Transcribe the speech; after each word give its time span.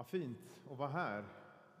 Vad 0.00 0.06
fint 0.06 0.56
att 0.70 0.78
vara 0.78 0.88
här 0.88 1.24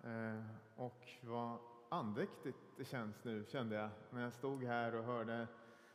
eh, 0.04 0.44
och 0.76 1.08
vad 1.22 1.58
andäktigt 1.88 2.58
det 2.76 2.84
känns 2.84 3.24
nu 3.24 3.44
kände 3.48 3.76
jag 3.76 3.90
när 4.10 4.22
jag 4.22 4.32
stod 4.32 4.64
här 4.64 4.94
och 4.94 5.04
hörde 5.04 5.46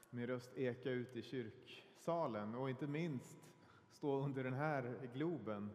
min 0.10 0.28
röst 0.28 0.58
eka 0.58 0.90
ut 0.90 1.16
i 1.16 1.22
kyrksalen 1.22 2.56
och 2.56 2.70
inte 2.70 2.88
minst 2.88 3.38
stå 3.92 4.20
under 4.20 4.44
den 4.44 4.54
här 4.54 5.10
globen 5.14 5.70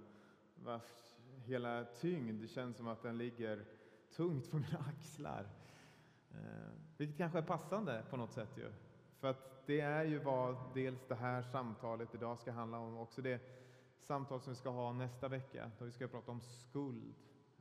vars 0.54 1.16
hela 1.44 1.84
tyngd 1.84 2.50
känns 2.50 2.76
som 2.76 2.88
att 2.88 3.02
den 3.02 3.18
ligger 3.18 3.64
tungt 4.16 4.50
på 4.50 4.56
mina 4.56 4.84
axlar. 4.88 5.48
Eh, 6.30 6.70
vilket 6.96 7.18
kanske 7.18 7.38
är 7.38 7.42
passande 7.42 8.04
på 8.10 8.16
något 8.16 8.32
sätt 8.32 8.56
ju. 8.56 8.72
För 9.20 9.28
att 9.28 9.66
det 9.66 9.80
är 9.80 10.04
ju 10.04 10.18
vad 10.18 10.56
dels 10.74 11.06
det 11.08 11.14
här 11.14 11.42
samtalet 11.42 12.14
idag 12.14 12.38
ska 12.38 12.52
handla 12.52 12.78
om, 12.78 12.96
också 12.96 13.22
det 13.22 13.59
samtal 14.02 14.40
som 14.40 14.52
vi 14.52 14.56
ska 14.56 14.70
ha 14.70 14.92
nästa 14.92 15.28
vecka, 15.28 15.70
då 15.78 15.84
vi 15.84 15.92
ska 15.92 16.08
prata 16.08 16.30
om 16.30 16.40
skuld 16.40 17.14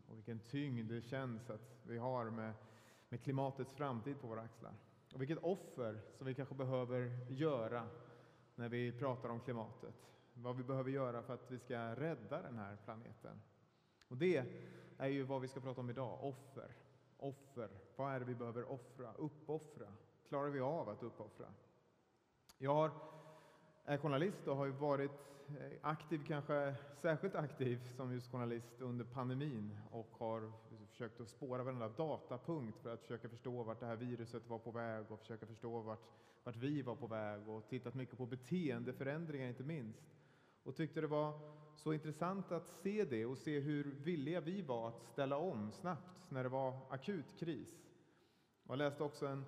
och 0.07 0.17
vilken 0.17 0.39
tyngd 0.39 0.91
det 0.91 1.01
känns 1.01 1.49
att 1.49 1.81
vi 1.83 1.97
har 1.97 2.29
med, 2.29 2.53
med 3.09 3.23
klimatets 3.23 3.73
framtid 3.73 4.21
på 4.21 4.27
våra 4.27 4.41
axlar. 4.41 4.73
Och 5.13 5.21
vilket 5.21 5.37
offer 5.37 6.01
som 6.17 6.27
vi 6.27 6.33
kanske 6.33 6.55
behöver 6.55 7.27
göra 7.29 7.87
när 8.55 8.69
vi 8.69 8.91
pratar 8.91 9.29
om 9.29 9.39
klimatet. 9.39 9.95
Vad 10.33 10.57
vi 10.57 10.63
behöver 10.63 10.91
göra 10.91 11.23
för 11.23 11.33
att 11.33 11.51
vi 11.51 11.59
ska 11.59 11.95
rädda 11.95 12.41
den 12.41 12.57
här 12.57 12.77
planeten. 12.85 13.41
Och 14.07 14.17
det 14.17 14.45
är 14.97 15.07
ju 15.07 15.23
vad 15.23 15.41
vi 15.41 15.47
ska 15.47 15.59
prata 15.59 15.81
om 15.81 15.89
idag, 15.89 16.23
offer. 16.23 16.75
Offer. 17.17 17.69
Vad 17.95 18.13
är 18.13 18.19
det 18.19 18.25
vi 18.25 18.35
behöver 18.35 18.71
offra? 18.71 19.13
Uppoffra. 19.13 19.87
Klarar 20.27 20.49
vi 20.49 20.59
av 20.59 20.89
att 20.89 21.03
uppoffra? 21.03 21.45
Jag 22.57 22.73
har 22.73 22.91
är 23.89 23.97
journalist 23.97 24.47
och 24.47 24.55
har 24.55 24.65
ju 24.65 24.71
varit 24.71 25.11
eh, 25.49 25.77
aktiv, 25.81 26.23
kanske 26.27 26.75
särskilt 27.01 27.35
aktiv 27.35 27.79
som 27.95 28.13
just 28.13 28.31
journalist 28.31 28.81
under 28.81 29.05
pandemin 29.05 29.79
och 29.91 30.07
har 30.11 30.51
försökt 30.89 31.21
att 31.21 31.29
spåra 31.29 31.63
varenda 31.63 31.89
datapunkt 31.89 32.79
för 32.79 32.93
att 32.93 33.01
försöka 33.01 33.29
förstå 33.29 33.63
vart 33.63 33.79
det 33.79 33.85
här 33.85 33.95
viruset 33.95 34.47
var 34.47 34.59
på 34.59 34.71
väg 34.71 35.11
och 35.11 35.19
försöka 35.19 35.45
förstå 35.45 35.79
vart, 35.79 35.99
vart 36.43 36.55
vi 36.55 36.81
var 36.81 36.95
på 36.95 37.07
väg 37.07 37.49
och 37.49 37.69
tittat 37.69 37.95
mycket 37.95 38.17
på 38.17 38.25
beteendeförändringar 38.25 39.47
inte 39.47 39.63
minst. 39.63 40.03
Och 40.63 40.75
tyckte 40.75 41.01
det 41.01 41.07
var 41.07 41.39
så 41.75 41.93
intressant 41.93 42.51
att 42.51 42.69
se 42.69 43.05
det 43.05 43.25
och 43.25 43.37
se 43.37 43.59
hur 43.59 43.83
villiga 43.83 44.41
vi 44.41 44.61
var 44.61 44.87
att 44.87 45.03
ställa 45.03 45.37
om 45.37 45.71
snabbt 45.71 46.31
när 46.31 46.43
det 46.43 46.49
var 46.49 46.79
akut 46.89 47.39
kris. 47.39 47.85
Jag 48.67 48.77
läste 48.77 49.03
också 49.03 49.27
en 49.27 49.45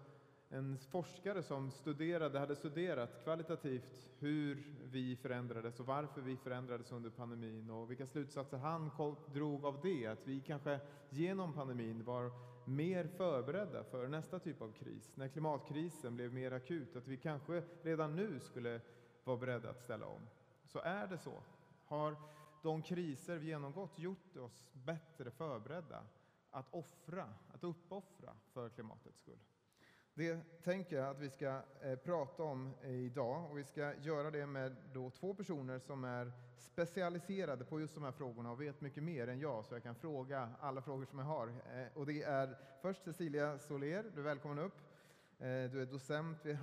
en 0.52 0.78
forskare 0.78 1.44
som 1.44 1.72
studerade, 1.72 2.40
hade 2.40 2.56
studerat 2.56 3.24
kvalitativt 3.24 4.10
hur 4.20 4.64
vi 4.92 5.16
förändrades 5.16 5.80
och 5.80 5.86
varför 5.86 6.22
vi 6.22 6.38
förändrades 6.38 6.92
under 6.92 7.10
pandemin 7.10 7.70
och 7.70 7.92
vilka 7.92 8.08
slutsatser 8.08 8.58
han 8.58 8.92
drog 9.34 9.66
av 9.66 9.80
det. 9.84 10.08
Att 10.08 10.28
vi 10.28 10.42
kanske 10.42 10.80
genom 11.10 11.54
pandemin 11.54 12.04
var 12.04 12.32
mer 12.66 13.08
förberedda 13.08 13.84
för 13.84 14.08
nästa 14.08 14.40
typ 14.40 14.62
av 14.62 14.72
kris. 14.72 15.12
När 15.16 15.28
klimatkrisen 15.28 16.16
blev 16.16 16.34
mer 16.34 16.52
akut, 16.52 16.96
att 16.96 17.08
vi 17.08 17.18
kanske 17.18 17.64
redan 17.82 18.16
nu 18.16 18.40
skulle 18.40 18.82
vara 19.24 19.38
beredda 19.38 19.70
att 19.70 19.82
ställa 19.82 20.06
om. 20.06 20.22
Så 20.66 20.80
är 20.80 21.08
det 21.08 21.18
så? 21.18 21.44
Har 21.86 22.16
de 22.64 22.82
kriser 22.82 23.38
vi 23.38 23.48
genomgått 23.48 24.00
gjort 24.00 24.38
oss 24.38 24.64
bättre 24.74 25.32
förberedda 25.32 26.04
att 26.52 26.74
offra, 26.74 27.34
att 27.54 27.64
uppoffra 27.64 28.34
för 28.54 28.70
klimatets 28.70 29.18
skull? 29.18 29.40
Det 30.14 30.40
tänker 30.64 30.96
jag 30.96 31.10
att 31.10 31.20
vi 31.20 31.30
ska 31.30 31.62
eh, 31.82 31.96
prata 31.96 32.44
om 32.44 32.74
eh, 32.84 32.92
idag 32.92 33.52
och 33.52 33.58
vi 33.58 33.64
ska 33.64 33.94
göra 33.96 34.32
det 34.32 34.46
med 34.46 34.76
då 34.94 35.10
två 35.10 35.34
personer 35.34 35.80
som 35.80 36.04
är 36.04 36.32
specialiserade 36.58 37.66
på 37.66 37.80
just 37.80 37.96
de 37.96 38.04
här 38.04 38.12
frågorna 38.12 38.52
och 38.52 38.62
vet 38.62 38.82
mycket 38.82 39.04
mer 39.04 39.28
än 39.28 39.40
jag 39.40 39.66
så 39.66 39.76
jag 39.76 39.84
kan 39.84 39.96
fråga 39.96 40.50
alla 40.60 40.82
frågor 40.82 41.06
som 41.06 41.20
jag 41.20 41.26
har. 41.26 41.48
Eh, 41.48 41.88
och 41.94 42.06
det 42.06 42.24
är 42.24 42.58
först 42.82 43.04
Cecilia 43.04 43.60
Soler, 43.60 44.12
du 44.14 44.20
är 44.20 44.24
välkommen 44.24 44.60
upp. 44.60 44.82
Du 45.72 45.82
är 45.82 45.86
docent 45.86 46.46
vid 46.46 46.56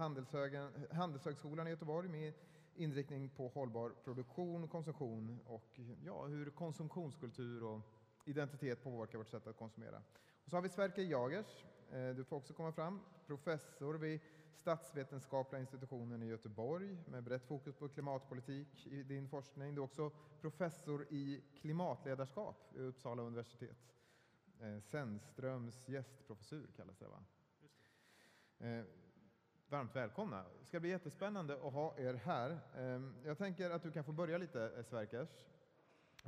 Handelshögskolan 0.93 1.67
i 1.67 1.71
Göteborg 1.71 2.09
med 2.09 2.33
inriktning 2.75 3.28
på 3.28 3.49
hållbar 3.49 3.91
produktion, 4.05 4.69
konsumtion 4.69 5.41
och 5.47 5.81
ja, 6.05 6.27
hur 6.27 6.51
konsumtionskultur 6.51 7.65
och 7.65 7.81
identitet 8.25 8.83
påverkar 8.83 9.19
vårt 9.19 9.28
sätt 9.28 9.47
att 9.47 9.56
konsumera. 9.56 10.03
Och 10.45 10.51
så 10.51 10.56
har 10.56 10.62
vi 10.62 10.69
Sverker 10.69 11.03
Jagers, 11.03 11.65
du 12.16 12.25
får 12.25 12.37
också 12.37 12.54
komma 12.54 12.72
fram, 12.72 13.00
professor 13.26 13.94
vid 13.94 14.21
Statsvetenskapliga 14.54 15.60
institutionen 15.60 16.22
i 16.22 16.26
Göteborg 16.26 16.97
med 17.06 17.22
brett 17.22 17.44
fokus 17.44 17.76
på 17.76 17.88
klimatpolitik 17.88 18.87
i 18.87 19.03
din 19.03 19.28
forskning. 19.28 19.75
Du 19.75 19.81
är 19.81 19.84
också 19.84 20.10
professor 20.41 21.06
i 21.10 21.43
klimatledarskap 21.60 22.71
vid 22.75 22.87
Uppsala 22.87 23.22
universitet. 23.22 23.94
Eh, 24.60 24.81
Sennströms 24.81 25.88
gästprofessur 25.88 26.71
kallas 26.77 26.98
det 26.98 27.09
va? 27.09 27.25
Eh, 28.59 28.84
varmt 29.69 29.97
välkomna. 29.97 30.44
Det 30.60 30.65
ska 30.65 30.81
bli 30.81 30.91
jättespännande 30.91 31.54
att 31.54 31.72
ha 31.72 31.98
er 31.98 32.15
här. 32.15 32.59
Jag 33.25 33.38
tänker 33.38 33.71
att 33.71 33.82
du 33.82 33.91
kan 33.91 34.04
få 34.04 34.12
börja 34.12 34.38
lite 34.38 34.84
Sverkers. 34.84 35.47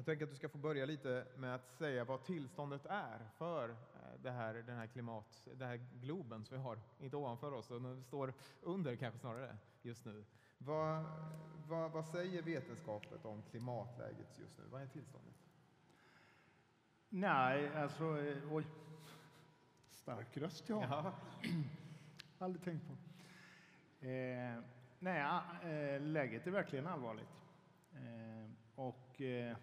Jag 0.01 0.07
tänker 0.07 0.25
att 0.25 0.31
du 0.31 0.37
ska 0.37 0.49
få 0.49 0.59
börja 0.59 0.87
lite 0.87 1.27
med 1.37 1.55
att 1.55 1.73
säga 1.73 2.05
vad 2.05 2.25
tillståndet 2.25 2.87
är 2.87 3.19
för 3.39 3.69
eh, 3.69 4.21
det 4.23 4.31
här, 4.31 4.55
den 4.55 4.77
här 4.77 4.87
klimat, 4.87 5.49
den 5.55 5.69
här 5.69 5.81
globen 6.01 6.45
som 6.45 6.57
vi 6.57 6.63
har, 6.63 6.79
inte 7.01 7.17
ovanför 7.17 7.53
oss, 7.53 7.71
utan 7.71 8.03
står 8.03 8.35
under 8.61 8.97
kanske 8.97 9.21
snarare 9.21 9.57
just 9.83 10.05
nu. 10.05 10.25
Vad, 10.59 11.05
vad, 11.69 11.93
vad 11.93 12.07
säger 12.07 12.43
vetenskapen 12.43 13.19
om 13.23 13.43
klimatläget 13.43 14.39
just 14.39 14.59
nu? 14.59 14.65
Vad 14.71 14.83
är 14.83 14.87
tillståndet? 14.87 15.35
Nej, 17.09 17.77
alltså, 17.77 18.21
eh, 18.21 18.53
oj. 18.53 18.67
Stark 19.91 20.37
röst 20.37 20.69
ja. 20.69 20.83
ja. 20.91 21.15
Aldrig 22.39 22.65
tänkt 22.65 22.87
på. 22.87 22.93
Eh, 24.07 24.61
nej, 24.99 25.41
eh, 25.63 26.01
läget 26.01 26.47
är 26.47 26.51
verkligen 26.51 26.87
allvarligt. 26.87 27.41
Eh, 27.93 28.51
och 28.75 29.21
eh, 29.21 29.57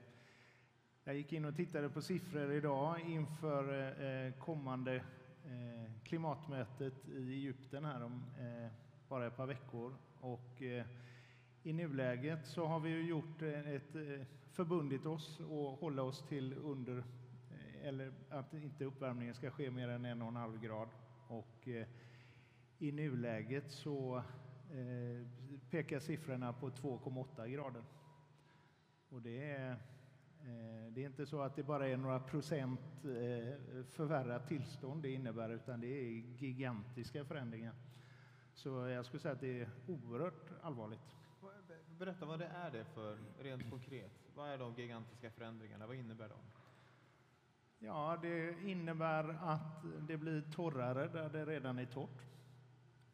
jag 1.07 1.15
gick 1.15 1.33
in 1.33 1.45
och 1.45 1.55
tittade 1.55 1.89
på 1.89 2.01
siffror 2.01 2.51
idag 2.51 2.99
inför 2.99 3.91
eh, 4.03 4.33
kommande 4.33 4.95
eh, 4.95 5.91
klimatmötet 6.03 7.07
i 7.07 7.33
Egypten 7.33 7.85
här 7.85 8.03
om 8.03 8.23
eh, 8.39 8.71
bara 9.09 9.27
ett 9.27 9.37
par 9.37 9.45
veckor. 9.45 9.95
Och 10.21 10.61
i 11.63 11.73
nuläget 11.73 12.47
så 12.47 12.65
har 12.65 12.79
vi 12.79 13.07
gjort 13.07 13.41
ett 13.41 14.21
förbundit 14.51 15.05
oss 15.05 15.39
att 15.39 15.79
hålla 15.79 16.03
oss 16.03 16.27
till 16.27 16.53
under 16.53 17.03
eller 17.83 18.13
att 18.29 18.53
inte 18.53 18.85
uppvärmningen 18.85 19.35
ska 19.35 19.51
ske 19.51 19.71
mer 19.71 19.89
än 19.89 20.05
en 20.05 20.21
och 20.21 20.27
en 20.27 20.35
halv 20.35 20.61
grad. 20.61 20.89
Och 21.27 21.67
i 22.77 22.91
nuläget 22.91 23.71
så 23.71 24.23
pekar 25.69 25.99
siffrorna 25.99 26.53
på 26.53 26.69
2,8 26.69 27.47
grader. 27.47 27.83
Och 29.09 29.21
det 29.21 29.51
är 29.51 29.77
det 30.89 31.03
är 31.03 31.05
inte 31.05 31.25
så 31.25 31.41
att 31.41 31.55
det 31.55 31.63
bara 31.63 31.87
är 31.87 31.97
några 31.97 32.19
procent 32.19 32.79
eh, 33.03 33.83
förvärrat 33.89 34.47
tillstånd 34.47 35.03
det 35.03 35.11
innebär, 35.11 35.49
utan 35.49 35.81
det 35.81 35.87
är 35.87 36.09
gigantiska 36.37 37.25
förändringar. 37.25 37.73
Så 38.53 38.69
jag 38.69 39.05
skulle 39.05 39.19
säga 39.19 39.33
att 39.33 39.39
det 39.39 39.61
är 39.61 39.69
oerhört 39.87 40.51
allvarligt. 40.61 41.15
Berätta 41.99 42.25
vad 42.25 42.39
det 42.39 42.45
är 42.45 42.71
det 42.71 42.85
för, 42.85 43.17
rent 43.39 43.69
konkret. 43.69 44.11
Vad 44.35 44.49
är 44.49 44.57
de 44.57 44.75
gigantiska 44.75 45.31
förändringarna? 45.31 45.87
Vad 45.87 45.95
innebär 45.95 46.29
de? 46.29 46.37
Ja, 47.79 48.19
det 48.21 48.55
innebär 48.63 49.29
att 49.29 49.85
det 50.07 50.17
blir 50.17 50.41
torrare 50.41 51.07
där 51.07 51.29
det 51.29 51.45
redan 51.45 51.79
är 51.79 51.85
torrt. 51.85 52.21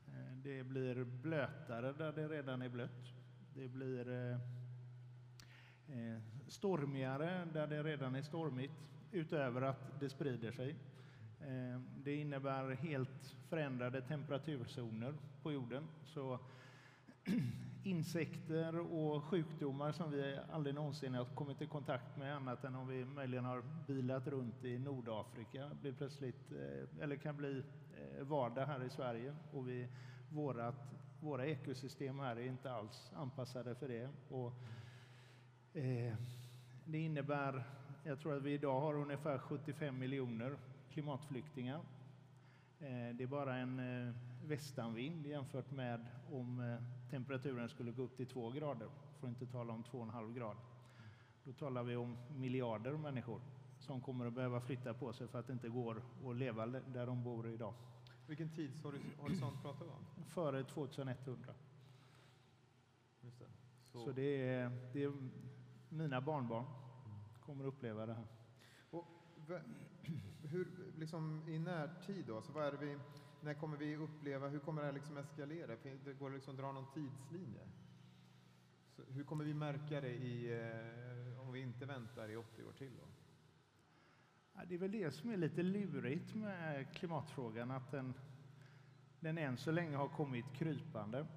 Eh, 0.08 0.36
det 0.36 0.64
blir 0.64 1.04
blötare 1.04 1.94
där 1.94 2.12
det 2.12 2.28
redan 2.28 2.62
är 2.62 2.70
blött. 2.70 3.14
Det 3.56 3.68
blir 3.68 4.40
Eh, 5.88 6.22
stormigare 6.48 7.48
där 7.54 7.68
det 7.68 7.84
redan 7.84 8.16
är 8.16 8.22
stormigt, 8.22 8.74
utöver 9.12 9.62
att 9.62 10.00
det 10.00 10.10
sprider 10.10 10.52
sig. 10.52 10.76
Eh, 11.42 11.82
det 12.04 12.16
innebär 12.16 12.70
helt 12.70 13.36
förändrade 13.50 14.02
temperaturzoner 14.02 15.14
på 15.42 15.52
jorden. 15.52 15.84
Så 16.06 16.40
insekter 17.84 18.80
och 18.94 19.24
sjukdomar 19.24 19.92
som 19.92 20.12
vi 20.12 20.40
aldrig 20.52 20.76
någonsin 20.76 21.14
har 21.14 21.26
kommit 21.26 21.62
i 21.62 21.68
kontakt 21.68 22.18
med 22.18 22.36
annat 22.36 22.64
än 22.64 22.76
om 22.76 22.88
vi 22.88 23.06
möjligen 23.06 23.46
har 23.46 23.64
bilat 23.88 24.28
runt 24.28 24.66
i 24.66 24.80
Nordafrika 24.80 25.70
blir 25.82 25.94
plötsligt, 25.94 26.52
eh, 26.52 27.04
eller 27.04 27.16
kan 27.16 27.38
bli 27.38 27.64
eh, 28.18 28.24
vardag 28.24 28.66
här 28.66 28.84
i 28.84 28.90
Sverige. 28.90 29.36
Och 29.52 29.70
vi, 29.70 29.88
vårat, 30.30 30.94
våra 31.20 31.46
ekosystem 31.46 32.20
här 32.20 32.36
är 32.36 32.46
inte 32.46 32.72
alls 32.72 33.12
anpassade 33.16 33.76
för 33.76 33.88
det. 33.88 34.10
Och 34.30 34.54
det 36.86 37.00
innebär, 37.00 37.64
jag 38.04 38.20
tror 38.20 38.38
att 38.38 38.44
vi 38.44 38.54
idag 38.54 38.82
har 38.82 38.94
ungefär 38.94 39.38
75 39.38 40.00
miljoner 40.00 40.58
klimatflyktingar. 40.92 41.80
Eh, 42.80 43.16
det 43.16 43.24
är 43.24 43.28
bara 43.28 43.56
en 43.56 43.80
eh, 43.80 44.14
västanvind 44.46 45.26
jämfört 45.26 45.72
med 45.72 46.06
om 46.32 46.78
temperaturen 47.10 47.70
skulle 47.70 47.92
gå 47.92 48.04
upp 48.04 48.18
till 48.18 48.28
2 48.28 48.50
grader, 48.50 48.88
för 49.20 49.28
att 49.28 49.42
inte 49.42 49.52
tala 49.52 49.74
om 49.74 49.84
2,5 49.84 50.34
grader. 50.34 50.64
Då 51.44 51.54
talar 51.54 51.84
vi 51.84 51.96
om 51.96 52.18
miljarder 52.36 52.92
människor 52.92 53.42
som 53.80 54.02
kommer 54.02 54.26
att 54.26 54.34
behöva 54.34 54.62
flytta 54.62 54.94
på 54.94 55.14
sig 55.14 55.28
för 55.28 55.40
att 55.40 55.48
det 55.48 55.54
inte 55.54 55.70
går 55.70 56.02
att 56.26 56.36
leva 56.36 56.66
där 56.66 57.06
de 57.06 57.24
bor 57.24 57.50
idag. 57.50 57.74
Vilken 58.28 58.50
tidshorisont 58.50 59.62
pratar 59.62 59.86
vi 59.86 59.92
om? 59.92 60.26
Före 60.26 60.64
2100. 60.64 61.54
Just 63.22 63.40
det. 63.40 63.46
Så, 63.84 64.00
Så 64.00 64.12
det, 64.12 64.50
är, 64.50 64.72
det 64.94 65.04
är 65.04 65.14
mina 65.94 66.22
barnbarn 66.22 66.66
kommer 67.46 67.64
att 67.64 67.74
uppleva 67.74 68.06
det 68.06 68.14
här. 68.14 68.28
Och, 68.90 69.06
hur, 70.44 70.68
liksom, 70.98 71.44
I 71.48 71.60
närtid 71.60 72.26
då, 72.28 72.42
så 72.42 72.54
vad 72.54 72.66
är 72.66 72.72
det 72.72 72.78
vi, 72.78 72.98
när 73.42 73.54
kommer 73.54 73.78
vi 73.78 73.96
uppleva, 73.96 74.48
hur 74.48 74.60
kommer 74.60 74.82
det 74.82 74.86
här 74.86 74.94
liksom 74.94 75.18
eskalera? 75.18 75.76
Det 76.06 76.14
går 76.14 76.30
liksom 76.30 76.54
att 76.54 76.60
dra 76.60 76.72
någon 76.72 76.94
tidslinje? 76.94 77.68
Så 78.96 79.04
hur 79.08 79.24
kommer 79.24 79.44
vi 79.44 79.54
märka 79.54 80.02
det 80.02 80.14
i, 80.14 80.62
eh, 80.62 81.42
om 81.42 81.52
vi 81.52 81.62
inte 81.62 81.86
väntar 81.86 82.30
i 82.30 82.36
80 82.36 82.64
år 82.64 82.72
till? 82.72 82.92
Då? 82.98 83.08
Ja, 84.54 84.62
det 84.68 84.76
är 84.76 84.80
väl 84.80 84.92
det 84.92 85.12
som 85.12 85.30
är 85.30 85.38
lite 85.38 85.64
lurigt 85.64 86.36
med 86.36 86.96
klimatfrågan, 86.96 87.72
att 87.72 87.92
den, 87.92 88.14
den 89.20 89.38
än 89.38 89.58
så 89.58 89.72
länge 89.72 89.98
har 89.98 90.08
kommit 90.08 90.46
krypande. 90.54 91.28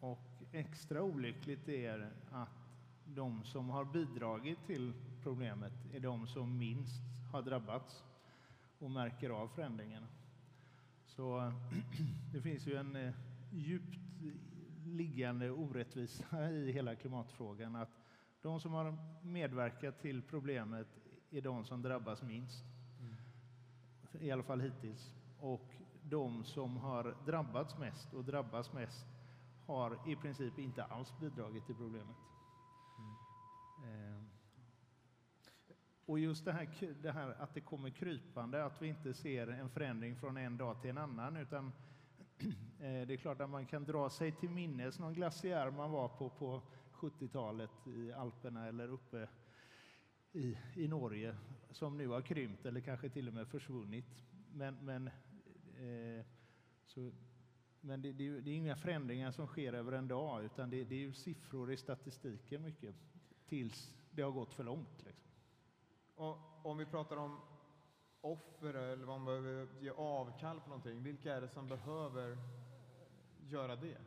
Och 0.00 0.42
extra 0.52 1.02
olyckligt 1.02 1.68
är 1.68 2.12
att 2.30 2.63
de 3.06 3.44
som 3.44 3.70
har 3.70 3.84
bidragit 3.84 4.66
till 4.66 4.92
problemet 5.22 5.72
är 5.92 6.00
de 6.00 6.26
som 6.26 6.58
minst 6.58 7.02
har 7.32 7.42
drabbats 7.42 8.04
och 8.78 8.90
märker 8.90 9.30
av 9.30 9.48
förändringarna. 9.48 10.06
Så 11.06 11.52
det 12.32 12.40
finns 12.40 12.66
ju 12.66 12.76
en 12.76 12.96
eh, 12.96 13.14
djupt 13.52 13.98
liggande 14.84 15.50
orättvisa 15.50 16.50
i 16.50 16.72
hela 16.72 16.94
klimatfrågan. 16.94 17.76
Att 17.76 18.00
de 18.42 18.60
som 18.60 18.72
har 18.72 18.96
medverkat 19.22 20.00
till 20.00 20.22
problemet 20.22 20.86
är 21.30 21.40
de 21.40 21.64
som 21.64 21.82
drabbas 21.82 22.22
minst. 22.22 22.64
Mm. 23.00 23.14
I 24.20 24.30
alla 24.30 24.42
fall 24.42 24.60
hittills. 24.60 25.10
Och 25.38 25.74
de 26.02 26.44
som 26.44 26.76
har 26.76 27.16
drabbats 27.26 27.78
mest 27.78 28.14
och 28.14 28.24
drabbas 28.24 28.72
mest 28.72 29.06
har 29.66 29.98
i 30.06 30.16
princip 30.16 30.58
inte 30.58 30.84
alls 30.84 31.18
bidragit 31.20 31.66
till 31.66 31.74
problemet. 31.74 32.16
Mm. 32.98 34.16
Eh. 34.16 34.22
Och 36.06 36.18
just 36.18 36.44
det 36.44 36.52
här, 36.52 36.94
det 37.02 37.12
här, 37.12 37.34
att 37.38 37.54
det 37.54 37.60
kommer 37.60 37.90
krypande, 37.90 38.64
att 38.64 38.82
vi 38.82 38.88
inte 38.88 39.14
ser 39.14 39.46
en 39.46 39.70
förändring 39.70 40.16
från 40.16 40.36
en 40.36 40.56
dag 40.56 40.80
till 40.80 40.90
en 40.90 40.98
annan, 40.98 41.36
utan 41.36 41.66
eh, 42.78 43.06
det 43.06 43.14
är 43.14 43.16
klart 43.16 43.40
att 43.40 43.50
man 43.50 43.66
kan 43.66 43.84
dra 43.84 44.10
sig 44.10 44.32
till 44.32 44.50
minnes 44.50 44.98
någon 44.98 45.14
glaciär 45.14 45.70
man 45.70 45.90
var 45.90 46.08
på 46.08 46.30
på 46.30 46.62
70-talet 46.92 47.86
i 47.86 48.12
Alperna 48.12 48.66
eller 48.66 48.88
uppe 48.88 49.28
i, 50.32 50.58
i 50.74 50.88
Norge 50.88 51.36
som 51.70 51.96
nu 51.96 52.08
har 52.08 52.22
krympt 52.22 52.66
eller 52.66 52.80
kanske 52.80 53.08
till 53.08 53.28
och 53.28 53.34
med 53.34 53.48
försvunnit. 53.48 54.22
Men, 54.52 54.74
men, 54.74 55.06
eh, 55.76 56.24
så, 56.84 57.10
men 57.80 58.02
det, 58.02 58.12
det, 58.12 58.28
är, 58.28 58.40
det, 58.40 58.50
är 58.50 58.54
inga 58.56 58.76
förändringar 58.76 59.30
som 59.30 59.46
sker 59.46 59.72
över 59.72 59.92
en 59.92 60.08
dag 60.08 60.44
utan 60.44 60.70
det, 60.70 60.84
det 60.84 60.94
är 60.94 60.98
ju 60.98 61.12
siffror 61.12 61.72
i 61.72 61.76
statistiken 61.76 62.62
mycket 62.62 62.94
tills 63.46 63.94
det 64.10 64.22
har 64.22 64.30
gått 64.30 64.54
för 64.54 64.64
långt. 64.64 65.04
Liksom. 65.04 65.33
Och 66.14 66.38
om 66.62 66.78
vi 66.78 66.86
pratar 66.86 67.16
om 67.16 67.40
offer 68.20 68.74
eller 68.74 69.04
vad 69.06 69.20
man 69.20 69.42
behöver 69.42 69.68
ge 69.80 69.90
avkall 69.90 70.60
på 70.60 70.68
någonting, 70.68 71.02
vilka 71.02 71.34
är 71.34 71.40
det 71.40 71.48
som 71.48 71.68
behöver 71.68 72.38
göra 73.48 73.76
det? 73.76 73.98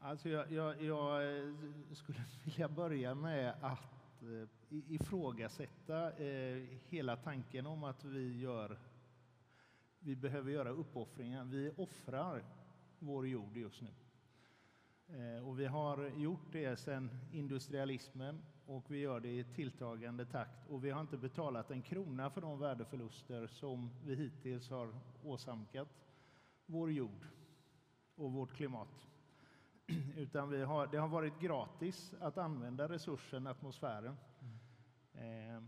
Alltså 0.00 0.28
jag, 0.28 0.52
jag, 0.52 0.82
jag 0.82 1.36
eh, 1.36 1.54
skulle 1.92 2.18
vilja 2.44 2.68
börja 2.68 3.14
med 3.14 3.54
att 3.60 4.22
eh, 4.22 4.48
ifrågasätta 4.68 6.12
eh, 6.12 6.66
hela 6.88 7.16
tanken 7.16 7.66
om 7.66 7.84
att 7.84 8.04
vi, 8.04 8.40
gör, 8.40 8.78
vi 9.98 10.16
behöver 10.16 10.50
göra 10.50 10.70
uppoffringar. 10.70 11.44
Vi 11.44 11.72
offrar 11.76 12.44
vår 12.98 13.26
jord 13.28 13.56
just 13.56 13.82
nu. 13.82 13.90
Och 15.44 15.60
vi 15.60 15.66
har 15.66 16.08
gjort 16.08 16.52
det 16.52 16.76
sedan 16.76 17.10
industrialismen 17.32 18.42
och 18.68 18.90
vi 18.90 18.98
gör 18.98 19.20
det 19.20 19.28
i 19.28 19.44
tilltagande 19.44 20.26
takt. 20.26 20.66
Och 20.66 20.84
vi 20.84 20.90
har 20.90 21.00
inte 21.00 21.16
betalat 21.16 21.70
en 21.70 21.82
krona 21.82 22.30
för 22.30 22.40
de 22.40 22.58
värdeförluster 22.58 23.46
som 23.46 23.90
vi 24.04 24.14
hittills 24.14 24.70
har 24.70 24.94
åsamkat 25.24 25.88
vår 26.66 26.92
jord 26.92 27.26
och 28.14 28.32
vårt 28.32 28.52
klimat. 28.52 29.06
Utan 30.16 30.48
vi 30.50 30.62
har, 30.62 30.86
det 30.86 30.98
har 30.98 31.08
varit 31.08 31.40
gratis 31.40 32.14
att 32.20 32.38
använda 32.38 32.88
resursen 32.88 33.46
atmosfären. 33.46 34.16
Mm. 35.12 35.56
Eh, 35.56 35.62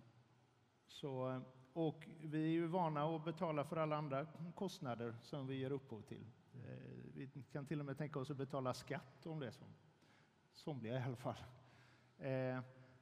så, 0.86 1.40
och 1.72 2.08
vi 2.22 2.44
är 2.44 2.50
ju 2.50 2.66
vana 2.66 3.16
att 3.16 3.24
betala 3.24 3.64
för 3.64 3.76
alla 3.76 3.96
andra 3.96 4.26
kostnader 4.54 5.16
som 5.22 5.46
vi 5.46 5.54
ger 5.54 5.70
upphov 5.70 6.02
till. 6.02 6.26
Eh, 6.52 6.60
vi 7.14 7.28
kan 7.52 7.66
till 7.66 7.80
och 7.80 7.86
med 7.86 7.98
tänka 7.98 8.18
oss 8.18 8.30
att 8.30 8.36
betala 8.36 8.74
skatt 8.74 9.26
om 9.26 9.40
det 9.40 9.46
är 9.46 9.50
så. 9.50 9.64
Somliga 10.52 11.00
i 11.00 11.02
alla 11.02 11.16
fall. 11.16 11.44
Eh, 12.18 12.60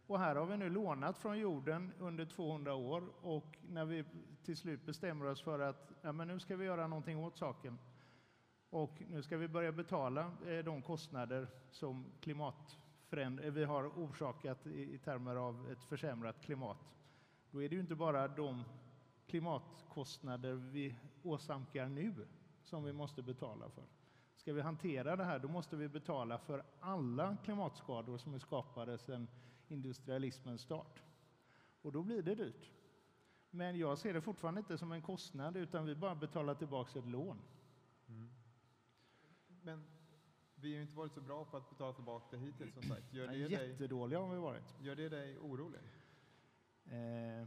och 0.08 0.19
här 0.19 0.37
har 0.37 0.46
vi 0.46 0.56
nu 0.56 0.70
lånat 0.70 1.19
från 1.19 1.38
jorden 1.38 1.93
under 1.99 2.25
200 2.25 2.75
år 2.75 3.05
och 3.22 3.58
när 3.69 3.84
vi 3.84 4.05
till 4.43 4.56
slut 4.56 4.87
bestämmer 4.87 5.26
oss 5.26 5.43
för 5.43 5.58
att 5.58 5.93
ja, 6.02 6.12
men 6.12 6.28
nu 6.28 6.40
ska 6.40 6.56
vi 6.56 6.64
göra 6.64 6.87
någonting 6.87 7.19
åt 7.19 7.37
saken 7.37 7.78
och 8.70 9.02
nu 9.08 9.22
ska 9.22 9.37
vi 9.37 9.49
börja 9.49 9.72
betala 9.72 10.32
eh, 10.46 10.64
de 10.64 10.82
kostnader 10.82 11.49
som 11.70 12.06
klimatföränd- 12.20 13.44
eh, 13.44 13.50
vi 13.50 13.64
har 13.64 13.84
orsakat 13.88 14.66
i, 14.66 14.94
i 14.94 14.99
termer 14.99 15.37
av 15.37 15.70
ett 15.70 15.84
försämrat 15.84 16.40
klimat. 16.40 16.94
Då 17.50 17.62
är 17.62 17.69
det 17.69 17.75
ju 17.75 17.81
inte 17.81 17.94
bara 17.94 18.28
de 18.28 18.64
klimatkostnader 19.26 20.52
vi 20.54 20.96
åsamkar 21.22 21.88
nu 21.88 22.26
som 22.62 22.84
vi 22.84 22.93
måste 22.93 23.22
betala 23.22 23.70
för. 23.70 23.84
Ska 24.37 24.52
vi 24.52 24.61
hantera 24.61 25.16
det 25.16 25.25
här, 25.25 25.38
då 25.38 25.49
måste 25.49 25.76
vi 25.76 25.88
betala 25.88 26.38
för 26.38 26.64
alla 26.81 27.37
klimatskador 27.44 28.19
som 28.19 28.34
är 28.34 28.38
skapade 28.38 28.99
sedan 28.99 29.28
industrialismens 29.68 30.60
start. 30.60 31.02
Och 31.82 31.92
då 31.92 32.02
blir 32.02 32.22
det 32.22 32.34
dyrt. 32.34 32.70
Men 33.50 33.78
jag 33.78 33.98
ser 33.98 34.14
det 34.14 34.20
fortfarande 34.20 34.60
inte 34.60 34.78
som 34.78 34.92
en 34.92 35.02
kostnad, 35.02 35.56
utan 35.56 35.86
vi 35.86 35.94
bara 35.94 36.14
betalar 36.14 36.54
tillbaka 36.54 36.98
ett 36.98 37.06
lån. 37.08 37.38
Mm. 38.08 38.28
Men 39.62 39.84
vi 40.54 40.68
har 40.68 40.76
ju 40.76 40.82
inte 40.82 40.96
varit 40.96 41.12
så 41.12 41.20
bra 41.20 41.44
på 41.44 41.56
att 41.56 41.70
betala 41.70 41.92
tillbaka 41.92 42.36
det 42.36 42.42
hittills 42.42 42.74
som 42.74 42.82
sagt. 42.82 43.12
Gör 43.12 43.26
det 43.26 43.36
Jättedåliga 43.36 44.20
har 44.20 44.34
vi 44.34 44.40
varit. 44.40 44.74
Gör 44.80 44.96
det 44.96 45.08
dig 45.08 45.38
orolig? 45.38 45.80
Eh, 46.84 47.46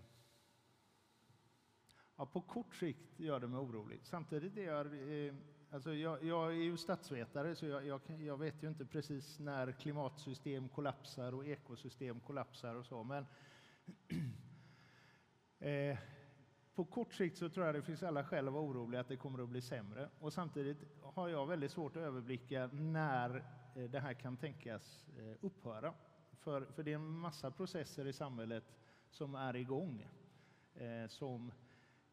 ja, 2.15 2.25
på 2.25 2.41
kort 2.41 2.75
sikt 2.75 3.19
gör 3.19 3.39
det 3.39 3.47
mig 3.47 3.59
orolig. 3.59 3.99
Samtidigt 4.03 4.57
är 4.57 4.65
jag 4.65 4.85
eh, 5.25 5.33
Alltså 5.73 5.93
jag, 5.93 6.23
jag, 6.23 6.47
är 6.47 6.55
ju 6.55 6.77
statsvetare, 6.77 7.55
så 7.55 7.65
jag, 7.65 7.85
jag, 7.85 8.01
jag, 8.19 8.37
vet 8.37 8.63
ju 8.63 8.67
inte 8.67 8.85
precis 8.85 9.39
när 9.39 9.71
klimatsystem 9.71 10.69
kollapsar 10.69 11.33
och 11.33 11.45
ekosystem 11.45 12.19
kollapsar 12.19 12.75
och 12.75 12.85
så, 12.85 13.03
men 13.03 13.25
eh, 15.59 15.97
på 16.75 16.85
kort 16.85 17.13
sikt 17.13 17.37
så 17.37 17.49
tror 17.49 17.65
jag 17.65 17.75
det 17.75 17.81
finns 17.81 18.03
alla 18.03 18.23
skäl 18.23 18.47
att 18.47 18.53
vara 18.53 18.63
orolig 18.63 18.97
att 18.97 19.07
det 19.07 19.17
kommer 19.17 19.43
att 19.43 19.49
bli 19.49 19.61
sämre. 19.61 20.09
Och 20.19 20.33
samtidigt 20.33 20.77
har 21.01 21.27
jag 21.29 21.47
väldigt 21.47 21.71
svårt 21.71 21.95
att 21.95 22.03
överblicka 22.03 22.69
när 22.73 23.45
eh, 23.75 23.83
det 23.83 23.99
här 23.99 24.13
kan 24.13 24.37
tänkas 24.37 25.05
eh, 25.17 25.35
upphöra. 25.41 25.93
För, 26.31 26.65
för 26.65 26.83
det 26.83 26.91
är 26.91 26.95
en 26.95 27.11
massa 27.11 27.51
processer 27.51 28.07
i 28.07 28.13
samhället 28.13 28.63
som 29.09 29.35
är 29.35 29.55
igång, 29.55 30.07
eh, 30.73 31.07
som 31.07 31.51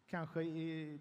kanske 0.06 0.42
är 0.42 0.98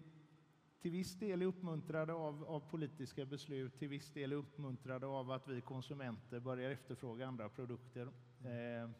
till 0.80 0.90
viss 0.90 1.18
del 1.18 1.42
är 1.42 1.46
uppmuntrade 1.46 2.12
av, 2.12 2.44
av, 2.44 2.60
politiska 2.60 3.26
beslut, 3.26 3.78
till 3.78 3.88
viss 3.88 4.12
del 4.12 4.32
är 4.32 4.36
uppmuntrade 4.36 5.06
av 5.06 5.30
att 5.30 5.48
vi 5.48 5.60
konsumenter 5.60 6.40
börjar 6.40 6.70
efterfråga 6.70 7.26
andra 7.26 7.48
produkter. 7.48 8.08
Eh, 8.44 8.90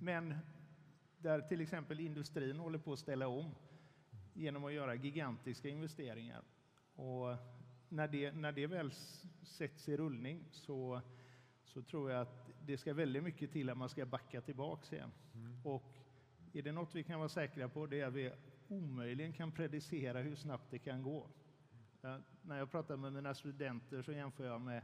men 0.00 0.34
där 1.18 1.40
till 1.40 1.60
exempel 1.60 2.00
industrin 2.00 2.58
håller 2.58 2.78
på 2.78 2.92
att 2.92 2.98
ställa 2.98 3.28
om 3.28 3.54
genom 4.32 4.64
att 4.64 4.72
göra 4.72 4.94
gigantiska 4.94 5.68
investeringar. 5.68 6.42
Och 6.94 7.36
när 7.88 8.08
det, 8.08 8.32
när 8.32 8.52
det 8.52 8.66
väl 8.66 8.92
sätts 9.42 9.88
i 9.88 9.96
rullning 9.96 10.44
så, 10.50 11.00
så 11.64 11.82
tror 11.82 12.10
jag 12.10 12.20
att 12.20 12.50
det 12.60 12.78
ska 12.78 12.94
väldigt 12.94 13.22
mycket 13.22 13.52
till 13.52 13.70
att 13.70 13.78
man 13.78 13.88
ska 13.88 14.06
backa 14.06 14.40
tillbaka 14.40 14.96
igen. 14.96 15.12
Mm. 15.34 15.60
Och 15.64 15.94
är 16.52 16.62
det 16.62 16.72
något 16.72 16.94
vi 16.94 17.02
kan 17.02 17.18
vara 17.18 17.28
säkra 17.28 17.68
på, 17.68 17.86
det 17.86 18.00
är 18.00 18.06
att 18.06 18.14
vi 18.14 18.32
omöjligen 18.68 19.32
kan 19.32 19.52
predicera 19.52 20.20
hur 20.20 20.34
snabbt 20.34 20.70
det 20.70 20.78
kan 20.78 21.02
gå. 21.02 21.28
Jag, 22.00 22.22
när 22.42 22.58
jag 22.58 22.70
pratar 22.70 22.96
med 22.96 23.12
mina 23.12 23.34
studenter 23.34 24.02
så 24.02 24.12
jämför 24.12 24.44
jag 24.44 24.60
med 24.60 24.82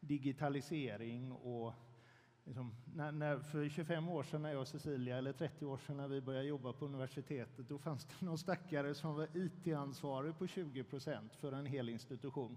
digitalisering 0.00 1.32
och 1.32 1.72
liksom, 2.44 2.74
när, 2.94 3.12
när, 3.12 3.38
för 3.38 3.68
25 3.68 4.08
år 4.08 4.22
sedan 4.22 4.42
när 4.42 4.52
jag 4.52 4.60
och 4.60 4.68
Cecilia, 4.68 5.18
eller 5.18 5.32
30 5.32 5.66
år 5.66 5.76
sedan 5.76 5.96
när 5.96 6.08
vi 6.08 6.20
började 6.20 6.46
jobba 6.46 6.72
på 6.72 6.84
universitetet, 6.84 7.68
då 7.68 7.78
fanns 7.78 8.04
det 8.04 8.26
någon 8.26 8.38
stackare 8.38 8.94
som 8.94 9.14
var 9.14 9.28
IT-ansvarig 9.36 10.38
på 10.38 10.46
20 10.46 10.84
procent 10.84 11.34
för 11.34 11.52
en 11.52 11.66
hel 11.66 11.88
institution. 11.88 12.56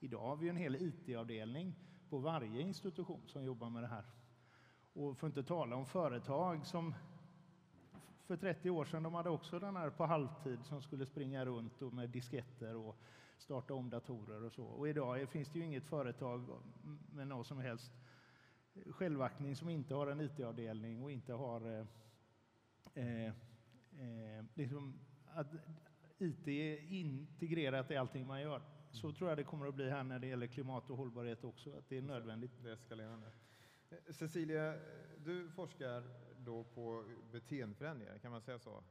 Idag 0.00 0.20
har 0.20 0.36
vi 0.36 0.48
en 0.48 0.56
hel 0.56 0.76
IT-avdelning 0.76 1.74
på 2.08 2.18
varje 2.18 2.60
institution 2.60 3.22
som 3.26 3.44
jobbar 3.44 3.70
med 3.70 3.82
det 3.82 3.86
här. 3.86 4.04
Och 4.92 5.18
för 5.18 5.26
att 5.26 5.36
inte 5.36 5.48
tala 5.48 5.76
om 5.76 5.86
företag 5.86 6.66
som 6.66 6.94
för 8.30 8.36
30 8.36 8.70
år 8.70 8.84
sedan, 8.84 9.02
de 9.02 9.14
hade 9.14 9.30
också 9.30 9.58
den 9.58 9.76
här 9.76 9.90
på 9.90 10.06
halvtid 10.06 10.58
som 10.64 10.82
skulle 10.82 11.06
springa 11.06 11.44
runt 11.44 11.82
och 11.82 11.92
med 11.92 12.10
disketter 12.10 12.76
och 12.76 12.96
starta 13.38 13.74
om 13.74 13.90
datorer 13.90 14.44
och 14.44 14.52
så. 14.52 14.64
Och 14.64 14.88
idag 14.88 15.28
finns 15.28 15.48
det 15.48 15.58
ju 15.58 15.64
inget 15.64 15.84
företag 15.84 16.62
med 17.12 17.26
någon 17.26 17.44
som 17.44 17.58
helst 17.58 17.92
självaktning 18.86 19.56
som 19.56 19.68
inte 19.68 19.94
har 19.94 20.06
en 20.06 20.20
IT-avdelning 20.20 21.02
och 21.02 21.10
inte 21.10 21.32
har 21.32 21.66
eh, 21.66 21.86
eh, 22.94 23.26
eh, 23.26 24.44
liksom 24.54 25.00
att 25.34 25.52
IT 26.18 26.48
är 26.48 26.92
integrerat 26.92 27.90
i 27.90 27.96
allting 27.96 28.26
man 28.26 28.40
gör. 28.40 28.62
Så 28.90 29.12
tror 29.12 29.28
jag 29.28 29.38
det 29.38 29.44
kommer 29.44 29.66
att 29.66 29.74
bli 29.74 29.90
här 29.90 30.02
när 30.02 30.18
det 30.18 30.26
gäller 30.26 30.46
klimat 30.46 30.90
och 30.90 30.96
hållbarhet 30.96 31.44
också, 31.44 31.76
att 31.78 31.88
det 31.88 31.98
är 31.98 32.02
nödvändigt. 32.02 32.62
Det 32.62 32.72
eskalerande. 32.72 33.30
Cecilia, 34.10 34.74
du 35.18 35.50
forskar 35.50 36.02
då 36.44 36.64
på 36.64 37.04
beteendeförändringar, 37.32 38.18
kan 38.18 38.30
man 38.30 38.42
säga 38.42 38.58
så? 38.58 38.82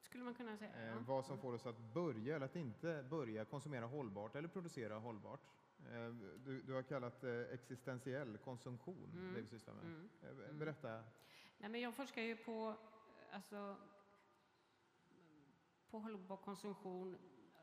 Skulle 0.00 0.24
man 0.24 0.34
kunna 0.34 0.56
säga. 0.56 0.72
Eh, 0.74 0.88
ja. 0.88 0.96
vad 1.06 1.24
som 1.24 1.38
får 1.38 1.52
oss 1.52 1.66
att 1.66 1.78
börja 1.78 2.36
eller 2.36 2.46
att 2.46 2.56
inte 2.56 3.06
börja 3.10 3.44
konsumera 3.44 3.86
hållbart 3.86 4.36
eller 4.36 4.48
producera 4.48 4.98
hållbart. 4.98 5.40
Eh, 5.92 6.08
du, 6.44 6.62
du, 6.62 6.72
har 6.72 6.82
kallat 6.82 7.20
det 7.20 7.46
existentiell 7.46 8.38
konsumtion, 8.38 9.10
mm. 9.12 9.34
det 9.34 9.40
vi 9.40 9.46
sysslar 9.46 9.74
med. 9.74 9.84
Mm. 9.84 10.08
Eh, 10.22 10.28
mm. 10.28 10.58
Berätta. 10.58 11.04
Nej, 11.58 11.70
men 11.70 11.80
jag 11.80 11.94
forskar 11.94 12.22
ju 12.22 12.36
på, 12.36 12.74
alltså, 13.32 13.76
på 15.90 15.98
hållbar 15.98 16.36
konsumtion 16.36 17.18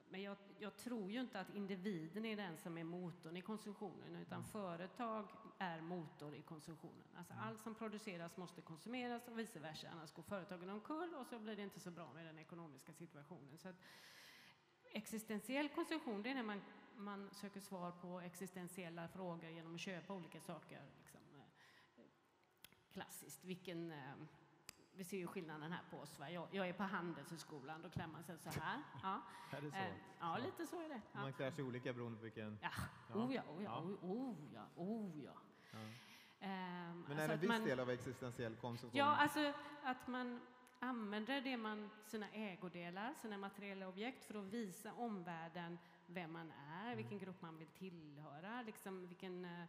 men 0.09 0.21
jag, 0.21 0.37
jag, 0.59 0.77
tror 0.77 1.11
ju 1.11 1.19
inte 1.21 1.39
att 1.39 1.55
individen 1.55 2.25
är 2.25 2.35
den 2.35 2.57
som 2.57 2.77
är 2.77 2.83
motorn 2.83 3.37
i 3.37 3.41
konsumtionen, 3.41 4.15
utan 4.15 4.37
mm. 4.37 4.49
företag 4.51 5.27
är 5.57 5.81
motor 5.81 6.35
i 6.35 6.41
konsumtionen. 6.41 7.07
Alltså 7.17 7.33
mm. 7.33 7.45
allt 7.45 7.61
som 7.61 7.75
produceras 7.75 8.37
måste 8.37 8.61
konsumeras 8.61 9.27
och 9.27 9.39
vice 9.39 9.59
versa, 9.59 9.87
annars 9.91 10.13
går 10.13 10.23
företagen 10.23 10.69
omkull 10.69 11.13
och 11.13 11.27
så 11.27 11.39
blir 11.39 11.55
det 11.55 11.63
inte 11.63 11.79
så 11.79 11.91
bra 11.91 12.13
med 12.13 12.25
den 12.25 12.39
ekonomiska 12.39 12.93
situationen. 12.93 13.57
Så 13.57 13.73
existentiell 14.91 15.69
konsumtion, 15.69 16.21
det 16.21 16.29
är 16.29 16.35
när 16.35 16.43
man, 16.43 16.61
man 16.95 17.29
söker 17.33 17.59
svar 17.59 17.91
på 17.91 18.19
existentiella 18.19 19.07
frågor 19.07 19.49
genom 19.49 19.75
att 19.75 19.81
köpa 19.81 20.13
olika 20.13 20.41
saker. 20.41 20.81
Liksom. 20.97 21.19
Eh, 21.97 22.03
klassiskt, 22.91 23.43
vilken 23.43 23.91
eh, 23.91 24.15
vi 24.95 25.03
ser 25.03 25.17
ju 25.17 25.27
skillnaden 25.27 25.71
här 25.71 25.83
på 25.91 25.97
oss. 25.97 26.19
Va? 26.19 26.31
Jag, 26.31 26.47
jag 26.51 26.69
är 26.69 26.73
på 26.73 26.83
Handelshögskolan, 26.83 27.81
då 27.81 27.89
klär 27.89 28.07
man 28.07 28.23
sig 28.23 28.37
så 28.37 28.49
här. 28.49 28.81
Ja, 29.03 29.21
är 29.57 29.61
det 29.61 29.71
så? 29.71 29.77
Eh, 29.77 29.93
ja, 30.19 30.37
lite 30.37 30.67
så 30.67 30.81
är 30.81 30.89
det. 30.89 31.01
Ja. 31.13 31.21
Man 31.21 31.33
klär 31.33 31.51
sig 31.51 31.63
olika 31.63 31.93
beroende 31.93 32.17
på 32.17 32.23
vilken... 32.23 32.57
Ja, 32.61 32.69
ja. 33.09 33.15
oh 33.15 33.33
ja, 33.33 33.43
oh 33.49 33.63
ja, 33.63 33.79
oh 34.01 34.35
ja, 34.53 34.67
oh 34.75 35.23
ja. 35.23 35.33
Um, 35.75 37.05
Men 37.07 37.17
är 37.17 37.21
alltså 37.21 37.27
det 37.27 37.33
en 37.33 37.39
viss 37.39 37.49
man, 37.49 37.63
del 37.65 37.79
av 37.79 37.89
existentiell 37.89 38.55
konsumtion? 38.55 38.97
Ja, 38.97 39.15
alltså 39.15 39.53
att 39.83 40.07
man 40.07 40.41
använder 40.79 41.41
det 41.41 41.57
man, 41.57 41.89
sina 42.05 42.29
ägodelar, 42.29 43.13
sina 43.13 43.37
materiella 43.37 43.87
objekt 43.87 44.25
för 44.25 44.35
att 44.35 44.45
visa 44.45 44.93
omvärlden 44.93 45.77
vem 46.07 46.31
man 46.31 46.51
är, 46.51 46.85
mm. 46.85 46.97
vilken 46.97 47.19
grupp 47.19 47.41
man 47.41 47.57
vill 47.57 47.67
tillhöra, 47.67 48.61
liksom 48.61 49.07
vilken 49.07 49.45
uh, 49.45 49.65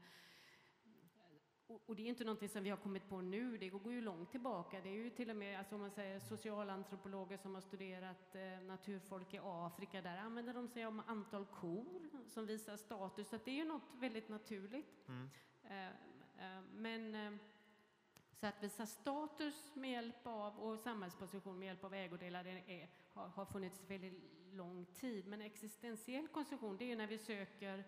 och 1.86 1.96
det 1.96 2.02
är 2.02 2.06
inte 2.06 2.24
någonting 2.24 2.48
som 2.48 2.62
vi 2.62 2.70
har 2.70 2.76
kommit 2.76 3.08
på 3.08 3.20
nu, 3.20 3.58
det 3.58 3.68
går 3.68 3.92
ju 3.92 4.00
långt 4.00 4.30
tillbaka. 4.30 4.80
Det 4.80 4.88
är 4.88 4.94
ju 4.94 5.10
till 5.10 5.30
och 5.30 5.36
med 5.36 5.58
alltså 5.58 5.74
om 5.74 5.80
man 5.80 5.90
säger 5.90 6.20
socialantropologer 6.20 7.36
som 7.36 7.54
har 7.54 7.60
studerat 7.60 8.34
eh, 8.34 8.60
naturfolk 8.66 9.34
i 9.34 9.40
Afrika, 9.42 10.02
där 10.02 10.16
använder 10.16 10.54
de 10.54 10.68
sig 10.68 10.84
av 10.84 11.02
antal 11.06 11.46
kor 11.46 12.08
som 12.28 12.46
visar 12.46 12.76
status, 12.76 13.28
så 13.28 13.38
det 13.44 13.50
är 13.50 13.54
ju 13.54 13.64
något 13.64 13.82
väldigt 13.94 14.28
naturligt. 14.28 15.08
Mm. 15.08 15.30
Eh, 15.70 15.86
eh, 16.38 16.62
men 16.72 17.14
eh, 17.14 17.32
så 18.40 18.46
att 18.46 18.62
visa 18.62 18.86
status 18.86 19.74
med 19.74 19.90
hjälp 19.90 20.26
av, 20.26 20.58
och 20.58 20.78
samhällsposition 20.78 21.58
med 21.58 21.66
hjälp 21.66 21.84
av 21.84 21.94
ägodelar 21.94 22.44
är, 22.44 22.88
har, 23.12 23.28
har 23.28 23.44
funnits 23.44 23.82
väldigt 23.88 24.22
lång 24.52 24.84
tid. 24.84 25.26
Men 25.26 25.40
existentiell 25.40 26.28
konsumtion, 26.28 26.76
det 26.76 26.92
är 26.92 26.96
när 26.96 27.06
vi 27.06 27.18
söker 27.18 27.84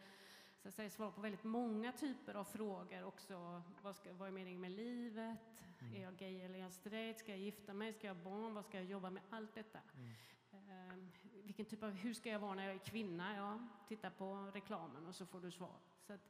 så 0.62 0.68
att 0.68 0.74
säga, 0.74 0.90
svar 0.90 1.10
på 1.10 1.20
väldigt 1.20 1.44
många 1.44 1.92
typer 1.92 2.34
av 2.34 2.44
frågor 2.44 3.04
också. 3.04 3.62
Vad, 3.82 3.96
ska, 3.96 4.12
vad 4.12 4.28
är 4.28 4.32
meningen 4.32 4.60
med 4.60 4.70
livet? 4.70 5.38
Mm. 5.80 5.94
Är 5.94 6.02
jag 6.02 6.16
gay 6.16 6.40
eller 6.40 6.58
är 6.58 6.62
jag 6.62 6.72
straight? 6.72 7.18
Ska 7.18 7.30
jag 7.30 7.40
gifta 7.40 7.74
mig? 7.74 7.92
Ska 7.92 8.06
jag 8.06 8.14
ha 8.14 8.24
barn? 8.24 8.54
Vad 8.54 8.64
ska 8.64 8.76
jag 8.76 8.86
jobba 8.86 9.10
med? 9.10 9.22
Allt 9.30 9.54
detta. 9.54 9.78
Mm. 9.94 10.10
Uh, 10.52 11.04
vilken 11.44 11.66
typ 11.66 11.82
av, 11.82 11.90
hur 11.90 12.14
ska 12.14 12.28
jag 12.28 12.38
vara 12.38 12.54
när 12.54 12.66
jag 12.66 12.74
är 12.74 12.78
kvinna? 12.78 13.36
Ja, 13.36 13.58
titta 13.88 14.10
på 14.10 14.50
reklamen 14.54 15.06
och 15.06 15.14
så 15.14 15.26
får 15.26 15.40
du 15.40 15.50
svar. 15.50 15.76
Så 16.06 16.12
att 16.12 16.20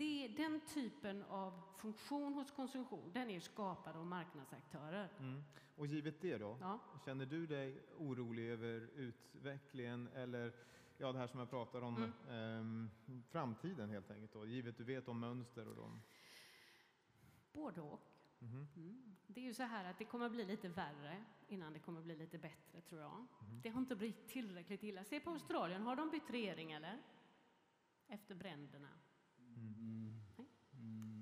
det, 0.00 0.28
den 0.36 0.60
typen 0.60 1.22
av 1.22 1.62
funktion 1.76 2.34
hos 2.34 2.50
konsumtion, 2.50 3.10
den 3.12 3.30
är 3.30 3.40
skapad 3.40 3.96
av 3.96 4.06
marknadsaktörer. 4.06 5.08
Mm. 5.18 5.42
Och 5.76 5.86
givet 5.86 6.20
det 6.20 6.38
då, 6.38 6.58
ja. 6.60 6.78
känner 7.04 7.26
du 7.26 7.46
dig 7.46 7.82
orolig 7.98 8.50
över 8.50 8.88
utvecklingen 8.94 10.08
eller 10.14 10.52
ja, 10.98 11.12
det 11.12 11.18
här 11.18 11.26
som 11.26 11.40
jag 11.40 11.50
pratar 11.50 11.82
om, 11.82 12.12
mm. 12.28 12.90
eh, 13.06 13.20
framtiden 13.30 13.90
helt 13.90 14.10
enkelt, 14.10 14.32
då, 14.32 14.46
givet 14.46 14.78
du 14.78 14.84
vet 14.84 15.08
om 15.08 15.20
mönster 15.20 15.68
och 15.68 15.76
dem? 15.76 16.02
Både 17.52 17.80
och. 17.80 18.00
Mm. 18.40 18.66
Mm. 18.76 19.16
Det 19.26 19.40
är 19.40 19.44
ju 19.44 19.54
så 19.54 19.62
här 19.62 19.84
att 19.84 19.98
det 19.98 20.04
kommer 20.04 20.28
bli 20.28 20.44
lite 20.44 20.68
värre 20.68 21.24
innan 21.48 21.72
det 21.72 21.78
kommer 21.78 22.02
bli 22.02 22.16
lite 22.16 22.38
bättre, 22.38 22.80
tror 22.80 23.00
jag. 23.00 23.26
Mm. 23.40 23.60
Det 23.62 23.68
har 23.68 23.80
inte 23.80 23.96
blivit 23.96 24.28
tillräckligt 24.28 24.82
illa. 24.82 25.04
Se 25.04 25.20
på 25.20 25.30
Australien, 25.30 25.82
har 25.82 25.96
de 25.96 26.10
bytt 26.10 26.30
regering 26.30 26.72
eller? 26.72 27.02
Efter 28.08 28.34
bränderna? 28.34 28.88
Mm. 29.60 30.22
Nej? 30.36 30.46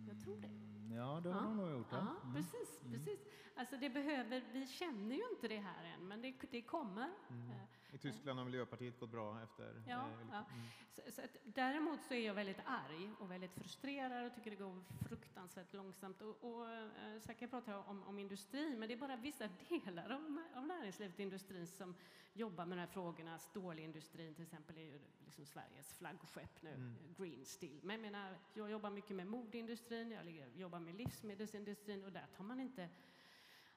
Jag 0.08 0.20
tror 0.20 0.40
det. 0.40 0.50
Ja, 0.94 1.20
det 1.20 1.32
har 1.32 1.42
ja. 1.42 1.54
nog 1.54 1.70
gjort. 1.70 1.86
Ja, 1.90 1.98
ja 1.98 2.32
precis. 2.34 2.80
Mm. 2.82 2.92
precis. 2.92 3.20
Alltså 3.54 3.76
det 3.76 3.90
behöver, 3.90 4.44
vi 4.52 4.66
känner 4.66 5.16
ju 5.16 5.22
inte 5.32 5.48
det 5.48 5.58
här 5.60 5.84
än, 5.84 6.08
men 6.08 6.22
det, 6.22 6.34
det 6.50 6.62
kommer. 6.62 7.10
Mm. 7.30 7.50
Eh, 7.88 7.94
I 7.94 7.98
Tyskland 7.98 8.38
har 8.38 8.46
Miljöpartiet 8.46 9.00
gått 9.00 9.10
bra 9.10 9.42
efter. 9.42 9.82
Ja, 9.86 10.06
eh, 10.06 10.26
ja. 10.32 10.44
Mm. 10.54 10.66
Så, 10.92 11.02
så 11.12 11.22
att, 11.22 11.36
däremot 11.44 12.04
så 12.04 12.14
är 12.14 12.26
jag 12.26 12.34
väldigt 12.34 12.60
arg 12.64 13.10
och 13.18 13.30
väldigt 13.30 13.52
frustrerad 13.52 14.26
och 14.26 14.34
tycker 14.34 14.50
det 14.50 14.56
går 14.56 14.84
fruktansvärt 15.08 15.72
långsamt. 15.72 16.22
Och, 16.22 16.44
och 16.44 16.70
äh, 16.70 17.20
säkert 17.20 17.50
pratar 17.50 17.72
jag 17.72 17.88
om, 17.88 18.02
om 18.02 18.18
industrin, 18.18 18.78
men 18.78 18.88
det 18.88 18.94
är 18.94 18.98
bara 18.98 19.16
vissa 19.16 19.48
delar 19.68 20.10
av, 20.10 20.42
av 20.54 20.66
näringslivet 20.66 21.14
och 21.14 21.20
industrin 21.20 21.66
som 21.66 21.94
jobbar 22.32 22.66
med 22.66 22.78
de 22.78 22.80
här 22.80 22.88
frågorna. 22.88 23.38
Stålindustrin 23.38 24.34
till 24.34 24.44
exempel 24.44 24.78
är 24.78 24.82
ju 24.82 25.00
liksom 25.24 25.46
Sveriges 25.46 25.92
flaggskepp 25.94 26.62
nu, 26.62 26.74
mm. 26.74 27.14
Green 27.18 27.44
Steel. 27.44 27.80
Men 27.82 27.94
jag 27.94 28.00
menar, 28.00 28.38
jag 28.54 28.70
jobbar 28.70 28.90
mycket 28.90 29.16
med 29.16 29.26
modeindustrin, 29.26 30.10
jag 30.10 30.56
jobbar 30.56 30.80
med 30.80 30.94
livsmedelsindustrin 30.94 32.04
och 32.04 32.12
där 32.12 32.26
tar 32.36 32.44
man 32.44 32.60
inte 32.60 32.88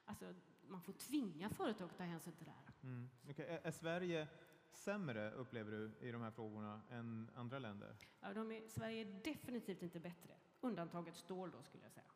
Alltså, 0.04 0.34
man 0.68 0.82
får 0.82 0.92
tvinga 0.92 1.50
företag 1.50 1.90
att 1.90 1.98
ta 1.98 2.04
hänsyn 2.04 2.32
till 2.32 2.44
det 2.44 2.50
här. 2.50 2.71
Mm. 2.82 3.10
Okay. 3.30 3.46
Är, 3.46 3.60
är 3.62 3.70
Sverige 3.70 4.28
sämre, 4.72 5.30
upplever 5.30 5.70
du, 5.70 6.06
i 6.08 6.12
de 6.12 6.22
här 6.22 6.30
frågorna 6.30 6.80
än 6.90 7.30
andra 7.34 7.58
länder? 7.58 7.96
Ja, 8.20 8.34
de 8.34 8.52
är, 8.52 8.68
Sverige 8.68 9.00
är 9.00 9.20
definitivt 9.24 9.82
inte 9.82 10.00
bättre. 10.00 10.34
Undantaget 10.60 11.16
stål 11.16 11.50
då, 11.50 11.62
skulle 11.62 11.84
jag 11.84 11.92
säga. 11.92 12.06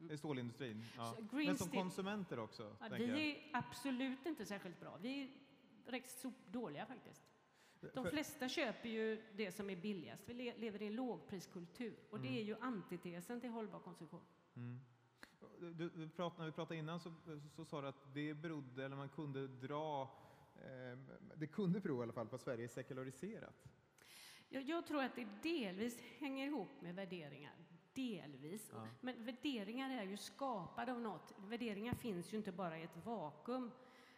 Mm. 0.00 0.18
Stålindustrin? 0.18 0.84
Ja. 0.96 1.16
Men 1.32 1.58
som 1.58 1.70
konsumenter 1.70 2.38
också? 2.38 2.76
Ja, 2.80 2.88
vi 2.98 3.30
är 3.30 3.50
absolut 3.52 4.26
inte 4.26 4.46
särskilt 4.46 4.80
bra. 4.80 4.98
Vi 5.02 5.22
är 5.22 5.90
rätt 5.90 6.24
dåliga 6.46 6.86
faktiskt. 6.86 7.22
De 7.94 8.06
flesta 8.06 8.48
köper 8.48 8.88
ju 8.88 9.22
det 9.36 9.52
som 9.52 9.70
är 9.70 9.76
billigast. 9.76 10.28
Vi 10.28 10.34
lever 10.34 10.82
i 10.82 10.86
en 10.86 10.94
lågpriskultur 10.94 11.96
och 12.10 12.18
mm. 12.18 12.32
det 12.32 12.40
är 12.40 12.44
ju 12.44 12.56
antitesen 12.60 13.40
till 13.40 13.50
hållbar 13.50 13.78
konsumtion. 13.78 14.24
Mm. 14.56 14.80
Du, 15.70 15.88
du 15.88 16.08
prat, 16.08 16.38
när 16.38 16.46
vi 16.46 16.52
pratade 16.52 16.80
innan 16.80 17.00
så, 17.00 17.12
så 17.56 17.64
sa 17.64 17.80
du 17.80 17.88
att 17.88 18.14
det 18.14 18.34
berodde, 18.34 18.84
eller 18.84 18.96
man 18.96 19.08
kunde 19.08 19.48
dra, 19.48 20.10
eh, 20.56 20.98
det 21.36 21.46
kunde 21.46 21.80
bero 21.80 22.00
i 22.00 22.02
alla 22.02 22.12
fall 22.12 22.26
på 22.26 22.36
att 22.36 22.42
Sverige 22.42 22.64
är 22.64 22.68
sekulariserat. 22.68 23.64
Jag, 24.48 24.62
jag 24.62 24.86
tror 24.86 25.02
att 25.02 25.14
det 25.14 25.26
delvis 25.42 26.00
hänger 26.18 26.46
ihop 26.46 26.80
med 26.80 26.94
värderingar. 26.94 27.54
Delvis. 27.94 28.70
Ja. 28.74 28.88
Men 29.00 29.24
värderingar 29.24 29.90
är 29.90 30.02
ju 30.02 30.16
skapade 30.16 30.92
av 30.92 31.00
något. 31.00 31.34
Värderingar 31.38 31.94
finns 31.94 32.32
ju 32.32 32.36
inte 32.36 32.52
bara 32.52 32.78
i 32.78 32.82
ett 32.82 32.96
vakuum. 33.04 33.70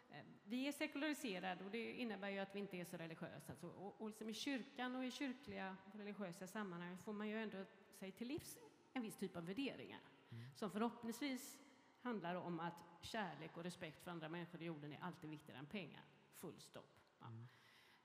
Eh, 0.09 0.17
vi 0.43 0.67
är 0.67 0.71
sekulariserade 0.71 1.65
och 1.65 1.71
det 1.71 1.93
innebär 1.93 2.29
ju 2.29 2.39
att 2.39 2.55
vi 2.55 2.59
inte 2.59 2.77
är 2.77 2.85
så 2.85 2.97
religiösa. 2.97 3.51
Alltså, 3.51 3.67
och, 3.67 4.01
och 4.01 4.07
liksom 4.07 4.29
I 4.29 4.33
kyrkan 4.33 4.95
och 4.95 5.05
i 5.05 5.11
kyrkliga 5.11 5.77
religiösa 5.93 6.47
sammanhang 6.47 6.97
får 6.97 7.13
man 7.13 7.29
ju 7.29 7.41
ändå 7.41 7.65
sig 7.99 8.11
till 8.11 8.27
livs 8.27 8.57
en 8.93 9.01
viss 9.01 9.17
typ 9.17 9.35
av 9.35 9.45
värderingar. 9.45 9.99
Mm. 10.35 10.47
Som 10.55 10.71
förhoppningsvis 10.71 11.57
handlar 12.01 12.35
om 12.35 12.59
att 12.59 12.83
kärlek 13.01 13.57
och 13.57 13.63
respekt 13.63 14.03
för 14.03 14.11
andra 14.11 14.29
människor 14.29 14.61
i 14.61 14.65
jorden 14.65 14.93
är 14.93 14.99
alltid 15.01 15.29
viktigare 15.29 15.59
än 15.59 15.65
pengar. 15.65 16.03
Full 16.33 16.59
stopp. 16.59 16.99
Ja. 17.19 17.27
Mm. 17.27 17.47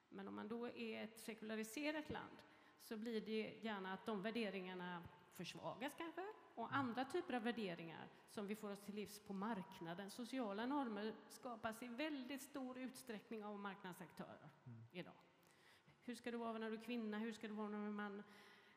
Men 0.09 0.29
om 0.29 0.35
man 0.35 0.49
då 0.49 0.69
är 0.69 1.05
ett 1.05 1.19
sekulariserat 1.19 2.11
land 2.11 2.37
så 2.79 2.97
blir 2.97 3.21
det 3.21 3.59
gärna 3.63 3.93
att 3.93 4.07
de 4.07 4.23
värderingarna 4.23 5.03
försvagas 5.35 5.93
kanske 5.99 6.27
och 6.55 6.69
mm. 6.69 6.81
andra 6.81 7.05
typer 7.05 7.35
av 7.35 7.43
värderingar 7.43 8.09
som 8.29 8.47
vi 8.47 8.57
får 8.57 8.71
oss 8.71 8.81
till 8.81 8.95
livs 8.95 9.19
på 9.19 9.33
marknaden. 9.33 10.11
Sociala 10.11 10.67
normer 10.67 11.15
skapas 11.29 11.83
i 11.83 11.89
väldigt 11.89 12.43
stor 12.43 12.79
utsträckning 12.79 13.45
av 13.45 13.59
marknadsaktörer 13.59 14.51
mm. 14.67 14.83
idag. 14.93 15.15
Hur 16.05 16.15
ska 16.15 16.31
du 16.31 16.37
vara 16.37 16.59
när 16.59 16.71
du 16.71 16.77
är 16.77 16.83
kvinna? 16.83 17.19
Hur 17.19 17.33
ska 17.33 17.49
du 17.49 17.55
vara 17.55 17.69
när 17.69 17.79
du 17.79 17.87
är 17.87 17.91
man? 17.91 18.23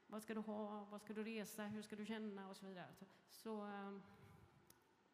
Vad 0.08 0.22
ska 0.24 0.34
du 0.34 0.40
ha? 0.40 0.88
Vad 0.92 1.02
ska 1.02 1.14
du 1.14 1.24
resa? 1.24 1.64
Hur 1.64 1.82
ska 1.82 1.96
du 1.96 2.06
känna? 2.06 2.50
Och 2.50 2.58
så 2.58 2.66
vidare. 2.66 2.88
Så, 3.00 3.06
så, 3.30 3.62
ehm, 3.62 4.02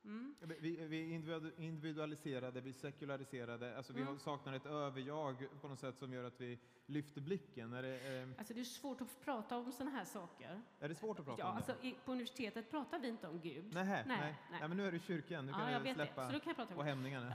Mm. 0.03 0.35
Vi, 0.39 0.75
vi 0.87 1.13
individualiserade, 1.57 2.61
vi 2.61 2.73
sekulariserade, 2.73 3.77
alltså 3.77 3.93
vi 3.93 4.01
Mm. 4.01 4.19
saknar 4.19 4.53
ett 4.53 4.65
överjag 4.65 5.47
på 5.61 5.67
något 5.67 5.79
sätt 5.79 5.97
som 5.97 6.13
gör 6.13 6.23
att 6.23 6.41
vi 6.41 6.59
lyfter 6.85 7.21
blicken. 7.21 7.73
Är 7.73 7.81
det, 7.81 7.99
är, 7.99 8.33
Alltså 8.37 8.53
det 8.53 8.59
är 8.59 8.63
svårt 8.63 9.01
att 9.01 9.21
prata 9.21 9.57
om 9.57 9.71
sådana 9.71 9.91
här 9.91 10.05
saker. 10.05 10.61
är 10.79 10.89
det 10.89 10.95
svårt 10.95 11.19
att 11.19 11.25
prata 11.25 11.41
Ja, 11.41 11.49
om 11.49 11.55
alltså 11.55 11.75
det? 11.81 11.93
på 12.05 12.11
universitetet 12.11 12.69
pratar 12.71 12.99
vi 12.99 13.07
inte 13.07 13.27
om 13.27 13.39
Gud. 13.39 13.73
Nej, 13.73 13.85
nej, 13.85 14.03
nej, 14.07 14.17
nej. 14.21 14.35
nej. 14.51 14.67
men 14.67 14.77
nu 14.77 14.87
är 14.87 14.91
du 14.91 14.97
i 14.97 15.01
kyrkan, 15.01 15.45
nu 15.45 15.51
kan 15.51 15.61
ja, 15.61 15.71
jag 15.71 15.81
du 15.81 15.83
vet 15.83 15.97
det. 15.97 16.05
släppa 16.05 16.25
Så 16.31 16.39
kan 16.39 16.41
jag 16.49 16.55
prata 16.55 16.73
på 16.73 16.79
om 16.79 16.85
det. 16.85 16.89
hämningarna. 16.91 17.33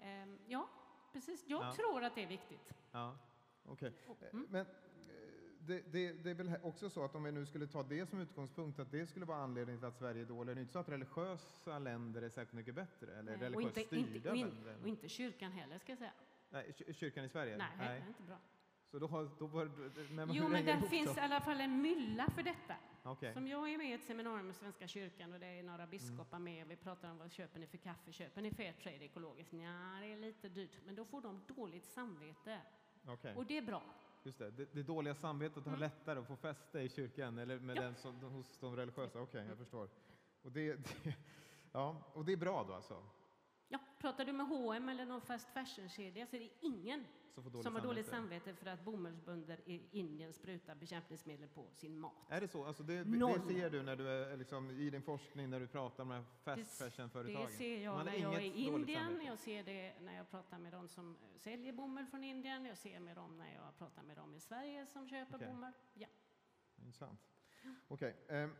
Ehm, 0.00 0.38
ja, 0.46 0.68
precis. 1.12 1.44
Jag 1.48 1.62
Ja. 1.64 1.72
tror 1.74 2.04
att 2.04 2.14
det 2.14 2.22
är 2.22 2.28
viktigt. 2.28 2.72
Ja, 2.92 3.16
okej. 3.64 3.92
Mm. 4.32 4.46
Men 4.50 4.60
eh, 4.60 4.72
det, 5.66 5.92
det, 5.92 6.12
det 6.12 6.30
är 6.30 6.34
väl 6.34 6.52
också 6.62 6.90
så 6.90 7.04
att 7.04 7.14
om 7.14 7.22
vi 7.24 7.32
nu 7.32 7.46
skulle 7.46 7.66
ta 7.66 7.82
det 7.82 8.06
som 8.06 8.20
utgångspunkt, 8.20 8.78
att 8.78 8.90
det 8.90 9.06
skulle 9.06 9.26
vara 9.26 9.38
anledningen 9.38 9.78
till 9.80 9.88
att 9.88 9.96
Sverige 9.98 10.22
är 10.22 10.26
dåligt. 10.26 10.54
Det 10.54 10.58
är 10.58 10.62
inte 10.62 10.72
så 10.72 10.78
att 10.78 10.88
religiösa 10.88 11.78
länder 11.78 12.22
är 12.22 12.28
särskilt 12.28 12.52
mycket 12.52 12.74
bättre, 12.74 13.12
eller 13.12 13.22
Nej, 13.22 13.34
och, 13.34 13.40
religiöst 13.42 13.76
inte, 13.76 13.96
inte, 13.96 14.10
styrda 14.10 14.30
och, 14.30 14.36
in, 14.36 14.46
länder. 14.48 14.76
och 14.82 14.88
inte 14.88 15.08
kyrkan 15.08 15.52
heller, 15.52 15.78
ska 15.78 15.92
jag 15.92 15.98
säga. 15.98 16.12
Nej, 16.50 16.72
kyr- 16.78 16.92
kyrkan 16.92 17.24
i 17.24 17.28
Sverige? 17.28 17.56
Nej, 17.56 17.68
det 17.78 17.84
är 17.84 18.08
inte 18.08 18.22
bra. 18.22 18.36
Så 18.90 18.98
då, 18.98 19.06
har- 19.06 19.30
då 19.38 19.46
var, 19.46 19.64
men 20.14 20.32
Jo, 20.32 20.48
men 20.48 20.64
det 20.66 20.72
där 20.80 20.80
finns 20.80 21.14
då? 21.14 21.20
i 21.20 21.24
alla 21.24 21.40
fall 21.40 21.60
en 21.60 21.82
mylla 21.82 22.26
för 22.34 22.42
detta. 22.42 22.74
Okej. 23.02 23.34
Som 23.34 23.48
jag 23.48 23.72
är 23.72 23.78
med 23.78 23.90
i 23.90 23.92
ett 23.92 24.04
seminarium 24.04 24.46
med 24.46 24.56
Svenska 24.56 24.86
kyrkan 24.88 25.32
och 25.32 25.40
det 25.40 25.46
är 25.46 25.62
några 25.62 25.86
biskopar 25.86 26.38
med 26.38 26.64
och 26.64 26.70
vi 26.70 26.76
pratar 26.76 27.10
om 27.10 27.18
vad 27.18 27.32
köper 27.32 27.60
ni 27.60 27.66
för 27.66 27.78
kaffe? 27.78 28.12
Köper 28.12 28.42
ni 28.42 28.50
Fairtrade 28.50 29.04
ekologiskt? 29.04 29.52
Ja, 29.52 29.98
det 30.00 30.12
är 30.12 30.16
lite 30.16 30.48
dyrt, 30.48 30.78
men 30.86 30.94
då 30.94 31.04
får 31.04 31.20
de 31.20 31.40
dåligt 31.46 31.84
samvete. 31.84 32.58
Okej. 33.06 33.34
Och 33.36 33.46
det 33.46 33.58
är 33.58 33.62
bra. 33.62 33.82
Just 34.24 34.38
det. 34.38 34.50
det, 34.50 34.68
det 34.74 34.82
dåliga 34.82 35.14
samvetet 35.14 35.64
har 35.64 35.70
Mm. 35.72 35.80
lättare 35.80 36.18
att 36.18 36.26
få 36.26 36.36
fäste 36.36 36.80
i 36.80 36.88
kyrkan 36.88 37.38
eller 37.38 37.58
med 37.58 37.76
Ja. 37.76 37.82
den 37.82 37.94
som, 37.96 38.20
hos 38.20 38.58
de 38.58 38.76
religiösa. 38.76 39.20
Okej, 39.20 39.46
jag 39.48 39.58
förstår. 39.58 39.88
Och 40.42 40.52
det, 40.52 40.72
det, 41.04 41.14
ja, 41.72 41.96
och 42.12 42.24
det 42.24 42.32
är 42.32 42.36
bra 42.36 42.64
då 42.68 42.74
alltså? 42.74 43.02
Ja, 43.72 43.78
pratar 43.98 44.24
du 44.24 44.32
med 44.32 44.46
H&M 44.46 44.88
eller 44.88 45.06
någon 45.06 45.20
fast 45.20 45.48
fashion-kedja 45.50 46.26
så 46.26 46.36
är 46.36 46.40
det 46.40 46.50
ingen 46.60 47.04
Som 47.34 47.42
får 47.42 47.50
dåligt 47.50 47.62
som 47.64 47.74
har 47.74 47.82
dåligt 47.82 48.06
samvete. 48.06 48.54
för 48.54 48.66
att 48.66 48.84
bomullsbönder 48.84 49.60
i 49.66 49.82
Indien 49.90 50.32
sprutar 50.32 50.74
bekämpningsmedel 50.74 51.48
på 51.48 51.66
sin 51.74 51.98
mat. 51.98 52.12
Är 52.28 52.40
det 52.40 52.48
så? 52.48 52.64
Alltså 52.64 52.82
det, 52.82 53.04
det 53.04 53.40
ser 53.48 53.70
du 53.70 53.82
när 53.82 53.96
du 53.96 54.08
är 54.08 54.36
liksom, 54.36 54.70
i 54.70 54.90
din 54.90 55.02
forskning 55.02 55.50
när 55.50 55.60
du 55.60 55.66
pratar 55.66 56.04
med 56.04 56.24
fast 56.42 56.78
fashion-företagen? 56.78 57.46
Det 57.46 57.52
ser 57.52 57.84
jag 57.84 57.94
Man 57.96 58.06
när 58.06 58.14
jag 58.14 58.34
är 58.34 58.40
i 58.40 58.46
Indien, 58.46 59.04
samvete. 59.04 59.26
jag 59.26 59.38
ser 59.38 59.62
det 59.64 59.94
när 60.00 60.16
jag 60.16 60.30
pratar 60.30 60.58
med 60.58 60.72
de 60.72 60.88
som 60.88 61.16
säljer 61.36 61.72
bomull 61.72 62.06
från 62.06 62.24
Indien, 62.24 62.64
jag 62.64 62.78
ser 62.78 63.00
med 63.00 63.16
dem 63.16 63.38
när 63.38 63.54
jag 63.54 63.78
pratar 63.78 64.02
med 64.02 64.16
dem 64.16 64.34
i 64.34 64.40
Sverige 64.40 64.86
som 64.86 65.08
köper 65.08 65.36
Okej. 65.36 65.48
bomull. 65.48 65.72
Ja. 65.94 66.08
Intressant. 66.76 67.20
Okej. 67.88 68.16
ehm, 68.28 68.50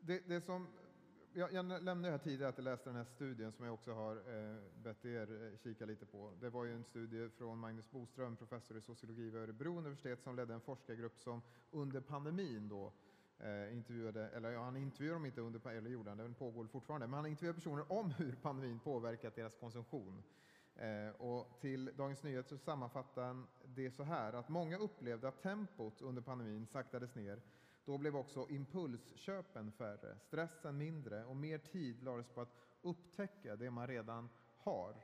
det, 0.00 0.28
det 0.28 0.40
som, 0.40 0.68
jag, 1.34 1.52
jag 1.52 1.82
nämnde 1.82 2.10
här 2.10 2.18
tidigare 2.18 2.48
att 2.48 2.58
jag 2.58 2.64
läste 2.64 2.88
den 2.88 2.96
här 2.96 3.04
studien 3.04 3.52
som 3.52 3.64
jag 3.64 3.74
också 3.74 3.92
har 3.92 4.16
eh, 4.16 4.56
bett 4.82 5.04
er 5.04 5.46
eh, 5.52 5.58
kika 5.58 5.86
lite 5.86 6.06
på. 6.06 6.32
Det 6.40 6.50
var 6.50 6.64
ju 6.64 6.74
en 6.74 6.84
studie 6.84 7.28
från 7.28 7.58
Magnus 7.58 7.90
Boström, 7.90 8.36
professor 8.36 8.76
i 8.76 8.80
sociologi 8.80 9.30
vid 9.30 9.42
Örebro 9.42 9.78
universitet, 9.78 10.22
som 10.22 10.36
ledde 10.36 10.54
en 10.54 10.60
forskargrupp 10.60 11.20
som 11.20 11.42
under 11.70 12.00
pandemin 12.00 12.68
då 12.68 12.92
eh, 13.38 13.74
intervjuade, 13.76 14.28
eller 14.28 14.50
ja, 14.50 14.62
han 14.64 14.76
intervjuade 14.76 15.16
dem 15.16 15.26
inte 15.26 15.40
under, 15.40 15.70
eller 15.70 15.90
gjorde 15.90 16.10
han, 16.10 16.18
det 16.18 16.34
pågår 16.34 16.66
fortfarande, 16.66 17.06
men 17.06 17.16
han 17.16 17.26
intervjuade 17.26 17.56
personer 17.56 17.92
om 17.92 18.10
hur 18.10 18.32
pandemin 18.42 18.78
påverkat 18.78 19.34
deras 19.34 19.54
konsumtion. 19.54 20.22
Eh, 20.76 21.08
och 21.18 21.60
till 21.60 21.90
Dagens 21.96 22.22
Nyheter 22.22 22.48
så 22.48 22.58
sammanfattar 22.58 23.22
han 23.22 23.46
det 23.64 23.90
så 23.90 24.02
här 24.02 24.32
att 24.32 24.48
många 24.48 24.78
upplevde 24.78 25.28
att 25.28 25.42
tempot 25.42 26.02
under 26.02 26.22
pandemin 26.22 26.66
saktades 26.66 27.14
ner. 27.14 27.40
Då 27.84 27.98
blev 27.98 28.16
också 28.16 28.46
impulsköpen 28.50 29.72
färre, 29.72 30.18
stressen 30.18 30.78
mindre 30.78 31.24
och 31.24 31.36
mer 31.36 31.58
tid 31.58 32.02
lades 32.02 32.28
på 32.28 32.40
att 32.40 32.54
upptäcka 32.82 33.56
det 33.56 33.70
man 33.70 33.86
redan 33.86 34.28
har. 34.56 34.96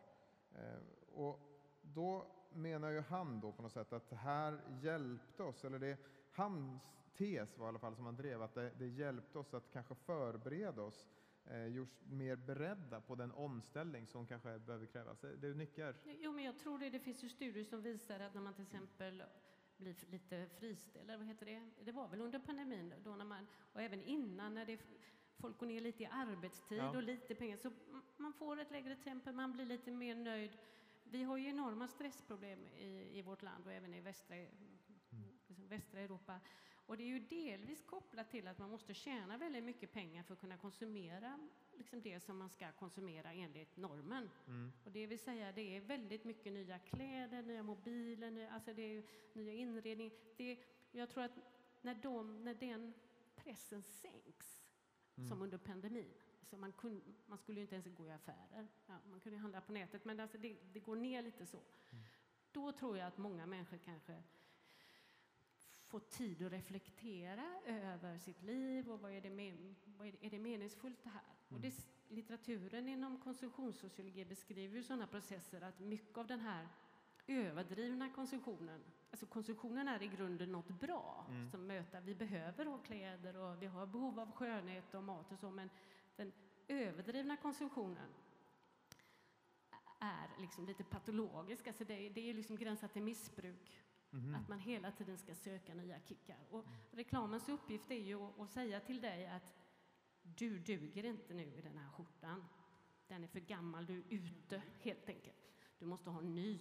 Eh, 0.55 0.81
och 1.13 1.41
då 1.83 2.27
menar 2.53 2.91
ju 2.91 3.01
han 3.01 3.41
då 3.41 3.53
på 3.53 3.63
något 3.63 3.73
sätt 3.73 3.93
att 3.93 4.11
det 4.11 4.17
här 4.17 4.61
hjälpte 4.83 5.43
oss, 5.43 5.65
eller 5.65 5.79
det 5.79 5.99
hans 6.33 6.83
tes 7.17 7.59
var 7.59 7.67
i 7.67 7.69
alla 7.69 7.79
fall 7.79 7.97
som 7.97 8.05
han 8.05 8.17
drev, 8.17 8.43
att 8.43 8.55
det, 8.55 8.73
det 8.79 8.87
hjälpte 8.87 9.39
oss 9.39 9.55
att 9.55 9.71
kanske 9.73 9.95
förbereda 9.95 10.83
oss 10.83 11.07
eh, 11.45 11.67
gjorts 11.67 12.01
mer 12.05 12.37
beredda 12.37 13.01
på 13.01 13.15
den 13.15 13.33
omställning 13.33 14.07
som 14.07 14.27
kanske 14.27 14.59
behöver 14.59 14.87
krävas. 14.87 15.21
Du 15.21 15.55
nickar. 15.55 15.97
Jo, 16.05 16.33
men 16.33 16.45
jag 16.45 16.59
tror 16.59 16.79
det. 16.79 16.91
Det 16.91 17.01
finns 17.01 17.25
ju 17.25 17.29
studier 17.29 17.65
som 17.65 17.83
visar 17.83 18.21
att 18.21 18.35
när 18.35 18.41
man 18.41 18.55
till 18.55 18.63
exempel 18.63 19.23
blir 19.79 19.91
f- 19.93 20.05
lite 20.11 20.49
friställd, 20.59 21.05
eller 21.11 21.19
vad 21.19 21.27
heter 21.27 21.47
det? 21.47 21.71
Det 21.85 21.93
var 21.93 22.09
väl 22.09 22.21
under 22.21 22.39
pandemin 22.39 22.95
då 23.05 23.17
när 23.17 23.25
man, 23.25 23.47
och 23.73 23.83
även 23.83 24.03
innan 24.03 24.55
när 24.55 24.67
det, 24.67 24.79
folk 25.39 25.59
går 25.59 25.67
ner 25.67 25.81
lite 25.81 26.03
i 26.03 26.07
arbetstid 26.07 26.79
Ja. 26.79 26.97
och 26.97 27.03
lite 27.03 27.35
pengar, 27.35 27.57
så 27.57 27.73
man 28.17 28.33
får 28.33 28.61
ett 28.61 28.71
lägre 28.71 28.97
tempo, 28.97 29.33
man 29.33 29.53
blir 29.53 29.65
lite 29.67 29.91
mer 29.91 30.15
nöjd. 30.15 30.59
Vi 31.05 31.23
har 31.23 31.37
ju 31.37 31.49
enorma 31.49 31.89
stressproblem 31.89 32.67
i, 32.67 33.19
i 33.19 33.23
vårt 33.23 33.43
land 33.43 33.67
och 33.67 33.73
även 33.73 33.95
i 33.95 34.01
västra, 34.01 34.37
liksom 35.49 35.69
västra 35.69 36.01
Europa. 36.01 36.41
Och 36.89 36.97
det 36.97 37.03
är 37.03 37.09
ju 37.09 37.19
delvis 37.19 37.83
kopplat 37.83 38.31
till 38.31 38.49
att 38.49 38.59
man 38.59 38.71
måste 38.71 38.95
tjäna 38.95 39.37
väldigt 39.37 39.65
mycket 39.65 39.93
pengar 39.93 40.23
för 40.23 40.35
att 40.35 40.41
kunna 40.41 40.57
konsumera 40.57 41.49
liksom 41.77 42.03
det 42.03 42.21
som 42.21 42.39
man 42.39 42.51
ska 42.51 42.73
konsumera 42.73 43.33
enligt 43.33 43.77
normen. 43.77 44.31
Mm. 44.47 44.73
Och 44.85 44.93
det 44.93 45.07
vill 45.07 45.19
säga, 45.19 45.53
det 45.53 45.77
är 45.77 45.81
väldigt 45.81 46.25
mycket 46.25 46.53
nya 46.53 46.79
kläder, 46.79 47.43
nya 47.43 47.63
mobiler, 47.63 48.31
nya, 48.31 48.51
alltså 48.51 48.75
det 48.75 48.83
är 48.83 49.05
nya 49.33 49.53
inredning. 49.53 50.13
Det, 50.37 50.59
jag 50.91 51.11
tror 51.11 51.25
att 51.25 51.39
när, 51.83 51.95
de, 51.95 52.45
när 52.45 52.55
den 52.55 52.95
pressen 53.37 53.83
sänks, 53.83 54.65
Mm. 55.19 55.29
som 55.29 55.43
under 55.43 55.59
pandemin, 55.59 56.15
alltså 56.41 56.57
man, 56.57 56.73
kun, 56.73 57.15
man 57.27 57.39
skulle 57.39 57.61
ju 57.61 57.63
inte 57.63 57.75
ens 57.75 57.87
gå 57.97 58.07
i 58.07 58.11
affärer, 58.11 58.69
ja, 58.87 58.99
man 59.11 59.21
kunde 59.21 59.39
handla 59.39 59.61
på 59.61 59.73
nätet, 59.73 60.05
men 60.05 60.21
alltså 60.21 60.39
det, 60.39 60.57
det 60.73 60.81
går 60.81 60.97
ner 60.97 61.23
lite 61.23 61.47
så. 61.47 61.57
Mm. 61.91 62.05
Då 62.53 62.73
tror 62.73 62.99
jag 62.99 63.07
att 63.07 63.19
många 63.19 63.47
människor 63.47 63.79
kanske 63.79 64.23
får 65.89 66.01
tid 66.01 66.43
att 66.47 66.53
reflektera 66.53 67.45
över 67.67 68.19
sitt 68.19 68.43
liv 68.43 68.91
och 68.91 69.01
vad 69.01 69.13
är 69.13 69.21
det, 69.21 69.31
men, 69.31 69.77
vad 69.99 70.07
är 70.09 70.13
det, 70.13 70.27
är 70.27 70.31
det 70.31 70.39
meningsfullt 70.39 71.03
det 71.05 71.11
här? 71.11 71.23
Och 71.47 71.51
Mm. 71.51 71.63
det, 71.63 71.69
s- 71.69 71.89
litteraturen 72.09 72.89
inom 72.89 73.21
konsumtionssociologi 73.21 74.25
beskriver 74.25 74.77
ju 74.77 74.83
sådana 74.83 75.07
processer 75.07 75.61
att 75.61 75.81
mycket 75.81 76.19
av 76.19 76.27
den 76.27 76.41
här 76.41 76.69
överdrivna 77.27 78.11
konsumtionen, 78.13 78.81
alltså 79.11 79.27
konsumtionen 79.27 79.89
är 79.89 80.03
i 80.03 80.07
grunden 80.09 80.53
något 80.53 80.69
bra 80.81 81.27
Mm. 81.29 81.51
som 81.51 81.67
möter, 81.67 82.01
vi 82.01 82.15
behöver 82.15 82.67
ha 82.67 82.79
kläder 82.79 83.37
och 83.37 83.63
vi 83.63 83.67
har 83.67 83.87
behov 83.87 84.21
av 84.21 84.33
skönhet 84.33 84.95
och 84.95 85.03
mat 85.05 85.33
och 85.33 85.39
så, 85.39 85.51
men 85.51 85.71
den 86.17 86.33
överdrivna 86.69 87.37
konsumtionen 87.37 88.09
är 90.01 90.41
liksom 90.41 90.67
lite 90.67 90.85
patologisk, 90.85 91.67
alltså 91.67 91.85
det, 91.85 92.09
det 92.09 92.31
är 92.31 92.35
liksom 92.35 92.57
gränsat 92.57 92.93
till 92.93 93.03
missbruk. 93.03 93.81
Mm. 94.13 94.35
Att 94.35 94.49
man 94.49 94.59
hela 94.59 94.93
tiden 94.93 95.19
ska 95.19 95.35
söka 95.35 95.75
nya 95.75 96.01
kickar. 96.01 96.39
Och 96.51 96.65
reklamens 96.91 97.49
uppgift 97.49 97.91
är 97.91 97.95
ju 97.95 98.23
att, 98.23 98.41
att 98.41 98.51
säga 98.51 98.81
till 98.81 99.01
dig 99.01 99.27
att 99.27 99.55
du 100.23 100.59
duger 100.59 101.05
inte 101.05 101.35
nu 101.35 101.55
i 101.55 101.61
den 101.61 101.79
här 101.79 101.89
skjortan. 101.91 102.45
Den 103.09 103.25
är 103.25 103.29
för 103.29 103.41
gammal, 103.41 103.87
du 103.87 103.99
är 103.99 104.05
ute 104.09 104.63
helt 104.81 105.09
enkelt. 105.09 105.37
Du 105.79 105.87
måste 105.87 106.11
ha 106.11 106.21
en 106.21 106.35
ny. 106.35 106.61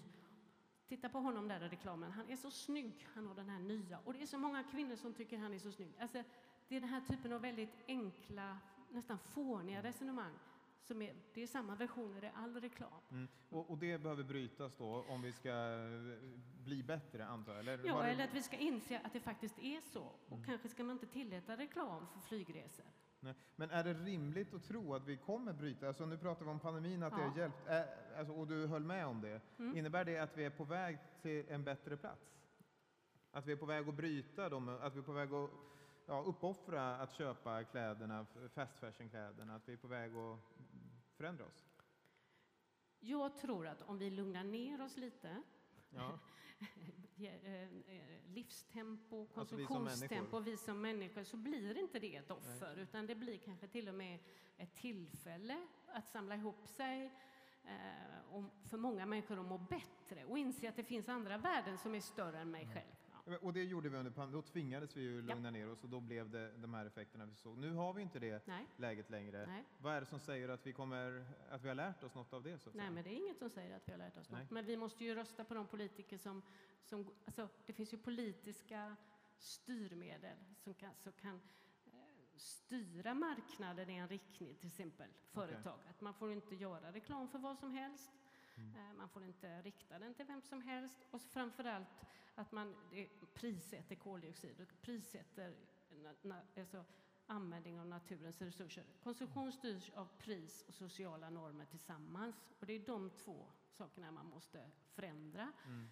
Titta 0.87 1.09
på 1.09 1.19
honom 1.19 1.47
där 1.47 1.65
i 1.65 1.69
reklamen, 1.69 2.11
han 2.11 2.29
är 2.29 2.35
så 2.35 2.51
snygg, 2.51 3.07
han 3.13 3.27
har 3.27 3.35
den 3.35 3.49
här 3.49 3.59
nya. 3.59 3.99
Och 3.99 4.13
det 4.13 4.21
är 4.21 4.25
så 4.25 4.37
många 4.37 4.63
kvinnor 4.63 4.95
som 4.95 5.13
tycker 5.13 5.37
han 5.37 5.53
är 5.53 5.59
så 5.59 5.71
snygg. 5.71 5.93
Alltså, 5.99 6.23
det 6.67 6.75
är 6.75 6.79
den 6.79 6.89
här 6.89 7.01
typen 7.01 7.33
av 7.33 7.41
väldigt 7.41 7.83
enkla, 7.87 8.57
nästan 8.91 9.19
fåniga 9.19 9.83
resonemang. 9.83 10.33
Som 10.87 11.01
är, 11.01 11.13
det 11.33 11.43
är 11.43 11.47
samma 11.47 11.75
versioner 11.75 12.23
i 12.25 12.31
all 12.35 12.61
reklam. 12.61 13.01
Mm. 13.11 13.27
Och, 13.49 13.69
och 13.69 13.77
det 13.77 13.97
behöver 13.97 14.23
brytas 14.23 14.75
då 14.77 15.05
om 15.09 15.21
vi 15.21 15.31
ska 15.33 15.49
eh, 15.49 16.17
bli 16.63 16.83
bättre 16.83 17.25
antar 17.25 17.51
jag? 17.51 17.59
Eller 17.59 17.79
Ja, 17.85 18.01
det- 18.01 18.07
eller 18.09 18.23
att 18.23 18.33
vi 18.33 18.43
ska 18.43 18.57
inse 18.57 18.99
att 18.99 19.13
det 19.13 19.19
faktiskt 19.19 19.59
är 19.59 19.81
så. 19.81 20.03
Och 20.03 20.31
Mm. 20.37 20.43
kanske 20.45 20.69
ska 20.69 20.83
man 20.83 20.93
inte 20.93 21.05
tillåta 21.07 21.57
reklam 21.57 22.07
för 22.13 22.19
flygresor. 22.19 22.85
Nej. 23.19 23.33
Men 23.55 23.69
är 23.69 23.83
det 23.83 23.93
rimligt 23.93 24.53
att 24.53 24.63
tro 24.63 24.93
att 24.95 25.05
vi 25.07 25.17
kommer 25.17 25.53
bryta? 25.53 25.87
Alltså 25.87 26.05
nu 26.05 26.17
pratar 26.17 26.45
vi 26.45 26.51
om 26.51 26.59
pandemin, 26.59 27.03
att 27.03 27.15
det 27.15 27.21
Ja. 27.21 27.27
har 27.29 27.37
hjälpt, 27.37 27.67
Ä- 27.67 28.17
alltså, 28.17 28.33
och 28.33 28.47
du 28.47 28.67
höll 28.67 28.83
med 28.83 29.05
om 29.07 29.21
det. 29.21 29.41
Mm. 29.59 29.77
Innebär 29.77 30.05
det 30.05 30.17
att 30.17 30.37
vi 30.37 30.45
är 30.45 30.49
på 30.49 30.63
väg 30.63 30.97
till 31.21 31.45
en 31.49 31.63
bättre 31.63 31.97
plats? 31.97 32.33
Att 33.31 33.45
vi 33.45 33.51
är 33.51 33.55
på 33.57 33.65
väg 33.65 33.89
att 33.89 33.95
bryta 33.95 34.49
dem, 34.49 34.69
att 34.81 34.95
vi 34.95 34.99
är 34.99 35.03
på 35.03 35.11
väg 35.11 35.33
att 35.33 35.49
ja, 36.05 36.23
uppoffra 36.27 36.95
att 36.95 37.13
köpa 37.13 37.63
kläderna, 37.63 38.25
fast 38.53 38.79
fashion-kläderna, 38.79 39.55
att 39.55 39.69
vi 39.69 39.73
är 39.73 39.77
på 39.77 39.87
väg 39.87 40.15
att 40.15 40.39
förändra 41.17 41.45
oss? 41.45 41.65
Jag 42.99 43.37
tror 43.37 43.67
att 43.67 43.81
om 43.81 43.97
vi 43.97 44.09
lugnar 44.09 44.43
ner 44.43 44.81
oss 44.81 44.97
lite, 44.97 45.41
Ja. 45.89 46.19
eh, 47.17 47.63
eh, 47.63 47.69
livstempo, 48.27 49.27
Alltså 49.33 49.55
vi 49.55 49.65
som 49.65 49.75
konsumtionstempo, 49.75 50.39
vi 50.39 50.57
som 50.57 50.81
människor, 50.81 51.23
så 51.23 51.37
blir 51.37 51.77
inte 51.77 51.99
det 51.99 52.15
ett 52.15 52.31
offer, 52.31 52.75
utan 52.77 53.05
det 53.07 53.15
blir 53.15 53.37
kanske 53.37 53.67
till 53.67 53.87
och 53.89 53.95
med 53.95 54.19
ett 54.57 54.75
tillfälle 54.75 55.67
att 55.87 56.07
samla 56.07 56.35
ihop 56.35 56.67
sig 56.67 57.11
eh, 57.63 58.33
och 58.33 58.43
för 58.69 58.77
många 58.77 59.05
människor 59.05 59.39
att 59.39 59.45
må 59.45 59.57
bättre 59.57 60.25
och 60.25 60.37
inse 60.37 60.69
att 60.69 60.75
det 60.75 60.83
finns 60.83 61.09
andra 61.09 61.37
värden 61.37 61.77
som 61.77 61.95
är 61.95 61.99
större 62.01 62.39
än 62.39 62.51
mig 62.51 62.63
Mm. 62.63 62.73
själv. 62.75 62.95
Och 63.41 63.53
det 63.53 63.63
gjorde 63.63 63.89
vi 63.89 63.97
under 63.97 64.11
pandemin. 64.11 64.41
Då 64.41 64.51
tvingades 64.51 64.97
vi 64.97 65.01
ju 65.01 65.21
lugna 65.21 65.47
ja. 65.47 65.51
ner 65.51 65.69
oss 65.69 65.83
och 65.83 65.89
då 65.89 65.99
blev 65.99 66.29
det 66.29 66.51
de 66.57 66.73
här 66.73 66.85
effekterna 66.85 67.25
vi 67.25 67.35
såg. 67.35 67.57
Nu 67.57 67.73
har 67.73 67.93
vi 67.93 68.01
inte 68.01 68.19
det 68.19 68.47
Nej. 68.47 68.65
läget 68.75 69.09
längre. 69.09 69.45
Nej. 69.45 69.63
Vad 69.77 69.93
är 69.93 69.99
det 69.99 70.05
som 70.05 70.19
säger 70.19 70.49
att 70.49 70.67
vi, 70.67 70.73
kommer, 70.73 71.25
att 71.49 71.63
vi 71.63 71.67
har 71.67 71.75
lärt 71.75 72.03
oss 72.03 72.15
något 72.15 72.33
av 72.33 72.43
det? 72.43 72.59
Så 72.59 72.69
Nej, 72.73 72.91
men 72.91 73.03
det 73.03 73.09
är 73.09 73.15
inget 73.15 73.37
som 73.37 73.49
säger 73.49 73.75
att 73.75 73.87
vi 73.87 73.91
har 73.91 73.99
lärt 73.99 74.17
oss 74.17 74.29
Nej. 74.29 74.41
något. 74.41 74.51
Men 74.51 74.65
vi 74.65 74.77
måste 74.77 75.05
ju 75.05 75.15
rösta 75.15 75.43
på 75.43 75.53
de 75.53 75.67
politiker 75.67 76.17
som... 76.17 76.41
som 76.81 77.11
alltså, 77.25 77.49
det 77.65 77.73
finns 77.73 77.93
ju 77.93 77.97
politiska 77.97 78.95
styrmedel 79.37 80.37
som 80.57 80.73
kan, 80.73 80.91
som 80.95 81.13
kan 81.13 81.35
eh, 81.85 82.37
styra 82.37 83.13
marknaden 83.13 83.89
i 83.89 83.95
en 83.95 84.07
riktning, 84.07 84.55
till 84.55 84.67
exempel 84.67 85.07
företag. 85.31 85.79
Okay. 85.79 85.89
Att 85.89 86.01
man 86.01 86.13
får 86.13 86.31
inte 86.31 86.55
göra 86.55 86.91
reklam 86.91 87.29
för 87.29 87.39
vad 87.39 87.57
som 87.57 87.71
helst. 87.71 88.11
Mm. 88.55 88.75
Eh, 88.75 88.93
man 88.97 89.09
får 89.09 89.23
inte 89.23 89.61
rikta 89.61 89.99
den 89.99 90.13
till 90.13 90.25
vem 90.25 90.41
som 90.41 90.61
helst. 90.61 91.05
Och 91.11 91.21
framförallt 91.21 92.05
att 92.37 92.51
man 92.51 92.75
prissätter 93.33 93.95
koldioxid 93.95 94.61
och 94.61 94.81
prissätter 94.81 95.55
alltså, 96.57 96.85
användning 97.25 97.79
av 97.79 97.87
naturens 97.87 98.41
resurser. 98.41 98.83
Konsumtion 99.03 99.51
styrs 99.51 99.89
av 99.89 100.07
pris 100.17 100.63
och 100.67 100.73
sociala 100.73 101.29
normer 101.29 101.65
tillsammans. 101.65 102.35
Och 102.59 102.65
det 102.65 102.73
är 102.73 102.79
de 102.79 103.09
två 103.09 103.47
sakerna 103.71 104.11
man 104.11 104.25
måste 104.25 104.71
förändra. 104.93 105.51
Mm. 105.65 105.89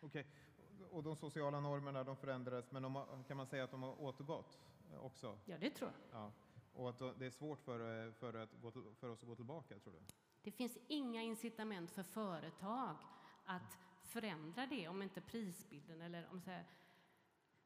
Okej, 0.00 0.26
okay. 0.70 0.86
och 0.90 1.02
de 1.02 1.16
sociala 1.16 1.60
normerna 1.60 2.04
de 2.04 2.16
förändrades, 2.16 2.70
men 2.70 2.82
de, 2.82 3.24
kan 3.28 3.36
man 3.36 3.46
säga 3.46 3.64
att 3.64 3.70
de 3.70 3.82
har 3.82 4.00
återgått 4.00 4.60
också? 5.00 5.38
Ja, 5.44 5.58
det 5.58 5.70
tror 5.70 5.90
jag. 5.90 6.20
Ja. 6.20 6.32
Och 6.72 6.90
att 6.90 7.18
det 7.18 7.26
är 7.26 7.30
svårt 7.30 7.60
för, 7.60 8.10
för, 8.12 8.34
att 8.34 8.52
gå, 8.62 8.70
för 8.70 9.08
oss 9.08 9.22
att 9.22 9.28
gå 9.28 9.34
tillbaka, 9.34 9.78
tror 9.78 9.92
du? 9.92 10.00
Det 10.42 10.50
finns 10.50 10.78
inga 10.88 11.22
incitament 11.22 11.90
för 11.90 12.02
företag 12.02 12.96
att 13.44 13.78
förändra 14.10 14.66
det 14.66 14.88
om 14.88 15.02
inte 15.02 15.20
prisbilden 15.20 16.02
eller 16.02 16.26
om 16.32 16.40
så 16.40 16.50
här, 16.50 16.64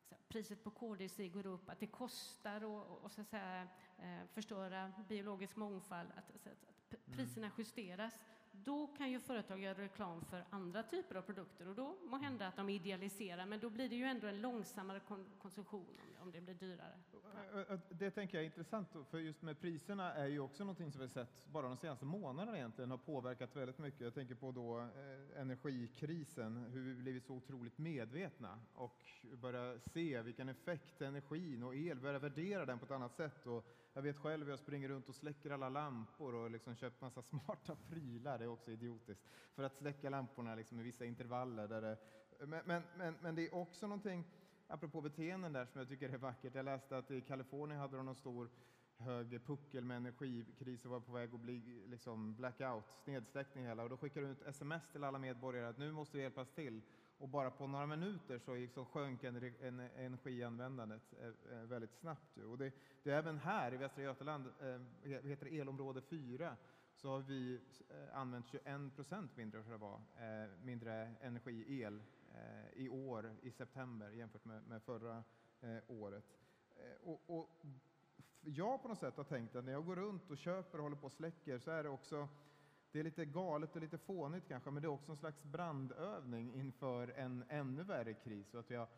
så 0.09 0.15
priset 0.29 0.65
på 0.65 0.71
koldioxid 0.71 1.33
går 1.33 1.47
upp, 1.47 1.69
att 1.69 1.81
det 1.81 1.87
kostar 1.87 2.65
och, 2.65 3.05
och 3.05 3.13
så 3.13 3.21
att 3.21 3.29
säga, 3.29 3.69
eh, 3.99 4.27
förstöra 4.33 4.93
biologisk 5.09 5.57
mångfald, 5.57 6.11
att, 6.17 6.31
att, 6.31 6.47
att 6.47 7.07
mm. 7.07 7.17
priserna 7.17 7.51
justeras 7.59 8.25
då 8.64 8.87
kan 8.87 9.11
ju 9.11 9.21
företag 9.21 9.61
göra 9.61 9.79
reklam 9.79 10.25
för 10.25 10.45
andra 10.51 10.83
typer 10.83 11.14
av 11.14 11.23
produkter 11.23 11.69
och 11.69 11.75
då 11.75 11.97
må 12.05 12.17
hända 12.17 12.47
att 12.47 12.57
de 12.57 12.69
idealiserar, 12.69 13.47
men 13.47 13.61
då 13.61 13.71
blir 13.71 13.88
det 13.88 13.95
ju 13.95 14.05
ändå 14.05 14.27
en 14.27 14.40
långsammare 14.40 15.01
konsumtion 15.38 16.01
om 16.21 16.33
det 16.33 16.40
blir 16.40 16.55
dyrare. 16.55 16.99
Det 17.88 18.11
tänker 18.11 18.38
jag 18.38 18.43
är 18.43 18.47
intressant, 18.47 18.88
för 19.11 19.19
just 19.19 19.43
med 19.43 19.61
priserna 19.61 20.14
är 20.14 20.27
ju 20.27 20.40
också 20.40 20.64
någonting 20.64 20.93
som 20.93 21.01
vi 21.01 21.09
sett 21.09 21.47
bara 21.47 21.69
de 21.69 21.77
senaste 21.77 22.05
månaderna 22.05 22.57
egentligen 22.59 22.90
har 22.90 22.99
påverkat 22.99 23.57
väldigt 23.57 23.79
mycket. 23.79 24.01
Jag 24.01 24.14
tänker 24.14 24.35
på 24.35 24.53
då 24.53 24.81
eh, 24.81 25.40
energikrisen, 25.40 26.57
hur 26.57 26.85
vi 26.85 26.95
blivit 26.95 27.27
så 27.27 27.35
otroligt 27.35 27.79
medvetna 27.79 28.59
och 28.75 29.05
börjar 29.33 29.79
se 29.79 30.23
vilken 30.23 30.49
effekt 30.49 31.03
energin 31.03 31.62
och 31.62 31.75
el, 31.75 32.01
börjar 32.01 32.21
värdera 32.21 32.67
den 32.67 32.79
på 32.79 32.85
ett 32.85 32.90
annat 32.90 33.14
sätt. 33.14 33.47
Och 33.47 33.67
jag 33.95 34.03
vet 34.03 34.17
själv, 34.17 34.45
hur 34.45 34.53
jag 34.53 34.59
springer 34.59 34.89
runt 34.89 35.09
och 35.09 35.15
släcker 35.15 35.51
alla 35.51 35.69
lampor 35.69 36.35
och 36.35 36.51
liksom 36.51 36.75
köpt 36.75 37.01
massa 37.01 37.23
smarta 37.31 37.77
prylar, 37.89 38.39
det 38.39 38.45
är 38.45 38.49
också 38.49 38.71
idiotiskt, 38.71 39.25
för 39.55 39.63
att 39.63 39.77
släcka 39.77 40.11
lamporna 40.11 40.55
liksom 40.55 40.81
i 40.81 40.83
vissa 40.83 41.05
intervaller. 41.05 41.69
Där 41.69 41.81
det, 41.81 41.99
men, 42.47 42.63
men, 42.65 42.83
men, 42.97 43.15
men 43.21 43.35
det 43.35 43.47
är 43.47 43.55
också 43.55 43.87
någonting, 43.87 44.25
apropå 44.67 45.01
beteenden 45.01 45.53
där, 45.53 45.67
som 45.67 45.79
jag 45.79 45.89
tycker 45.89 46.09
är 46.09 46.19
vackert. 46.19 46.55
Jag 46.55 46.65
läste 46.65 46.99
att 46.99 47.11
i 47.11 47.21
Kalifornien 47.21 47.81
hade 47.81 47.97
de 47.97 48.07
någon 48.07 48.15
stor 48.15 48.51
hög 48.97 49.47
puckel 49.47 49.85
med 49.85 49.97
energikris 49.97 50.85
och 50.85 50.91
var 50.91 51.01
på 51.01 51.13
väg 51.13 51.35
att 51.35 51.41
bli 51.41 51.85
liksom 51.87 52.35
blackout, 52.35 52.85
nedsläckning 53.05 53.67
hela. 53.67 53.83
Och 53.83 53.91
då 53.91 53.97
skickar 53.97 54.21
de 54.21 54.27
ut 54.27 54.43
sms 54.43 54.89
till 54.89 55.05
alla 55.05 55.19
medborgare 55.19 55.67
att 55.67 55.79
nu 55.79 55.93
måste 55.93 56.17
vi 56.17 56.23
hjälpas 56.23 56.51
till 56.51 56.83
och 57.18 57.29
bara 57.29 57.50
på 57.50 57.66
några 57.66 57.87
minuter 57.87 58.38
så 58.38 58.55
liksom 58.55 58.87
sjönk 58.87 59.24
energianvändandet 59.24 61.03
eh, 61.20 61.59
eh, 61.59 61.64
väldigt 61.64 61.94
snabbt. 61.94 62.38
Och 62.38 62.59
det, 62.59 62.72
det 63.03 63.11
är 63.11 63.18
även 63.18 63.38
här 63.38 63.74
i 63.74 63.77
Västra 63.77 64.03
Götaland, 64.03 64.46
eh, 64.61 65.11
heter 65.11 65.61
elområde 65.61 66.00
4, 66.00 66.57
så 66.94 67.11
har 67.11 67.18
vi 67.18 67.61
eh, 67.88 68.18
använt 68.18 68.46
21 68.48 68.96
procent 68.96 69.37
mindre, 69.37 69.62
det 69.62 69.77
var, 69.77 70.00
mindre 70.64 71.14
energi, 71.20 71.83
el 71.83 72.03
i 72.72 72.88
år 72.88 73.37
i 73.42 73.50
september 73.50 74.11
jämfört 74.11 74.44
med, 74.44 74.62
med 74.62 74.83
förra 74.83 75.24
året. 75.87 76.24
Och, 77.03 77.20
och 77.27 77.64
jag 78.40 78.83
på 78.83 78.88
något 78.88 78.98
sätt 78.98 79.16
har 79.16 79.24
tänkt 79.24 79.57
att 79.57 79.64
när 79.64 79.72
jag 79.72 79.85
går 79.85 79.96
runt 79.96 80.31
och 80.31 80.38
köper 80.38 80.79
och 80.79 80.83
håller 80.83 80.96
på 80.96 81.07
och 81.07 81.12
släcker 81.12 81.59
så 81.59 81.70
är 81.70 81.83
det 81.83 81.88
också 81.88 82.29
det 82.95 83.01
är 83.01 83.05
lite 83.05 83.25
galet 83.25 83.77
och 83.77 83.83
lite 83.83 83.99
fånigt 83.99 84.49
kanske, 84.49 84.71
men 84.71 84.83
det 84.83 84.87
är 84.87 84.91
också 84.91 85.13
en 85.13 85.17
slags 85.17 85.43
brandövning 85.43 86.55
inför 86.55 87.09
en 87.09 87.45
ännu 87.49 87.83
värre 87.83 88.15
kris. 88.15 88.51
Så 88.51 88.59
att 88.59 88.71
jag, 88.71 88.89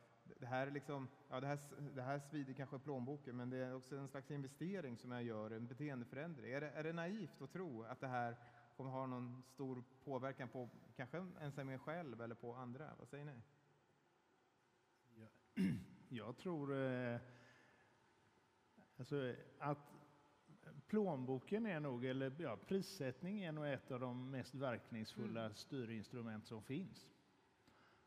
det, 0.40 0.46
här 0.46 0.70
liksom, 0.70 1.08
ja, 1.28 1.40
det, 1.40 1.46
här, 1.46 1.58
det 1.94 2.02
här 2.02 2.18
svider 2.18 2.52
kanske 2.52 2.78
plånboken, 2.78 3.36
men 3.36 3.50
det 3.50 3.56
är 3.56 3.74
också 3.74 3.96
en 3.96 4.08
slags 4.08 4.30
investering 4.30 4.96
som 4.96 5.10
jag 5.10 5.22
gör, 5.22 5.50
en 5.50 5.66
beteendeförändring. 5.66 6.52
Är 6.52 6.60
det, 6.60 6.70
är 6.70 6.84
det 6.84 6.92
naivt 6.92 7.42
att 7.42 7.52
tro 7.52 7.82
att 7.82 8.00
det 8.00 8.06
här 8.06 8.36
kommer 8.76 8.90
ha 8.90 9.06
någon 9.06 9.42
stor 9.42 9.84
påverkan 10.04 10.48
på 10.48 10.68
kanske 10.96 11.26
ens 11.40 11.56
mig 11.56 11.78
själv 11.78 12.20
eller 12.22 12.34
på 12.34 12.54
andra? 12.54 12.90
Vad 12.98 13.08
säger 13.08 13.24
ni? 13.24 13.42
Jag 16.08 16.36
tror 16.36 16.74
eh, 16.74 17.20
alltså, 18.98 19.34
att 19.58 19.95
plånboken 20.88 21.66
är 21.66 21.80
nog, 21.80 22.04
eller 22.04 22.32
ja, 22.38 22.56
prissättning 22.66 23.42
är 23.42 23.52
nog 23.52 23.66
ett 23.66 23.90
av 23.90 24.00
de 24.00 24.30
mest 24.30 24.54
verkningsfulla 24.54 25.40
mm. 25.40 25.54
styrinstrument 25.54 26.46
som 26.46 26.62
finns. 26.62 27.08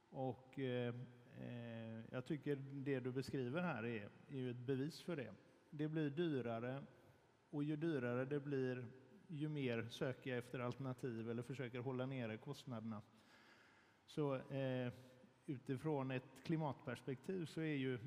Och 0.10 0.60
eh, 0.60 0.96
eh, 1.40 2.04
jag 2.12 2.26
tycker 2.26 2.56
det 2.56 3.00
du 3.00 3.12
beskriver 3.12 3.62
här 3.62 3.86
är, 3.86 4.10
är 4.30 4.38
ju 4.38 4.52
ett 4.52 4.58
bevis 4.58 5.02
för 5.02 5.16
det. 5.16 5.34
Det 5.70 5.88
blir 5.88 6.10
dyrare 6.10 6.84
och 7.50 7.64
ju 7.64 7.76
dyrare 7.76 8.26
det 8.26 8.40
blir, 8.40 8.86
ju 9.28 9.50
mer 9.50 9.88
söker 9.90 10.30
jag 10.30 10.40
efter 10.40 10.60
alternativ 10.60 11.30
eller 11.30 11.44
försöker 11.44 11.80
hålla 11.80 12.06
nere 12.06 12.38
kostnaderna. 12.38 13.02
Så 14.06 14.36
eh, 14.36 14.94
utifrån 15.46 16.12
ett 16.12 16.44
klimatperspektiv 16.44 17.46
så 17.46 17.62
är 17.62 17.76
ju 17.76 18.00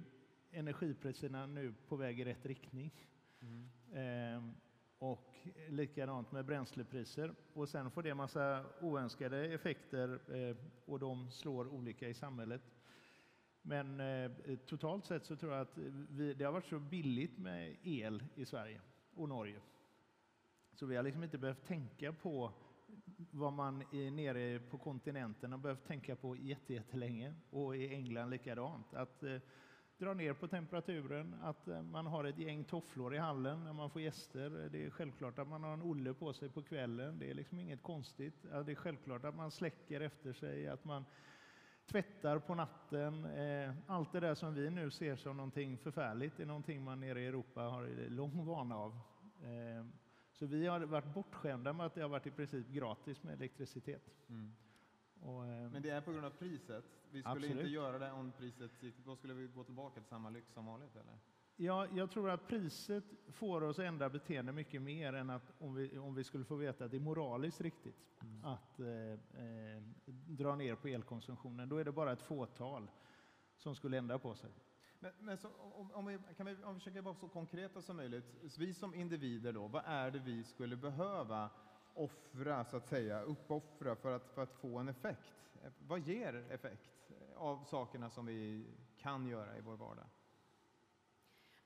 energipriserna 0.50 1.46
nu 1.46 1.74
på 1.88 1.96
väg 1.96 2.20
i 2.20 2.24
rätt 2.24 2.46
riktning. 2.46 2.92
Mm. 3.40 3.70
Ehm, 3.94 4.54
och 4.98 5.34
likadant 5.68 6.32
med 6.32 6.44
bränslepriser. 6.44 7.34
Och 7.52 7.68
sen 7.68 7.90
får 7.90 8.02
det 8.02 8.14
massa 8.14 8.64
oönskade 8.80 9.46
effekter 9.46 10.20
eh, 10.34 10.56
och 10.84 10.98
de 10.98 11.30
slår 11.30 11.68
olika 11.68 12.08
i 12.08 12.14
samhället. 12.14 12.62
Men 13.62 14.00
eh, 14.00 14.30
totalt 14.66 15.04
sett 15.04 15.24
så 15.24 15.36
tror 15.36 15.52
jag 15.52 15.60
att 15.60 15.78
vi, 16.10 16.34
det 16.34 16.44
har 16.44 16.52
varit 16.52 16.66
så 16.66 16.78
billigt 16.78 17.38
med 17.38 17.76
el 17.82 18.24
i 18.34 18.44
Sverige 18.44 18.80
och 19.14 19.28
Norge. 19.28 19.60
Så 20.74 20.86
vi 20.86 20.96
har 20.96 21.02
liksom 21.02 21.22
inte 21.22 21.38
behövt 21.38 21.66
tänka 21.66 22.12
på 22.12 22.52
vad 23.30 23.52
man 23.52 23.82
är 23.92 24.10
nere 24.10 24.60
på 24.60 24.78
kontinenten 24.78 25.52
har 25.52 25.58
behövt 25.58 25.86
tänka 25.86 26.16
på 26.16 26.36
jättelänge 26.36 27.34
och 27.50 27.76
i 27.76 27.94
England 27.94 28.30
likadant. 28.30 28.94
Att, 28.94 29.22
eh, 29.22 29.36
dra 29.98 30.14
ner 30.14 30.32
på 30.32 30.48
temperaturen, 30.48 31.34
att 31.42 31.68
eh, 31.68 31.82
man 31.82 32.06
har 32.06 32.24
ett 32.24 32.38
gäng 32.38 32.64
tofflor 32.64 33.14
i 33.14 33.18
hallen 33.18 33.64
när 33.64 33.72
man 33.72 33.90
får 33.90 34.02
gäster. 34.02 34.68
Det 34.72 34.84
är 34.84 34.90
självklart 34.90 35.38
att 35.38 35.48
man 35.48 35.64
har 35.64 35.72
en 35.72 35.82
olle 35.82 36.14
på 36.14 36.32
sig 36.32 36.48
på 36.48 36.62
kvällen. 36.62 37.18
Det 37.18 37.30
är 37.30 37.34
liksom 37.34 37.58
inget 37.58 37.82
konstigt. 37.82 38.42
Det 38.42 38.72
är 38.72 38.74
självklart 38.74 39.24
att 39.24 39.34
man 39.34 39.50
släcker 39.50 40.00
efter 40.00 40.32
sig, 40.32 40.68
att 40.68 40.84
man 40.84 41.04
tvättar 41.86 42.38
på 42.38 42.54
natten. 42.54 43.24
Eh, 43.24 43.74
allt 43.86 44.12
det 44.12 44.20
där 44.20 44.34
som 44.34 44.54
vi 44.54 44.70
nu 44.70 44.90
ser 44.90 45.16
som 45.16 45.36
någonting 45.36 45.78
förfärligt 45.78 46.40
är 46.40 46.46
någonting 46.46 46.82
man 46.82 47.00
nere 47.00 47.20
i 47.20 47.26
Europa 47.26 47.60
har 47.60 48.08
lång 48.08 48.46
vana 48.46 48.76
av. 48.76 48.98
Eh, 49.42 49.86
så 50.32 50.46
vi 50.46 50.66
har 50.66 50.80
varit 50.80 51.14
bortskämda 51.14 51.72
med 51.72 51.86
att 51.86 51.94
det 51.94 52.02
har 52.02 52.08
varit 52.08 52.26
i 52.26 52.30
princip 52.30 52.68
gratis 52.68 53.22
med 53.22 53.34
elektricitet. 53.34 54.02
Mm. 54.28 54.52
Och, 55.22 55.42
Men 55.72 55.82
det 55.82 55.90
är 55.90 56.00
på 56.00 56.12
grund 56.12 56.26
av 56.26 56.30
priset? 56.30 56.84
Vi 57.10 57.20
skulle 57.20 57.32
Absolut. 57.32 57.50
inte 57.50 57.70
göra 57.70 57.98
det 57.98 58.12
om 58.12 58.32
priset 58.32 58.82
gick, 58.82 58.94
då 59.04 59.16
skulle 59.16 59.34
vi 59.34 59.46
gå 59.46 59.64
tillbaka 59.64 60.00
till 60.00 60.08
samma 60.08 60.30
lyx 60.30 60.52
som 60.52 60.66
vanligt 60.66 60.96
eller? 60.96 61.18
Ja, 61.56 61.86
jag 61.94 62.10
tror 62.10 62.30
att 62.30 62.48
priset 62.48 63.04
får 63.28 63.62
oss 63.62 63.78
att 63.78 63.84
ändra 63.84 64.08
beteende 64.08 64.52
mycket 64.52 64.82
mer 64.82 65.12
än 65.12 65.30
att 65.30 65.52
om 65.58 65.74
vi, 65.74 65.98
om 65.98 66.14
vi 66.14 66.24
skulle 66.24 66.44
få 66.44 66.54
veta 66.54 66.84
att 66.84 66.90
det 66.90 66.96
är 66.96 67.00
moraliskt 67.00 67.60
riktigt 67.60 67.96
mm. 68.20 68.44
att 68.44 68.80
eh, 68.80 68.86
eh, 68.86 69.82
dra 70.26 70.56
ner 70.56 70.74
på 70.74 70.88
elkonsumtionen. 70.88 71.68
Då 71.68 71.76
är 71.76 71.84
det 71.84 71.92
bara 71.92 72.12
ett 72.12 72.22
fåtal 72.22 72.90
som 73.56 73.74
skulle 73.74 73.98
ändra 73.98 74.18
på 74.18 74.34
sig. 74.34 74.50
Men, 74.98 75.12
men 75.18 75.38
så, 75.38 75.48
om, 75.58 75.90
om, 75.92 76.06
vi, 76.06 76.18
kan 76.36 76.46
vi, 76.46 76.56
om 76.64 76.74
vi 76.74 76.80
försöker 76.80 77.02
vara 77.02 77.14
så 77.14 77.28
konkreta 77.28 77.82
som 77.82 77.96
möjligt. 77.96 78.24
Vi 78.58 78.74
som 78.74 78.94
individer 78.94 79.52
då, 79.52 79.68
vad 79.68 79.82
är 79.86 80.10
det 80.10 80.18
vi 80.18 80.44
skulle 80.44 80.76
behöva 80.76 81.50
offra, 81.94 82.64
så 82.64 82.76
att 82.76 82.86
säga, 82.86 83.22
uppoffra 83.22 83.96
för 83.96 84.16
att, 84.16 84.30
för 84.34 84.42
att 84.42 84.52
få 84.52 84.78
en 84.78 84.88
effekt? 84.88 85.34
Vad 85.78 86.00
ger 86.00 86.34
effekt? 86.34 87.02
av 87.42 87.64
sakerna 87.64 88.10
som 88.10 88.26
vi 88.26 88.66
kan 88.96 89.26
göra 89.26 89.58
i 89.58 89.60
vår 89.60 89.76
vardag. 89.76 90.06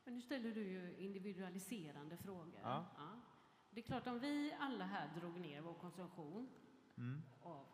Men 0.05 0.15
nu 0.15 0.23
ställer 0.23 0.55
du 0.55 0.65
ju 0.65 0.97
individualiserande 0.97 2.17
frågor. 2.17 2.61
Ja. 2.63 2.85
ja. 2.97 3.21
Det 3.71 3.81
är 3.81 3.85
klart, 3.85 4.07
om 4.07 4.19
vi 4.19 4.57
alla 4.61 4.85
här 4.85 5.21
drog 5.21 5.41
ner 5.41 5.61
vår 5.61 5.75
konsumtion 5.75 6.49
mm. 6.97 7.23
av 7.43 7.67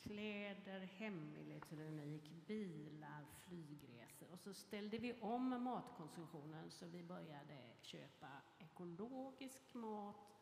kläder, 0.00 0.80
hemelektronik, 0.80 2.30
bilar, 2.46 3.24
flygresor. 3.38 4.32
Och 4.32 4.40
så 4.40 4.54
ställde 4.54 4.98
vi 4.98 5.20
om 5.20 5.62
matkonsumtionen 5.62 6.70
så 6.70 6.86
vi 6.86 7.02
började 7.02 7.58
köpa 7.80 8.28
ekologisk 8.58 9.74
mat, 9.74 10.35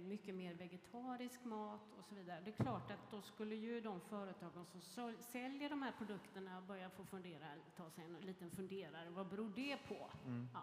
mycket 0.00 0.34
mer 0.34 0.54
vegetarisk 0.54 1.44
mat 1.44 1.94
och 1.98 2.04
så 2.04 2.14
vidare. 2.14 2.40
Det 2.44 2.50
är 2.50 2.64
klart 2.64 2.90
att 2.90 3.10
då 3.10 3.22
skulle 3.22 3.54
ju 3.54 3.80
de 3.80 4.00
företagen 4.00 4.66
som 4.66 4.80
säljer 5.20 5.70
de 5.70 5.82
här 5.82 5.92
produkterna 5.92 6.62
börja 6.62 6.90
få 6.90 7.04
fundera, 7.04 7.46
ta 7.76 7.90
sig 7.90 8.04
en 8.04 8.14
liten 8.14 8.50
funderare. 8.50 9.10
Vad 9.10 9.28
beror 9.28 9.52
det 9.54 9.76
på? 9.76 10.10
Mm. 10.26 10.48
Ja. 10.54 10.62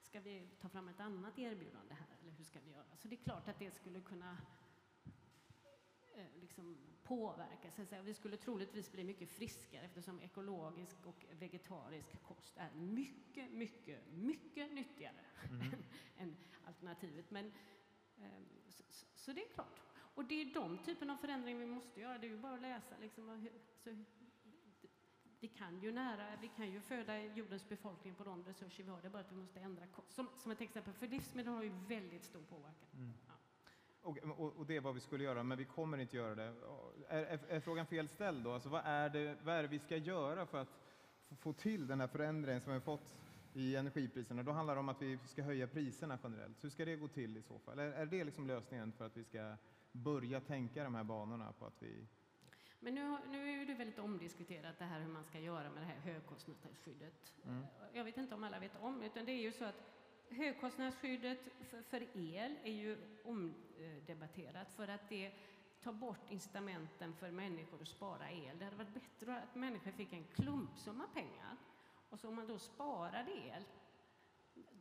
Ska 0.00 0.20
vi 0.20 0.48
ta 0.60 0.68
fram 0.68 0.88
ett 0.88 1.00
annat 1.00 1.38
erbjudande 1.38 1.94
här 1.94 2.06
eller 2.22 2.32
hur 2.32 2.44
ska 2.44 2.60
vi 2.60 2.70
göra? 2.70 2.96
Så 2.96 3.08
det 3.08 3.14
är 3.14 3.24
klart 3.24 3.48
att 3.48 3.58
det 3.58 3.70
skulle 3.70 4.00
kunna 4.00 4.38
eh, 6.14 6.40
liksom 6.40 6.76
påverka. 7.02 7.70
Så 7.70 7.82
Vi 8.02 8.14
skulle 8.14 8.36
troligtvis 8.36 8.92
bli 8.92 9.04
mycket 9.04 9.30
friskare 9.30 9.84
eftersom 9.84 10.20
ekologisk 10.20 11.06
och 11.06 11.24
vegetarisk 11.30 12.22
kost 12.22 12.56
är 12.56 12.70
mycket, 12.74 13.52
mycket, 13.52 14.00
mycket 14.12 14.72
nyttigare 14.72 15.24
mm. 15.50 15.72
än 16.16 16.36
alternativet. 16.66 17.30
Men, 17.30 17.52
så, 18.68 18.82
så, 19.14 19.32
det 19.32 19.44
är 19.44 19.48
klart. 19.48 19.80
Och 20.14 20.24
det 20.24 20.42
är 20.42 20.54
de 20.54 20.78
typen 20.78 21.10
av 21.10 21.16
förändringar 21.16 21.60
vi 21.60 21.66
måste 21.66 22.00
göra. 22.00 22.18
Det 22.18 22.26
är 22.26 22.30
ju 22.30 22.38
bara 22.38 22.54
att 22.54 22.60
läsa. 22.60 22.94
Liksom, 23.00 23.48
så, 23.84 23.90
vi 25.40 25.48
kan 25.48 25.80
ju 25.82 25.92
nära, 25.92 26.26
vi 26.40 26.48
kan 26.48 26.70
ju 26.70 26.80
föda 26.80 27.18
jordens 27.18 27.68
befolkning 27.68 28.14
på 28.14 28.24
de 28.24 28.44
resurser 28.44 28.84
vi 28.84 28.90
har. 28.90 29.00
Det 29.00 29.06
är 29.06 29.10
bara 29.10 29.22
att 29.22 29.32
vi 29.32 29.36
måste 29.36 29.60
ändra 29.60 29.86
kost. 29.86 30.12
Som, 30.12 30.28
som 30.36 30.52
ett 30.52 30.60
exempel, 30.60 30.92
för 30.92 31.06
livsmedel 31.06 31.52
har 31.52 31.62
ju 31.62 31.72
väldigt 31.88 32.24
stor 32.24 32.42
påverkan. 32.42 32.88
Mm. 32.94 33.12
Ja. 33.26 33.32
Och, 34.36 34.56
och, 34.56 34.66
det 34.66 34.76
är 34.76 34.80
vad 34.80 34.94
vi 34.94 35.00
skulle 35.00 35.24
göra, 35.24 35.42
men 35.42 35.58
vi 35.58 35.64
kommer 35.64 35.98
inte 35.98 36.16
göra 36.16 36.34
det. 36.34 36.54
Är, 37.08 37.24
är, 37.24 37.38
är 37.48 37.60
frågan 37.60 37.86
fel 37.86 38.08
ställd 38.08 38.44
då? 38.44 38.52
Alltså, 38.52 38.68
vad, 38.68 38.82
är 38.84 39.08
det, 39.08 39.36
vad 39.42 39.54
är 39.54 39.62
det 39.62 39.68
vi 39.68 39.78
ska 39.78 39.96
göra 39.96 40.46
för 40.46 40.58
att 40.58 40.80
få 41.38 41.52
till 41.52 41.86
den 41.86 42.00
här 42.00 42.06
förändringen 42.06 42.60
som 42.60 42.72
vi 42.72 42.78
har 42.78 42.84
fått 42.84 43.16
i 43.56 43.76
energipriserna? 43.76 44.42
Då 44.42 44.52
handlar 44.52 44.74
det 44.74 44.80
om 44.80 44.88
att 44.88 45.02
vi 45.02 45.18
ska 45.24 45.42
höja 45.42 45.66
priserna 45.66 46.18
generellt. 46.22 46.64
Hur 46.64 46.70
ska 46.70 46.84
det 46.84 46.96
gå 46.96 47.08
till 47.08 47.36
i 47.36 47.42
så 47.42 47.58
fall? 47.58 47.78
Är, 47.78 47.92
är 47.92 48.06
det 48.06 48.24
liksom 48.24 48.46
lösningen 48.46 48.92
för 48.92 49.06
att 49.06 49.16
vi 49.16 49.24
ska 49.24 49.56
börja 49.92 50.40
tänka 50.40 50.84
de 50.84 50.94
här 50.94 51.04
banorna 51.04 51.52
på 51.52 51.66
att 51.66 51.82
vi 51.82 52.06
men 52.80 52.94
nu, 52.94 53.18
nu 53.28 53.62
är 53.62 53.66
det 53.66 53.74
väldigt 53.74 53.98
omdiskuterat 53.98 54.78
det 54.78 54.84
här 54.84 55.00
hur 55.00 55.08
man 55.08 55.24
ska 55.24 55.38
göra 55.38 55.70
med 55.70 55.82
det 55.82 55.86
här 55.86 56.12
högkostnadsskyddet. 56.12 57.34
Mm. 57.46 57.66
Jag 57.92 58.04
vet 58.04 58.16
inte 58.16 58.34
om 58.34 58.44
alla 58.44 58.58
vet 58.58 58.82
om 58.82 59.02
utan 59.02 59.24
det 59.24 59.32
är 59.32 59.42
ju 59.42 59.52
så 59.52 59.64
att 59.64 59.82
högkostnadsskyddet 60.30 61.38
för, 61.70 61.82
för 61.82 62.00
el 62.14 62.56
är 62.62 62.72
ju 62.72 62.96
omdebatterat 63.24 64.72
för 64.72 64.88
att 64.88 65.08
det 65.08 65.32
tar 65.82 65.92
bort 65.92 66.30
incitamenten 66.30 67.14
för 67.14 67.30
människor 67.30 67.82
att 67.82 67.88
spara 67.88 68.30
el. 68.30 68.58
Det 68.58 68.64
hade 68.64 68.76
varit 68.76 68.94
bättre 68.94 69.42
att 69.42 69.54
människor 69.54 69.90
fick 69.90 70.12
en 70.12 70.24
klumpsumma 70.24 71.06
pengar 71.14 71.56
och 72.10 72.18
så 72.20 72.28
om 72.28 72.34
man 72.34 72.46
då 72.46 72.58
sparade 72.58 73.32
el, 73.32 73.64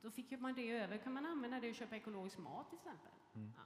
då 0.02 0.12
fick 0.12 0.40
man 0.40 0.54
det 0.54 0.72
över, 0.72 0.98
kan 0.98 1.14
man 1.14 1.26
använda 1.26 1.60
det 1.60 1.70
och 1.70 1.76
köpa 1.76 1.96
ekologisk 1.96 2.38
mat 2.38 2.70
till 2.70 2.78
exempel. 2.78 3.12
Mm. 3.36 3.54
Ja. 3.58 3.64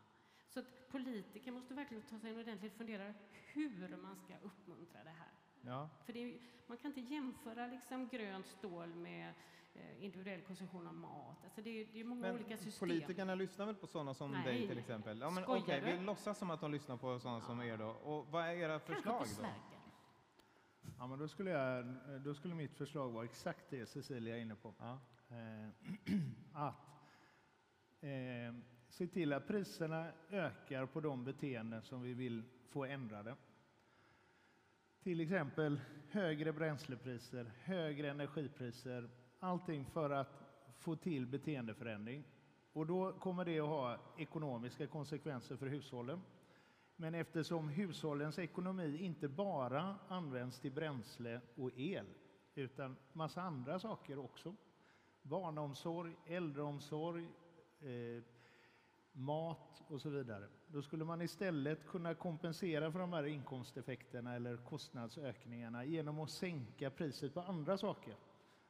Så 0.49 0.59
att 0.59 0.89
politiker 0.91 1.51
måste 1.51 1.73
verkligen 1.73 2.03
ta 2.03 2.19
sig 2.19 2.29
en 2.29 2.39
ordentlig 2.39 2.71
funderare 2.71 3.13
hur 3.53 3.97
man 3.97 4.15
ska 4.15 4.33
uppmuntra 4.41 5.03
det 5.03 5.09
här. 5.09 5.31
Ja. 5.61 5.89
För 6.05 6.17
är, 6.17 6.39
man 6.67 6.77
kan 6.77 6.97
inte 6.97 7.13
jämföra 7.13 7.67
liksom 7.67 8.07
grönt 8.07 8.47
stål 8.47 8.95
med 8.95 9.33
eh, 9.73 10.03
individuell 10.03 10.41
konsumtion 10.41 10.87
av 10.87 10.93
mat. 10.93 11.43
Alltså 11.43 11.61
det, 11.61 11.69
är, 11.69 11.87
det 11.93 11.99
är 11.99 12.03
många 12.03 12.21
men 12.21 12.35
olika 12.35 12.57
system. 12.57 12.89
Politikerna 12.89 13.35
lyssnar 13.35 13.65
väl 13.65 13.75
på 13.75 13.87
sådana 13.87 14.13
som 14.13 14.31
Nej. 14.31 14.43
dig 14.43 14.67
till 14.67 14.77
exempel? 14.77 15.19
Ja, 15.19 15.29
men 15.29 15.43
Skojar 15.43 15.63
okay, 15.63 15.79
du? 15.79 15.97
Vi 15.97 16.03
låtsas 16.03 16.37
som 16.37 16.51
att 16.51 16.61
de 16.61 16.71
lyssnar 16.71 16.97
på 16.97 17.19
sådana 17.19 17.39
ja. 17.39 17.45
som 17.45 17.61
er 17.61 17.77
då. 17.77 17.87
Och 17.87 18.27
vad 18.27 18.45
är 18.45 18.53
era 18.53 18.79
förslag 18.79 19.25
då? 19.41 19.45
Ja, 20.99 21.07
men 21.07 21.19
då 21.19 21.27
skulle, 21.27 21.49
jag, 21.51 21.85
då 22.23 22.33
skulle 22.33 22.55
mitt 22.55 22.75
förslag 22.75 23.11
vara 23.11 23.25
exakt 23.25 23.65
det 23.69 23.85
Cecilia 23.85 24.37
är 24.37 24.41
inne 24.41 24.55
på. 24.55 24.73
Ja. 24.79 24.99
Eh, 25.29 25.69
att 26.53 26.75
eh, 28.01 28.55
se 28.89 29.07
till 29.07 29.33
att 29.33 29.47
priserna 29.47 30.11
ökar 30.29 30.85
på 30.85 30.99
de 30.99 31.23
beteenden 31.23 31.81
som 31.81 32.01
vi 32.01 32.13
vill 32.13 32.43
få 32.69 32.85
ändrade. 32.85 33.35
Till 35.03 35.21
exempel 35.21 35.81
högre 36.09 36.53
bränslepriser, 36.53 37.51
högre 37.63 38.09
energipriser, 38.09 39.09
allting 39.39 39.85
för 39.85 40.09
att 40.09 40.43
få 40.77 40.95
till 40.95 41.27
beteendeförändring. 41.27 42.23
Och 42.73 42.85
då 42.85 43.13
kommer 43.13 43.45
det 43.45 43.59
att 43.59 43.67
ha 43.67 43.97
ekonomiska 44.17 44.87
konsekvenser 44.87 45.55
för 45.55 45.67
hushållen. 45.67 46.21
Men 47.01 47.15
eftersom 47.15 47.69
hushållens 47.69 48.39
ekonomi 48.39 48.97
inte 48.97 49.27
bara 49.27 49.95
används 50.07 50.59
till 50.59 50.71
bränsle 50.71 51.41
och 51.55 51.71
el, 51.75 52.05
utan 52.55 52.95
massa 53.13 53.41
andra 53.41 53.79
saker 53.79 54.17
också. 54.19 54.55
Barnomsorg, 55.21 56.15
äldreomsorg, 56.25 57.27
eh, 57.79 58.23
mat 59.11 59.83
och 59.87 60.01
så 60.01 60.09
vidare. 60.09 60.47
Då 60.67 60.81
skulle 60.81 61.05
man 61.05 61.21
istället 61.21 61.87
kunna 61.87 62.13
kompensera 62.13 62.91
för 62.91 62.99
de 62.99 63.13
här 63.13 63.25
inkomsteffekterna 63.25 64.35
eller 64.35 64.57
kostnadsökningarna 64.57 65.85
genom 65.85 66.19
att 66.19 66.29
sänka 66.29 66.89
priset 66.89 67.33
på 67.33 67.41
andra 67.41 67.77
saker. 67.77 68.15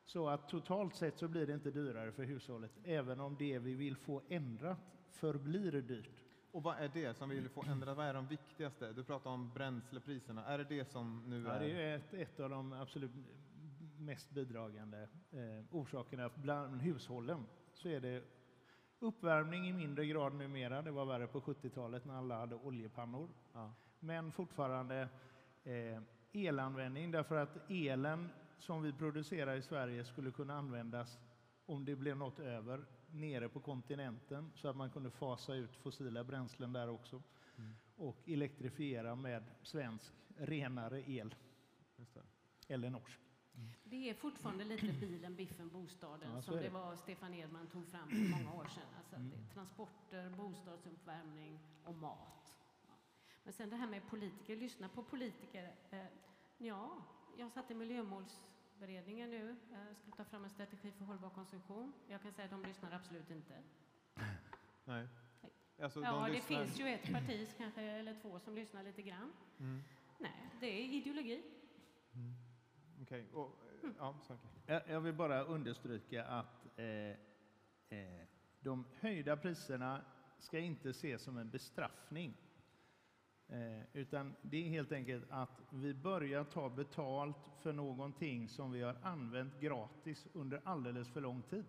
Så 0.03 0.29
att 0.29 0.49
totalt 0.49 0.95
sett 0.95 1.17
så 1.17 1.27
blir 1.27 1.47
det 1.47 1.53
inte 1.53 1.71
dyrare 1.71 2.11
för 2.11 2.23
hushållet, 2.23 2.71
även 2.83 3.19
om 3.19 3.35
det 3.39 3.59
vi 3.59 3.73
vill 3.73 3.95
få 3.95 4.21
ändrat 4.29 4.77
förblir 5.09 5.71
dyrt. 5.71 6.28
Och 6.51 6.63
vad 6.63 6.77
är 6.77 6.87
det 6.93 7.17
som 7.17 7.29
vi 7.29 7.35
vill 7.35 7.49
få 7.49 7.63
ändrat? 7.63 7.97
Vad 7.97 8.05
är 8.05 8.13
de 8.13 8.27
viktigaste? 8.27 8.93
Du 8.93 9.03
pratar 9.03 9.29
om 9.29 9.53
bränslepriserna. 9.53 10.45
Är 10.45 10.57
det 10.57 10.63
det 10.63 10.85
som 10.85 11.23
nu 11.27 11.47
är... 11.47 11.53
Ja, 11.53 11.59
det 11.59 11.83
är 11.83 11.95
ett, 11.95 12.13
ett 12.13 12.39
av 12.39 12.49
de 12.49 12.73
absolut 12.73 13.11
mest 13.97 14.31
bidragande 14.31 15.07
eh, 15.31 15.65
orsakerna. 15.71 16.29
Bland 16.35 16.81
hushållen 16.81 17.45
så 17.73 17.89
är 17.89 17.99
det 17.99 18.23
Uppvärmning 19.01 19.67
i 19.69 19.73
mindre 19.73 20.05
grad 20.05 20.33
numera. 20.33 20.81
Det 20.81 20.91
var 20.91 21.05
värre 21.05 21.27
på 21.27 21.41
70-talet 21.41 22.05
när 22.05 22.13
alla 22.13 22.39
hade 22.39 22.55
oljepannor. 22.55 23.29
Ja. 23.53 23.73
Men 23.99 24.31
fortfarande 24.31 25.09
eh, 25.63 26.01
elanvändning 26.31 27.11
därför 27.11 27.35
att 27.35 27.69
elen 27.69 28.29
som 28.57 28.81
vi 28.81 28.93
producerar 28.93 29.55
i 29.55 29.61
Sverige 29.61 30.05
skulle 30.05 30.31
kunna 30.31 30.57
användas 30.57 31.19
om 31.65 31.85
det 31.85 31.95
blev 31.95 32.17
något 32.17 32.39
över 32.39 32.85
nere 33.11 33.49
på 33.49 33.59
kontinenten 33.59 34.51
så 34.55 34.67
att 34.67 34.75
man 34.75 34.89
kunde 34.89 35.11
fasa 35.11 35.55
ut 35.55 35.75
fossila 35.75 36.23
bränslen 36.23 36.73
där 36.73 36.89
också 36.89 37.23
mm. 37.57 37.75
och 37.95 38.29
elektrifiera 38.29 39.15
med 39.15 39.43
svensk 39.61 40.13
renare 40.37 41.11
el. 41.11 41.35
Eller 42.67 42.89
norsk. 42.89 43.19
Det 43.83 44.09
är 44.09 44.13
fortfarande 44.13 44.63
lite 44.63 44.93
bilen, 44.99 45.35
biffen, 45.35 45.69
bostaden 45.69 46.31
ja, 46.35 46.41
som 46.41 46.55
det. 46.55 46.61
det 46.61 46.69
var 46.69 46.95
Stefan 46.95 47.33
Edman 47.33 47.67
tog 47.67 47.87
fram 47.87 48.09
för 48.09 48.15
många 48.15 48.53
år 48.53 48.67
sedan. 48.67 48.83
Alltså 48.97 49.15
mm. 49.15 49.31
transporter, 49.53 50.29
bostadsuppvärmning 50.29 51.59
och 51.83 51.95
mat. 51.95 52.55
Men 53.43 53.53
sen 53.53 53.69
det 53.69 53.75
här 53.75 53.87
med 53.87 54.07
politiker, 54.09 54.55
lyssna 54.55 54.89
på 54.89 55.03
politiker. 55.03 55.75
Eh, 55.91 56.05
ja, 56.57 57.03
jag 57.37 57.51
satt 57.51 57.71
i 57.71 57.73
miljömålsberedningen 58.79 59.29
nu, 59.29 59.55
jag 59.71 59.97
ska 59.97 60.11
ta 60.11 60.29
fram 60.29 60.43
en 60.43 60.49
strategi 60.49 60.91
för 60.91 61.05
hållbar 61.05 61.29
konsumtion. 61.29 61.93
Jag 62.07 62.21
kan 62.21 62.33
säga 62.33 62.45
att 62.45 62.51
de 62.51 62.63
lyssnar 62.63 62.91
absolut 62.91 63.31
inte. 63.31 63.53
Nej. 64.85 65.07
Alltså, 65.81 66.01
ja, 66.01 66.27
de 66.27 66.33
det 66.33 66.41
finns 66.41 66.79
ju 66.79 66.87
ett 66.87 67.11
parti 67.11 67.49
kanske, 67.57 67.81
eller 67.81 68.15
två 68.21 68.39
som 68.39 68.55
lyssnar 68.55 68.83
lite 68.83 69.01
grann. 69.01 69.33
Mm. 69.59 69.81
Nej, 70.19 70.49
det 70.59 70.67
är 70.67 70.83
ideologi. 70.83 71.43
Mm. 72.13 72.33
Okej. 73.01 73.27
Okay. 73.33 73.91
Ja, 73.97 74.15
jag, 74.65 74.81
jag 74.89 75.01
vill 75.01 75.13
bara 75.13 75.43
understryka 75.43 76.25
att 76.25 76.79
eh, 76.79 76.85
eh, 77.99 78.25
de 78.59 78.85
höjda 78.99 79.37
priserna 79.37 80.01
ska 80.39 80.59
inte 80.59 80.89
ses 80.89 81.21
som 81.21 81.37
en 81.37 81.49
bestraffning. 81.49 82.37
Eh, 83.49 83.81
utan 83.93 84.35
det 84.41 84.57
är 84.57 84.69
helt 84.69 84.91
enkelt 84.91 85.25
att 85.29 85.61
vi 85.69 85.93
börjar 85.93 86.43
ta 86.43 86.69
betalt 86.69 87.51
för 87.61 87.73
någonting 87.73 88.49
som 88.49 88.71
vi 88.71 88.81
har 88.81 88.97
använt 89.03 89.59
gratis 89.59 90.27
under 90.33 90.61
alldeles 90.63 91.09
för 91.09 91.21
lång 91.21 91.41
tid. 91.41 91.65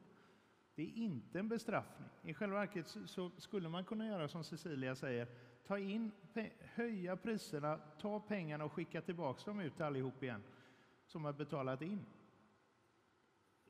Det 0.74 0.82
är 0.82 0.96
inte 0.96 1.38
en 1.38 1.48
bestraffning. 1.48 2.08
I 2.22 2.34
själva 2.34 2.58
verket 2.58 2.96
så 3.06 3.30
skulle 3.36 3.68
man 3.68 3.84
kunna 3.84 4.06
göra 4.06 4.28
som 4.28 4.44
Cecilia 4.44 4.94
säger, 4.94 5.28
ta 5.66 5.78
in, 5.78 6.10
höja 6.60 7.16
priserna, 7.16 7.76
ta 8.00 8.20
pengarna 8.20 8.64
och 8.64 8.72
skicka 8.72 9.00
tillbaka 9.00 9.42
dem 9.44 9.60
ut 9.60 9.80
allihop 9.80 10.22
igen 10.22 10.42
som 11.06 11.24
har 11.24 11.32
betalat 11.32 11.82
in. 11.82 12.06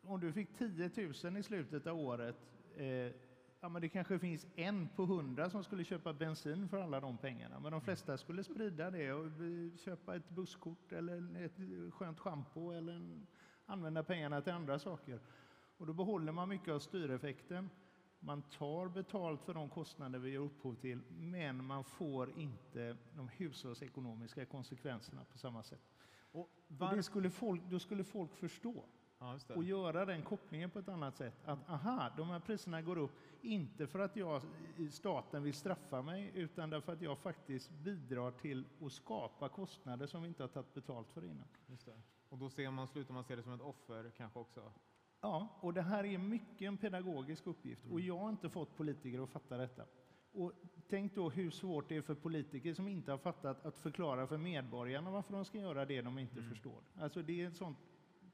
Om 0.03 0.21
du 0.21 0.33
fick 0.33 0.59
10 0.59 0.91
000 1.25 1.37
i 1.37 1.43
slutet 1.43 1.87
av 1.87 1.99
året, 1.99 2.37
eh, 2.77 3.13
ja, 3.61 3.69
men 3.69 3.83
det 3.83 3.89
kanske 3.89 4.19
finns 4.19 4.47
en 4.57 4.89
på 4.89 5.05
hundra 5.05 5.51
som 5.51 5.65
skulle 5.65 5.85
köpa 5.85 6.13
bensin 6.13 6.69
för 6.69 6.79
alla 6.79 7.01
de 7.01 7.19
pengarna. 7.19 7.61
Men 7.61 7.73
de 7.73 7.81
flesta 7.81 8.19
skulle 8.19 8.45
sprida 8.45 8.91
det 8.91 9.13
och 9.13 9.31
köpa 9.79 10.17
ett 10.17 10.29
busskort 10.31 10.93
eller 10.93 11.45
ett 11.45 11.93
skönt 11.95 12.19
schampo 12.21 12.71
eller 12.71 13.21
använda 13.67 14.03
pengarna 14.03 14.41
till 14.41 14.53
andra 14.53 14.79
saker. 14.79 15.21
Och 15.77 15.87
då 15.87 15.93
behåller 15.93 16.33
man 16.33 16.49
mycket 16.49 16.75
av 16.75 16.79
styreffekten. 16.79 17.71
Man 18.23 18.43
tar 18.43 18.89
betalt 18.89 19.43
för 19.43 19.55
de 19.55 19.69
kostnader 19.69 20.19
vi 20.19 20.31
ger 20.31 20.39
upphov 20.39 20.75
till, 20.75 21.01
men 21.09 21.65
man 21.65 21.85
får 21.85 22.39
inte 22.39 22.97
de 23.17 23.29
hushållsekonomiska 23.29 24.47
konsekvenserna 24.47 25.25
på 25.25 25.39
samma 25.39 25.63
sätt. 25.63 25.81
Och 26.33 26.41
Och 26.41 26.51
var... 26.69 26.97
det 26.97 27.03
skulle 27.03 27.31
folk, 27.31 27.63
då 27.71 27.79
skulle 27.79 28.05
folk 28.05 28.37
förstå 28.37 28.85
ja, 29.21 29.39
och 29.55 29.65
göra 29.65 30.05
den 30.05 30.23
kopplingen 30.23 30.71
på 30.71 30.79
ett 30.79 30.89
annat 30.89 31.17
sätt. 31.17 31.35
Att 31.45 31.69
aha, 31.69 32.11
de 32.17 32.29
här 32.29 32.41
priserna 32.41 32.83
går 32.83 32.99
upp, 32.99 33.11
inte 33.43 33.87
för 33.87 33.99
att 33.99 34.17
jag, 34.17 34.43
i 34.77 34.89
staten 34.91 35.43
vill 35.43 35.55
straffa 35.55 36.03
mig, 36.03 36.33
utan 36.35 36.71
därför 36.71 36.93
att 36.93 37.03
jag 37.03 37.19
faktiskt 37.19 37.71
bidrar 37.71 38.31
till 38.31 38.65
att 38.81 38.93
skapa 38.93 39.49
kostnader 39.49 40.07
som 40.07 40.23
vi 40.23 40.29
inte 40.29 40.43
har 40.43 40.49
tagit 40.49 40.75
betalt 40.75 41.13
för 41.13 41.25
innan. 41.25 41.49
Och 42.29 42.39
då 42.39 42.51
ser 42.51 42.71
man, 42.71 42.89
slutar 42.89 43.15
man 43.15 43.25
se 43.25 43.37
det 43.37 43.43
som 43.43 43.53
ett 43.53 43.61
offer 43.61 44.11
kanske 44.17 44.39
också. 44.39 44.73
Ja, 45.21 45.59
och 45.61 45.75
det 45.75 45.83
här 45.83 46.05
är 46.05 46.19
mycket 46.19 46.67
en 46.67 46.77
pedagogisk 46.77 47.47
uppgift 47.47 47.87
och 47.87 48.01
jag 48.01 48.19
har 48.19 48.29
inte 48.29 48.51
fått 48.51 48.77
politiker 48.77 49.23
att 49.23 49.31
fatta 49.31 49.57
detta. 49.57 49.85
Och 50.33 50.53
tänk 50.89 51.15
då 51.15 51.31
hur 51.31 51.51
svårt 51.51 51.89
det 51.89 51.97
är 51.97 52.03
för 52.03 52.15
politiker 52.15 52.75
som 52.75 52.89
inte 52.89 53.11
har 53.11 53.19
fattat 53.19 53.67
att 53.67 53.79
förklara 53.79 54.27
för 54.27 54.39
medborgarna 54.39 55.11
varför 55.11 55.33
de 55.33 55.45
ska 55.45 55.59
göra 55.59 55.85
det 55.85 56.03
de 56.03 56.19
inte 56.19 56.43
förstår. 56.43 56.83
Alltså 56.95 57.23
det 57.23 57.43
är 57.43 57.49
ett 57.49 57.57
sånt 57.57 57.79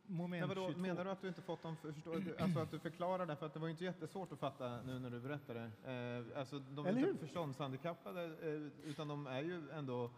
moment 0.07 0.41
Men 0.41 0.49
vadå, 0.49 0.67
22. 0.67 0.81
menar 0.81 1.05
du 1.05 1.11
att 1.11 1.21
du 1.21 1.29
inte 1.29 1.43
fått 1.43 1.63
dem 1.63 1.77
för, 1.77 1.93
förstå, 1.93 2.15
alltså 2.39 2.59
att 2.59 2.71
du 2.71 2.79
förklarar 2.79 3.27
det? 3.27 3.37
För 3.37 3.47
att 3.47 3.55
det 3.55 3.61
var 3.61 3.67
ju 3.67 3.71
inte 3.71 3.85
jättesvårt 3.85 4.33
att 4.33 4.39
fatta 4.39 4.83
nu 4.83 4.99
när 4.99 5.11
du 5.11 5.21
berättade. 5.21 5.61
Eh, 5.85 6.39
alltså 6.39 6.59
de 6.59 6.87
är 6.87 6.91
Eller 6.91 6.99
inte 7.01 7.13
hur? 7.13 7.19
förståndshandikappade, 7.19 8.25
eh, 8.25 8.89
utan 8.91 9.09
de 9.09 9.27
är 9.27 9.43
ju 9.43 9.71
ändå, 9.71 10.11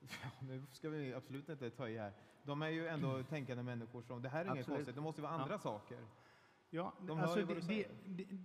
ja, 0.00 0.30
nu 0.40 0.62
ska 0.72 0.88
vi 0.88 1.14
absolut 1.14 1.48
inte 1.48 1.70
ta 1.70 1.88
i 1.88 1.98
här, 1.98 2.12
de 2.42 2.62
är 2.62 2.68
ju 2.68 2.86
ändå 2.88 3.22
tänkande 3.28 3.62
människor 3.62 4.02
som, 4.02 4.22
det 4.22 4.28
här 4.28 4.40
är 4.40 4.44
inget 4.44 4.58
Absolut. 4.58 4.76
konstigt, 4.76 4.94
det 4.94 5.00
måste 5.00 5.20
ju 5.20 5.22
vara 5.22 5.34
andra 5.34 5.58
saker. 5.58 5.98
Ja, 6.70 6.92
De 7.00 7.18
hör 7.18 7.24
alltså 7.24 7.38
ju 7.38 7.44
vad 7.44 7.56
det, 7.56 7.60
du 7.60 7.66
det, 7.66 7.84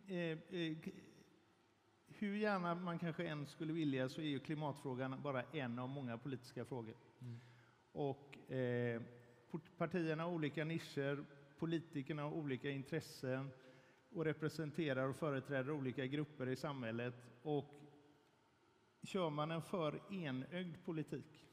säger. 0.10 0.38
det, 0.48 0.52
eh, 0.52 0.72
eh, 0.72 0.78
hur 2.08 2.36
gärna 2.36 2.76
man 2.76 3.00
kanske 3.00 3.28
än 3.28 3.46
skulle 3.46 3.74
vilja 3.74 4.10
så 4.10 4.22
är 4.22 4.26
ju 4.26 4.40
klimatfrågan 4.40 5.22
bara 5.22 5.44
en 5.44 5.80
av 5.80 5.90
många 5.90 6.18
politiska 6.18 6.66
frågor. 6.66 6.96
Mm. 7.22 7.40
Och 7.92 8.52
eh, 8.52 9.02
partierna 9.78 10.24
har 10.24 10.32
olika 10.32 10.66
nischer, 10.66 11.26
politikerna 11.60 12.22
har 12.22 12.32
olika 12.32 12.70
intressen 12.70 13.50
och 14.10 14.26
representerar 14.26 15.08
och 15.08 15.16
företräder 15.16 15.72
olika 15.72 16.06
grupper 16.06 16.48
i 16.48 16.56
samhället. 16.56 17.14
Och 17.42 17.74
kör 19.04 19.30
man 19.30 19.52
en 19.52 19.62
för 19.62 20.14
enögd 20.14 20.76
politik, 20.86 21.48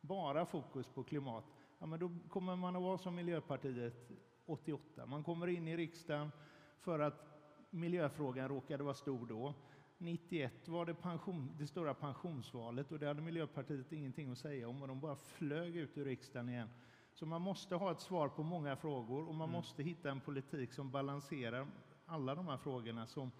bara 0.00 0.46
fokus 0.46 0.86
på 0.86 1.04
klimat, 1.04 1.44
ja, 1.78 1.86
men 1.86 2.00
då 2.00 2.10
kommer 2.28 2.56
man 2.56 2.76
att 2.76 2.82
vara 2.82 2.98
som 2.98 3.14
Miljöpartiet 3.14 4.10
88. 4.46 5.06
Man 5.06 5.24
kommer 5.24 5.46
in 5.46 5.68
i 5.68 5.76
riksdagen 5.76 6.32
för 6.80 6.98
att 6.98 7.24
miljöfrågan 7.70 8.48
råkade 8.48 8.84
vara 8.84 8.94
stor 8.94 9.26
då. 9.26 9.54
91 9.98 10.68
var 10.68 10.86
det 10.86 10.94
pension, 10.94 11.56
det 11.58 11.66
stora 11.66 11.94
pensionsvalet 11.94 12.92
och 12.92 12.98
det 12.98 13.06
hade 13.06 13.22
Miljöpartiet 13.22 13.92
ingenting 13.92 14.30
att 14.30 14.38
säga 14.38 14.68
om 14.68 14.82
och 14.82 14.88
de 14.88 15.00
bara 15.00 15.16
flög 15.16 15.76
ut 15.76 15.98
ur 15.98 16.04
riksdagen 16.04 16.48
igen. 16.48 16.68
Så 17.18 17.26
man 17.26 17.42
måste 17.42 17.74
ha 17.76 17.90
ett 17.92 18.00
svar 18.00 18.28
på 18.28 18.42
många 18.42 18.76
frågor 18.76 19.28
och 19.28 19.34
man 19.34 19.50
måste 19.50 19.82
hitta 19.82 20.10
en 20.10 20.20
politik 20.20 20.72
som 20.72 20.90
balanserar 20.90 21.66
alla 22.06 22.34
de 22.34 22.46
här 22.48 22.56
frågorna 22.56 23.06
som 23.06 23.30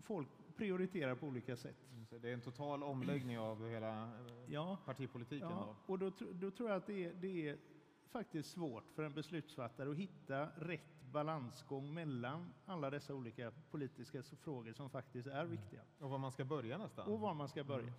folk 0.00 0.28
prioriterar 0.56 1.14
på 1.14 1.26
olika 1.26 1.56
sätt. 1.56 1.76
Så 2.08 2.18
det 2.18 2.28
är 2.28 2.34
en 2.34 2.40
total 2.40 2.82
omläggning 2.82 3.38
av 3.38 3.68
hela 3.68 4.02
eh, 4.04 4.10
Ja, 4.46 4.78
partipolitiken 4.84 5.48
Ja, 5.50 5.76
då. 5.86 5.92
och 5.92 5.98
då, 5.98 6.10
då 6.32 6.50
tror 6.50 6.68
jag 6.68 6.76
att 6.76 6.86
det 6.86 7.04
är, 7.04 7.14
det 7.14 7.48
är 7.48 7.58
faktiskt 8.08 8.50
svårt 8.50 8.90
för 8.90 9.02
en 9.02 9.12
beslutsfattare 9.14 9.90
att 9.90 9.96
hitta 9.96 10.46
rätt 10.56 11.02
balansgång 11.12 11.94
mellan 11.94 12.52
alla 12.66 12.90
dessa 12.90 13.14
olika 13.14 13.52
politiska 13.70 14.22
frågor 14.22 14.72
som 14.72 14.90
faktiskt 14.90 15.28
är 15.28 15.44
viktiga. 15.44 15.82
Och 15.98 16.10
var 16.10 16.18
man 16.18 16.32
ska 16.32 16.44
börja 16.44 16.78
nästan. 16.78 17.08
Och 17.08 17.20
var 17.20 17.34
man 17.34 17.48
ska 17.48 17.64
börja. 17.64 17.92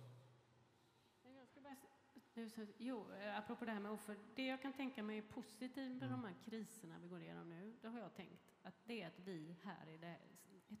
Men 1.22 1.34
Jag 1.36 1.48
ska 1.48 1.60
bara, 1.60 1.72
s- 1.72 2.21
nu 2.34 2.50
så, 2.50 2.66
jo, 2.78 3.12
eh, 3.12 3.38
apropå 3.38 3.64
det 3.64 3.72
här 3.72 3.80
med 3.80 3.90
offer. 3.90 4.16
Det 4.34 4.46
jag 4.46 4.62
kan 4.62 4.72
tänka 4.72 5.02
mig 5.02 5.18
är 5.18 5.22
positivt 5.22 6.00
med 6.00 6.10
de 6.10 6.24
här 6.24 6.34
kriserna 6.44 6.98
vi 6.98 7.08
går 7.08 7.20
igenom 7.20 7.48
nu, 7.48 7.76
det 7.80 7.88
har 7.88 7.98
jag 7.98 8.14
tänkt 8.14 8.54
att 8.62 8.74
det 8.84 9.02
är 9.02 9.06
att 9.06 9.18
vi 9.18 9.56
här 9.62 9.88
i 9.88 9.96
det, 9.98 10.18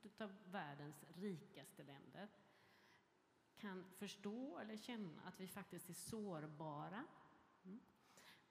ett 0.04 0.20
av 0.20 0.32
världens 0.44 1.04
rikaste 1.14 1.82
länder 1.82 2.28
kan 3.56 3.84
förstå 3.98 4.58
eller 4.58 4.76
känna 4.76 5.22
att 5.22 5.40
vi 5.40 5.48
faktiskt 5.48 5.88
är 5.88 5.94
sårbara. 5.94 7.04
Mm. 7.64 7.80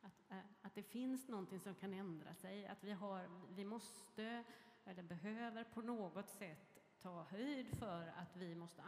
Att, 0.01 0.31
eh, 0.31 0.37
att 0.61 0.75
det 0.75 0.83
finns 0.83 1.27
någonting 1.27 1.59
som 1.59 1.75
kan 1.75 1.93
ändra 1.93 2.35
sig, 2.35 2.67
att 2.67 2.83
vi, 2.83 2.91
har, 2.91 3.29
vi 3.55 3.65
måste 3.65 4.43
eller 4.85 5.03
behöver 5.03 5.63
på 5.63 5.81
något 5.81 6.29
sätt 6.29 6.70
ta 7.01 7.23
höjd 7.23 7.67
för 7.67 8.07
att 8.07 8.37
vi 8.37 8.55
måste 8.55 8.81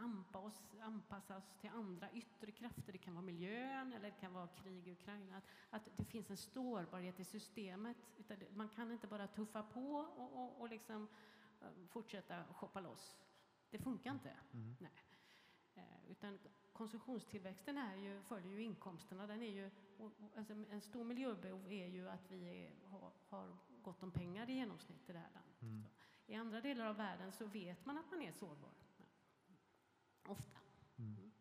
anpassa 0.80 1.38
oss, 1.38 1.54
till 1.62 1.70
andra 1.70 2.12
yttre 2.12 2.52
krafter. 2.52 2.92
Det 2.92 2.98
kan 2.98 3.14
vara 3.14 3.26
miljön 3.26 3.94
eller 3.94 4.12
det 4.12 4.20
kan 4.20 4.34
vara 4.34 4.48
krig 4.48 4.88
i 4.88 4.92
Ukraina. 4.92 5.38
Att, 5.70 5.88
att 5.88 5.98
det 5.98 6.06
finns 6.06 6.30
en 6.30 6.38
sårbarhet 6.38 7.20
i 7.20 7.24
systemet. 7.24 7.98
Man 8.56 8.70
kan 8.70 8.92
inte 8.92 9.08
bara 9.08 9.28
tuffa 9.28 9.64
på 9.64 9.96
och, 9.96 10.44
och, 10.44 10.62
och 10.62 10.70
liksom, 10.70 11.08
eh, 11.62 11.88
fortsätta 11.90 12.44
shoppa 12.54 12.80
loss. 12.80 13.18
Det 13.70 13.80
funkar 13.80 14.12
inte. 14.12 14.34
Mm. 14.54 14.76
Nej. 14.80 14.92
Eh, 15.76 16.12
utan 16.12 16.40
konsumtionstillväxten 16.74 17.78
är 17.78 17.96
ju, 17.96 18.22
följer 18.22 18.52
ju 18.52 18.64
inkomsterna. 18.64 19.28
Den 19.28 19.42
är 19.42 19.52
ju, 19.52 19.72
alltså 20.38 20.54
en 20.54 20.82
stor 20.82 21.04
miljöbehov 21.04 21.72
är 21.72 21.88
ju 21.88 22.10
att 22.10 22.32
vi 22.32 22.66
är, 22.66 22.90
har, 22.90 23.12
har 23.30 23.58
gott 23.82 24.04
om 24.04 24.12
pengar 24.12 24.50
i 24.50 24.54
genomsnitt 24.54 25.10
i 25.10 25.14
det 25.14 25.20
här 25.20 25.32
landet. 25.34 25.62
Mm. 25.62 25.84
I 26.26 26.36
andra 26.36 26.62
delar 26.62 26.86
av 26.86 26.96
världen 26.96 27.32
så 27.32 27.46
vet 27.46 27.86
man 27.86 27.98
att 27.98 28.12
man 28.12 28.22
är 28.22 28.32
sårbar. 28.32 28.72
Ofta. 30.28 30.60
Mm. 30.98 31.32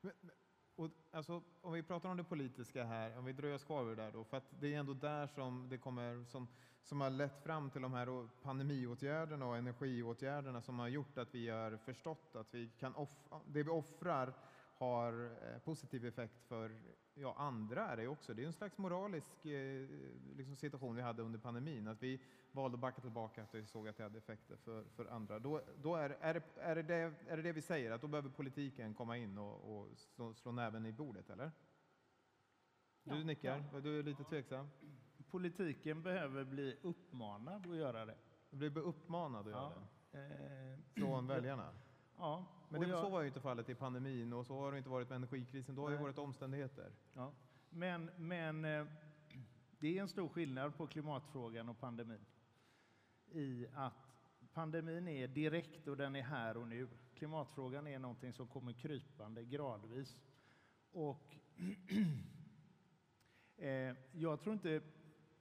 Men, 0.00 0.12
men- 0.20 0.34
och, 0.80 0.90
alltså, 1.10 1.42
om 1.60 1.72
vi 1.72 1.82
pratar 1.82 2.08
om 2.08 2.16
det 2.16 2.24
politiska 2.24 2.84
här, 2.84 3.18
om 3.18 3.24
vi 3.24 3.32
dröjer 3.32 3.54
oss 3.54 3.64
kvar 3.64 3.84
vid 3.84 3.96
det 3.98 4.02
där 4.02 4.12
då, 4.12 4.24
för 4.24 4.36
att 4.36 4.60
det 4.60 4.74
är 4.74 4.78
ändå 4.78 4.94
där 4.94 5.26
som 5.26 5.68
det 5.68 5.78
kommer, 5.78 6.24
som, 6.24 6.48
som 6.82 7.00
har 7.00 7.10
lett 7.10 7.42
fram 7.42 7.70
till 7.70 7.82
de 7.82 7.92
här 7.92 8.28
pandemiåtgärderna 8.42 9.46
och 9.46 9.56
energiåtgärderna 9.56 10.62
som 10.62 10.78
har 10.78 10.88
gjort 10.88 11.18
att 11.18 11.34
vi 11.34 11.48
har 11.48 11.76
förstått 11.76 12.36
att 12.36 12.54
vi 12.54 12.68
kan 12.68 12.94
off, 12.94 13.28
det 13.46 13.62
vi 13.62 13.70
offrar 13.70 14.34
har 14.74 15.24
eh, 15.24 15.58
positiv 15.58 16.06
effekt 16.06 16.44
för 16.48 16.82
ja, 17.20 17.34
andra 17.38 17.86
är 17.88 17.96
det 17.96 18.08
också. 18.08 18.34
Det 18.34 18.42
är 18.42 18.46
en 18.46 18.52
slags 18.52 18.78
moralisk 18.78 19.44
eh, 19.46 19.88
liksom 20.36 20.56
situation 20.56 20.96
vi 20.96 21.02
hade 21.02 21.22
under 21.22 21.38
pandemin, 21.38 21.88
att 21.88 22.02
vi 22.02 22.20
valde 22.52 22.74
att 22.74 22.80
backa 22.80 23.00
tillbaka 23.00 23.42
att 23.42 23.54
vi 23.54 23.66
såg 23.66 23.88
att 23.88 23.96
det 23.96 24.02
hade 24.02 24.18
effekter 24.18 24.56
för, 24.56 24.84
för 24.84 25.06
andra. 25.06 25.38
Då, 25.38 25.62
då 25.82 25.96
är, 25.96 26.10
är, 26.20 26.34
det, 26.34 26.42
är, 26.56 26.74
det, 26.76 26.82
det, 26.82 26.94
är 27.28 27.36
det 27.36 27.42
det 27.42 27.52
vi 27.52 27.62
säger, 27.62 27.90
att 27.90 28.00
då 28.00 28.06
behöver 28.06 28.30
politiken 28.30 28.94
komma 28.94 29.16
in 29.16 29.38
och, 29.38 29.76
och 29.80 29.88
slå, 29.96 30.34
slå 30.34 30.52
näven 30.52 30.86
i 30.86 30.92
bordet, 30.92 31.30
eller? 31.30 31.50
Du 33.02 33.18
Ja, 33.18 33.24
nickar, 33.24 33.80
du 33.80 33.98
är 33.98 34.02
lite 34.02 34.24
tveksam. 34.24 34.68
Politiken 35.30 36.02
behöver 36.02 36.44
bli 36.44 36.76
uppmanad 36.82 37.66
att 37.66 37.76
göra 37.76 38.04
det. 38.04 38.16
Du 38.50 38.70
blir 38.70 38.82
uppmanad 38.82 39.46
att 39.46 39.52
göra 39.52 39.62
Ja. 39.62 39.80
det 39.80 39.86
Eh, 40.12 40.78
från 40.94 41.26
väljarna. 41.26 41.72
Ja, 42.20 42.44
Men 42.68 42.80
det, 42.80 42.88
jag- 42.88 43.00
så 43.00 43.08
var 43.10 43.20
ju 43.20 43.26
inte 43.26 43.40
fallet 43.40 43.68
i 43.68 43.74
pandemin 43.74 44.32
och 44.32 44.46
så 44.46 44.60
har 44.60 44.72
det 44.72 44.78
inte 44.78 44.90
varit 44.90 45.08
med 45.08 45.16
energikrisen. 45.16 45.74
Då 45.74 45.82
har 45.82 45.90
det 45.90 45.96
varit 45.96 46.18
omständigheter. 46.18 46.92
Ja. 47.14 47.32
Men, 47.70 48.10
men 48.16 48.64
eh, 48.64 48.86
det 49.78 49.98
är 49.98 50.02
en 50.02 50.08
stor 50.08 50.28
skillnad 50.28 50.76
på 50.76 50.86
klimatfrågan 50.86 51.68
och 51.68 51.80
pandemin. 51.80 52.24
I 53.32 53.66
att 53.74 53.94
pandemin 54.52 55.08
är 55.08 55.28
direkt 55.28 55.88
och 55.88 55.96
den 55.96 56.16
är 56.16 56.22
här 56.22 56.56
och 56.56 56.68
nu. 56.68 56.88
Klimatfrågan 57.14 57.86
är 57.86 57.98
någonting 57.98 58.32
som 58.32 58.46
kommer 58.46 58.72
krypande 58.72 59.44
gradvis. 59.44 60.16
Och 60.92 61.36
eh, 63.56 63.94
jag 64.12 64.40
tror 64.40 64.52
inte 64.52 64.80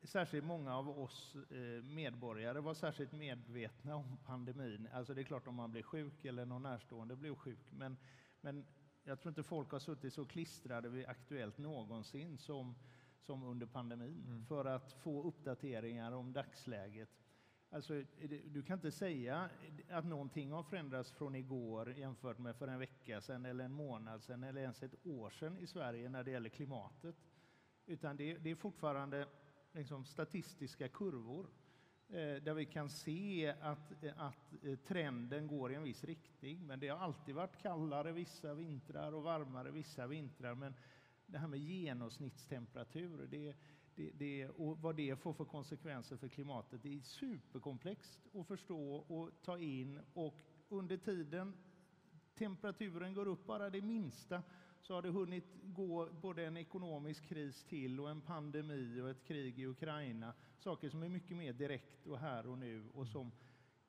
särskilt 0.03 0.45
många 0.45 0.77
av 0.77 0.99
oss 0.99 1.35
eh, 1.49 1.83
medborgare 1.83 2.59
var 2.59 2.73
särskilt 2.73 3.11
medvetna 3.11 3.95
om 3.95 4.17
pandemin. 4.25 4.87
Alltså 4.93 5.13
det 5.13 5.21
är 5.21 5.23
klart 5.23 5.47
om 5.47 5.55
man 5.55 5.71
blir 5.71 5.83
sjuk 5.83 6.25
eller 6.25 6.45
någon 6.45 6.63
närstående 6.63 7.15
blir 7.15 7.35
sjuk. 7.35 7.71
Men, 7.71 7.97
men 8.41 8.65
jag 9.03 9.19
tror 9.19 9.31
inte 9.31 9.43
folk 9.43 9.71
har 9.71 9.79
suttit 9.79 10.13
så 10.13 10.25
klistrade 10.25 10.89
vid 10.89 11.05
Aktuellt 11.05 11.57
någonsin 11.57 12.37
som, 12.37 12.75
som 13.19 13.43
under 13.43 13.65
pandemin 13.65 14.23
Mm. 14.27 14.45
för 14.45 14.65
att 14.65 14.93
få 14.93 15.23
uppdateringar 15.23 16.11
om 16.11 16.33
dagsläget. 16.33 17.09
Alltså, 17.71 18.03
du 18.45 18.63
kan 18.63 18.77
inte 18.77 18.91
säga 18.91 19.49
att 19.89 20.05
någonting 20.05 20.51
har 20.51 20.63
förändrats 20.63 21.11
från 21.11 21.35
igår 21.35 21.91
jämfört 21.93 22.37
med 22.37 22.55
för 22.55 22.67
en 22.67 22.79
vecka 22.79 23.21
sedan 23.21 23.45
eller 23.45 23.65
en 23.65 23.73
månad 23.73 24.23
sedan 24.23 24.43
eller 24.43 24.61
ens 24.61 24.83
ett 24.83 25.05
år 25.05 25.29
sedan 25.29 25.57
i 25.57 25.67
Sverige 25.67 26.09
när 26.09 26.23
det 26.23 26.31
gäller 26.31 26.49
klimatet. 26.49 27.15
Utan 27.85 28.17
det, 28.17 28.37
det 28.37 28.51
är 28.51 28.55
fortfarande 28.55 29.27
liksom 29.71 30.05
statistiska 30.05 30.87
kurvor 30.87 31.49
eh, 32.09 32.43
där 32.43 32.53
vi 32.53 32.65
kan 32.65 32.89
se 32.89 33.55
att, 33.61 34.03
eh, 34.03 34.21
att 34.21 34.53
eh, 34.63 34.75
trenden 34.75 35.47
går 35.47 35.71
i 35.71 35.75
en 35.75 35.83
viss 35.83 36.03
riktning. 36.03 36.67
Men 36.67 36.79
det 36.79 36.87
har 36.87 36.97
alltid 36.97 37.35
varit 37.35 37.57
kallare 37.57 38.11
vissa 38.11 38.53
vintrar 38.53 39.13
och 39.13 39.23
varmare 39.23 39.71
vissa 39.71 40.07
vintrar. 40.07 40.55
Men 40.55 40.73
det 41.25 41.37
här 41.37 41.47
med 41.47 41.59
genomsnittstemperatur 41.59 43.27
det, 43.31 43.55
det, 43.95 44.11
det, 44.11 44.49
och 44.49 44.81
vad 44.81 44.95
det 44.95 45.15
får 45.15 45.33
för 45.33 45.45
konsekvenser 45.45 46.17
för 46.17 46.27
klimatet 46.27 46.83
det 46.83 46.97
är 46.97 47.01
superkomplext 47.01 48.27
att 48.33 48.47
förstå 48.47 48.95
och 48.95 49.31
ta 49.41 49.59
in 49.59 49.99
och 50.13 50.41
under 50.69 50.97
tiden 50.97 51.53
temperaturen 52.35 53.13
går 53.13 53.27
upp 53.27 53.45
bara 53.45 53.69
det 53.69 53.81
minsta 53.81 54.43
så 54.81 54.93
har 54.93 55.01
det 55.01 55.09
hunnit 55.09 55.45
gå 55.63 56.09
både 56.21 56.45
en 56.45 56.57
ekonomisk 56.57 57.27
kris 57.27 57.63
till 57.63 57.99
och 57.99 58.09
en 58.09 58.21
pandemi 58.21 59.01
och 59.01 59.09
ett 59.09 59.23
krig 59.23 59.59
i 59.59 59.65
Ukraina. 59.65 60.33
Saker 60.57 60.89
som 60.89 61.03
är 61.03 61.09
mycket 61.09 61.37
mer 61.37 61.53
direkt 61.53 62.07
och 62.07 62.19
här 62.19 62.47
och 62.47 62.57
nu 62.57 62.89
och 62.93 63.07
som 63.07 63.31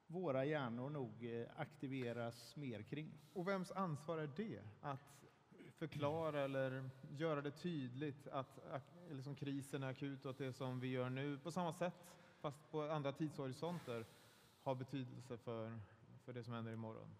våra 0.07 0.45
hjärnor 0.45 0.91
nog 0.91 1.25
eh, 1.25 1.47
aktiveras 1.57 2.57
mer 2.57 2.83
kring. 2.83 3.13
Och 3.33 3.49
vems 3.49 3.71
ansvar 3.71 4.19
är 4.19 4.31
det? 4.37 4.61
Att 4.81 5.25
förklara 5.79 6.41
eller 6.41 6.91
göra 7.11 7.43
det 7.43 7.51
tydligt 7.51 8.29
att 8.29 8.59
liksom, 9.11 9.35
krisen 9.35 9.83
är 9.83 9.91
akut 9.91 10.25
och 10.25 10.31
att 10.31 10.39
det 10.39 10.53
som 10.53 10.81
vi 10.81 10.89
gör 10.89 11.11
nu 11.11 11.39
på 11.39 11.51
samma 11.51 11.73
sätt, 11.73 11.95
fast 12.41 12.71
på 12.71 12.83
andra 12.83 13.13
tidshorisonter, 13.13 14.07
har 14.63 14.75
betydelse 14.75 15.39
för, 15.39 15.79
för 16.25 16.33
det 16.33 16.45
som 16.45 16.55
händer 16.55 16.73
imorgon? 16.73 17.17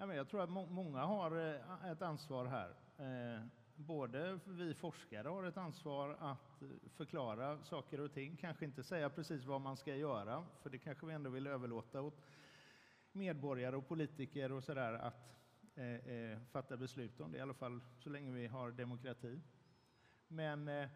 Ja, 0.00 0.06
men 0.06 0.16
jag 0.16 0.28
tror 0.28 0.40
att 0.40 0.50
må 0.50 0.66
många 0.66 0.98
har 1.00 1.54
eh, 1.54 1.90
ett 1.92 2.02
ansvar 2.02 2.46
här. 2.46 2.68
Eh, 2.98 3.44
både 3.76 4.38
vi 4.46 4.74
forskare 4.74 5.28
har 5.28 5.44
ett 5.44 5.56
ansvar 5.56 6.16
att 6.20 6.62
förklara 6.96 7.64
saker 7.64 8.00
och 8.00 8.12
ting, 8.12 8.36
kanske 8.36 8.64
inte 8.64 8.82
säga 8.82 9.10
precis 9.10 9.44
vad 9.44 9.60
man 9.60 9.76
ska 9.76 9.96
göra, 9.96 10.46
för 10.62 10.70
det 10.70 10.78
kanske 10.78 11.06
vi 11.06 11.14
ändå 11.14 11.30
vill 11.30 11.46
överlåta 11.46 12.00
åt 12.00 12.26
medborgare 13.12 13.76
och 13.76 13.88
politiker 13.88 14.52
och 14.52 14.64
sådär 14.64 14.92
att 14.92 15.36
eh, 15.74 15.94
eh, 15.94 16.38
fatta 16.50 16.76
beslut 16.76 17.20
om 17.20 17.32
det, 17.32 17.38
i 17.38 17.40
alla 17.40 17.54
fall 17.54 17.80
så 17.98 18.10
länge 18.10 18.30
vi 18.30 18.46
har 18.46 18.70
demokrati. 18.70 19.40
Men 20.28 20.68
eh, 20.68 20.88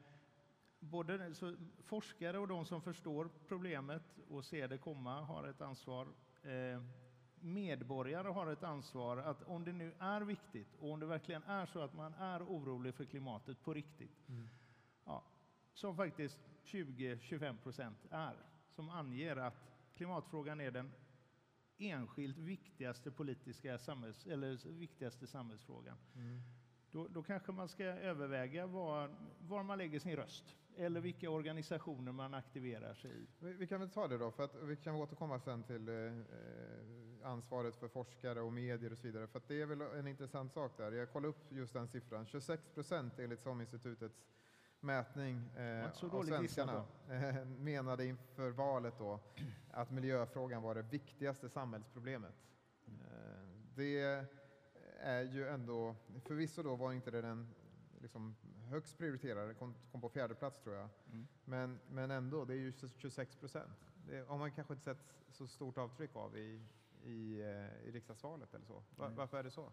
både 0.78 1.34
så, 1.34 1.56
forskare 1.82 2.38
och 2.38 2.48
de 2.48 2.64
som 2.64 2.82
förstår 2.82 3.30
problemet 3.48 4.18
och 4.28 4.44
ser 4.44 4.68
det 4.68 4.78
komma 4.78 5.20
har 5.20 5.48
ett 5.48 5.60
ansvar. 5.60 6.08
Eh, 6.42 6.82
medborgare 7.44 8.28
har 8.28 8.52
ett 8.52 8.62
ansvar 8.62 9.16
att 9.16 9.42
om 9.42 9.64
det 9.64 9.72
nu 9.72 9.92
är 9.98 10.20
viktigt 10.20 10.76
och 10.80 10.90
om 10.90 11.00
det 11.00 11.06
verkligen 11.06 11.42
är 11.42 11.66
så 11.66 11.80
att 11.80 11.94
man 11.94 12.14
är 12.14 12.42
orolig 12.42 12.94
för 12.94 13.04
klimatet 13.04 13.62
på 13.62 13.74
riktigt, 13.74 14.28
mm. 14.28 14.48
ja, 15.04 15.24
som 15.74 15.96
faktiskt 15.96 16.38
20-25 16.64 17.56
procent 17.62 17.98
är, 18.10 18.36
som 18.68 18.90
anger 18.90 19.36
att 19.36 19.70
klimatfrågan 19.94 20.60
är 20.60 20.70
den 20.70 20.92
enskilt 21.78 22.38
viktigaste 22.38 23.10
politiska 23.10 23.78
samhälls, 23.78 24.26
eller 24.26 24.72
viktigaste 24.72 25.26
samhällsfrågan. 25.26 25.96
Mm. 26.14 26.40
Då, 26.90 27.08
då, 27.08 27.22
kanske 27.22 27.52
man 27.52 27.68
ska 27.68 27.84
överväga 27.84 28.66
var, 28.66 29.14
var 29.40 29.62
man 29.62 29.78
lägger 29.78 29.98
sin 29.98 30.16
röst 30.16 30.56
eller 30.76 31.00
vilka 31.00 31.30
organisationer 31.30 32.12
man 32.12 32.34
aktiverar 32.34 32.94
sig 32.94 33.10
i. 33.10 33.26
Vi, 33.38 33.52
vi, 33.52 33.66
kan 33.66 33.80
väl 33.80 33.90
ta 33.90 34.08
det 34.08 34.18
då, 34.18 34.30
för 34.30 34.44
att 34.44 34.54
vi 34.62 34.76
kan 34.76 34.94
återkomma 34.94 35.40
sen 35.40 35.62
till 35.62 35.88
eh, 35.88 35.94
ansvaret 37.24 37.76
för 37.76 37.88
forskare 37.88 38.40
och 38.40 38.52
medier 38.52 38.92
och 38.92 38.98
så 38.98 39.06
vidare, 39.06 39.26
för 39.26 39.42
det 39.48 39.62
är 39.62 39.66
väl 39.66 39.80
en 39.80 40.06
intressant 40.06 40.52
sak 40.52 40.72
där. 40.76 40.92
Jag 40.92 41.12
kollade 41.12 41.28
upp 41.28 41.52
just 41.52 41.72
den 41.72 41.88
siffran, 41.88 42.26
26 42.26 42.68
procent 42.74 43.18
enligt 43.18 43.40
SOM-institutets 43.40 44.24
mätning 44.80 45.50
eh, 45.56 46.04
av 46.10 46.24
svenskarna 46.24 46.84
eh, 47.08 47.44
menade 47.44 48.06
inför 48.06 48.50
valet 48.50 48.94
då 48.98 49.20
att 49.70 49.90
miljöfrågan 49.90 50.62
var 50.62 50.74
det 50.74 50.82
viktigaste 50.82 51.48
samhällsproblemet. 51.48 52.34
Eh, 52.86 52.92
det 53.74 54.26
är 55.00 55.22
ju 55.22 55.48
ändå, 55.48 55.96
förvisso 56.24 56.62
då 56.62 56.76
var 56.76 56.92
inte 56.92 57.10
det 57.10 57.22
den 57.22 57.54
liksom 58.00 58.36
högst 58.68 58.98
prioriterade, 58.98 59.54
kom, 59.54 59.74
kom 59.92 60.00
på 60.00 60.08
fjärde 60.08 60.34
plats 60.34 60.60
tror 60.60 60.76
jag. 60.76 60.88
Mm. 61.12 61.26
Men, 61.44 61.80
men 61.88 62.10
ändå, 62.10 62.44
det 62.44 62.54
är 62.54 62.58
ju 62.58 62.72
26 62.96 63.36
procent. 63.36 63.90
Det 64.06 64.28
har 64.28 64.38
man 64.38 64.52
kanske 64.52 64.74
inte 64.74 64.84
sett 64.84 65.14
så 65.28 65.46
stort 65.46 65.78
avtryck 65.78 66.16
av 66.16 66.36
i, 66.36 66.60
i, 67.04 67.40
eh, 67.40 67.88
i 67.88 67.90
riksdagsvalet 67.92 68.54
eller 68.54 68.66
så. 68.66 68.82
Var, 68.96 69.06
mm. 69.06 69.16
Varför 69.16 69.38
är 69.38 69.42
det 69.42 69.50
så? 69.50 69.72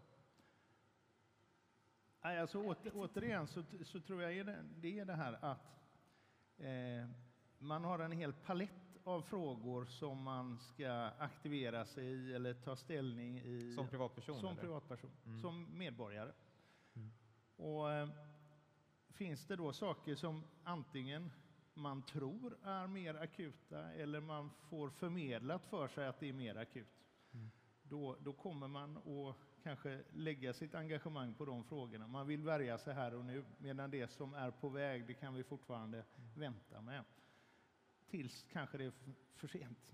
Nej, 2.23 2.39
alltså, 2.39 2.63
åter, 2.63 2.91
återigen 2.95 3.47
så, 3.47 3.63
så 3.85 3.99
tror 3.99 4.21
jag 4.21 4.45
det, 4.45 4.65
det 4.75 4.99
är 4.99 5.05
det 5.05 5.13
här 5.15 5.45
att 5.45 5.81
eh, 6.57 7.09
man 7.57 7.83
har 7.83 7.99
en 7.99 8.11
hel 8.11 8.33
palett 8.33 8.97
av 9.03 9.21
frågor 9.21 9.85
som 9.85 10.23
man 10.23 10.59
ska 10.59 10.91
aktivera 11.17 11.85
sig 11.85 12.05
i 12.05 12.33
eller 12.33 12.53
ta 12.53 12.75
ställning 12.75 13.39
i. 13.39 13.73
Som 13.75 13.87
privatperson? 13.87 14.39
Som 14.39 14.49
eller? 14.49 14.61
privatperson, 14.61 15.11
mm. 15.25 15.39
som 15.39 15.77
medborgare. 15.77 16.31
Mm. 16.93 17.11
Och, 17.55 17.91
eh, 17.91 18.09
finns 19.09 19.45
det 19.45 19.55
då 19.55 19.73
saker 19.73 20.15
som 20.15 20.43
antingen 20.63 21.31
man 21.73 22.01
tror 22.01 22.57
är 22.63 22.87
mer 22.87 23.15
akuta 23.15 23.91
eller 23.91 24.19
man 24.19 24.49
får 24.69 24.89
förmedlat 24.89 25.65
för 25.65 25.87
sig 25.87 26.07
att 26.07 26.19
det 26.19 26.29
är 26.29 26.33
mer 26.33 26.55
akut. 26.55 27.00
Då, 27.91 28.15
då 28.19 28.33
kommer 28.33 28.67
man 28.67 28.97
att 28.97 29.35
kanske 29.63 30.03
lägga 30.13 30.53
sitt 30.53 30.75
engagemang 30.75 31.33
på 31.33 31.45
de 31.45 31.63
frågorna. 31.63 32.07
Man 32.07 32.27
vill 32.27 32.43
värja 32.43 32.77
sig 32.77 32.93
här 32.93 33.13
och 33.13 33.25
nu, 33.25 33.43
medan 33.57 33.91
det 33.91 34.11
som 34.11 34.33
är 34.33 34.51
på 34.51 34.69
väg, 34.69 35.07
det 35.07 35.13
kan 35.13 35.33
vi 35.33 35.43
fortfarande 35.43 35.97
mm. 35.97 36.29
vänta 36.35 36.81
med. 36.81 37.03
Tills 38.09 38.45
kanske 38.51 38.77
det 38.77 38.85
är 38.85 38.93
för 39.35 39.47
sent. 39.47 39.91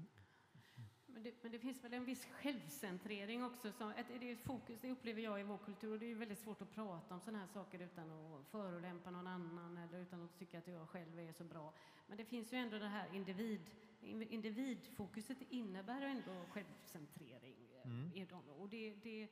Men 1.06 1.24
det, 1.24 1.34
men 1.41 1.52
det, 1.52 1.60
finns 1.60 1.84
väl 1.84 1.93
en 1.93 2.06
viss 2.06 2.26
självcentrering 2.26 3.43
också. 3.43 3.72
Som, 3.72 3.89
ett, 3.89 4.06
det 4.20 4.30
är 4.30 4.34
ett 4.34 4.43
fokus, 4.43 4.80
det 4.82 4.91
upplever 4.91 5.22
jag 5.22 5.39
i 5.39 5.43
vår 5.43 5.58
kultur. 5.58 5.91
Och 5.91 6.00
det 6.00 6.12
är 6.12 6.16
väldigt 6.16 6.39
svårt 6.39 6.62
att 6.62 6.76
prata 6.76 7.14
om 7.14 7.22
sådana 7.22 7.39
här 7.39 7.48
saker 7.48 7.80
utan 7.80 8.12
att 8.12 8.48
förolämpa 8.48 9.12
någon 9.12 9.28
annan 9.28 9.78
eller 9.78 10.00
utan 10.00 10.22
att 10.22 10.39
tycka 10.39 10.58
att 10.58 10.68
jag 10.68 10.89
själv 10.89 11.20
är 11.20 11.32
så 11.32 11.43
bra. 11.43 11.74
Men 12.08 12.18
det 12.18 12.26
finns 12.26 12.54
ju 12.54 12.58
ändå 12.58 12.80
det 12.80 12.88
här 12.88 13.16
individ, 13.16 13.70
individfokuset 14.02 15.38
innebär 15.50 16.02
ändå 16.02 16.45
självcentrering. 16.50 17.47
Mm. 17.88 18.41
Och 18.59 18.69
det, 18.69 18.93
det, 18.93 19.27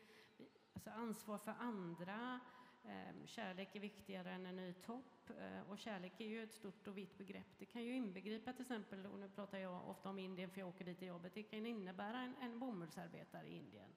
alltså 0.74 0.90
ansvar 0.90 1.38
för 1.38 1.52
andra, 1.52 2.40
Ehm, 2.88 3.28
kärlek 3.28 3.76
är 3.76 3.80
viktigare 3.80 4.32
än 4.32 4.46
en 4.46 4.56
ny 4.56 4.74
topp 4.74 5.30
ehm, 5.40 5.66
och 5.68 5.78
kärlek 5.78 6.22
är 6.22 6.26
ju 6.26 6.44
ett 6.44 6.54
stort 6.54 6.88
och 6.88 6.98
vitt 6.98 7.18
begrepp. 7.18 7.48
Det 7.58 7.66
kan 7.66 7.84
ju 7.84 7.96
inbegripa 7.96 8.54
till 8.54 8.62
exempel, 8.62 9.06
och 9.06 9.20
nu 9.20 9.30
pratar 9.30 9.58
jag 9.58 9.90
ofta 9.90 10.10
om 10.10 10.20
Indien 10.20 10.50
för 10.50 10.60
jag 10.60 10.70
åker 10.70 10.86
dit 10.86 11.00
till 11.00 11.08
jobbet, 11.08 11.34
det 11.34 11.44
kan 11.44 11.66
innebära 11.66 12.20
en, 12.20 12.36
en 12.36 12.60
bomullsarbetare 12.60 13.48
i 13.48 13.56
Indien 13.56 13.90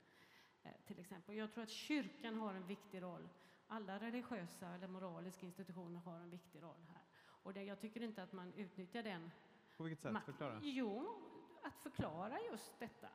ehm, 0.62 0.72
till 0.86 1.00
exempel. 1.00 1.36
Jag 1.36 1.52
tror 1.52 1.64
att 1.64 1.70
kyrkan 1.70 2.36
har 2.36 2.54
en 2.54 2.66
viktig 2.66 3.02
roll. 3.02 3.28
Alla 3.66 4.00
religiösa 4.00 4.68
eller 4.68 4.88
moraliska 4.88 5.46
institutioner 5.46 6.00
har 6.00 6.20
en 6.20 6.30
viktig 6.30 6.62
roll 6.62 6.86
här. 6.88 7.02
Och 7.42 7.54
det, 7.54 7.62
jag 7.62 7.80
tycker 7.80 8.02
inte 8.02 8.22
att 8.22 8.32
man 8.32 8.52
utnyttjar 8.54 9.02
den. 9.02 9.30
På 9.76 9.82
vilket 9.84 10.02
sätt? 10.02 10.24
Förklara. 10.24 10.60
Jo, 10.62 11.22
att 11.62 11.78
förklara 11.82 12.38
just 12.50 12.78
detta. 12.78 13.08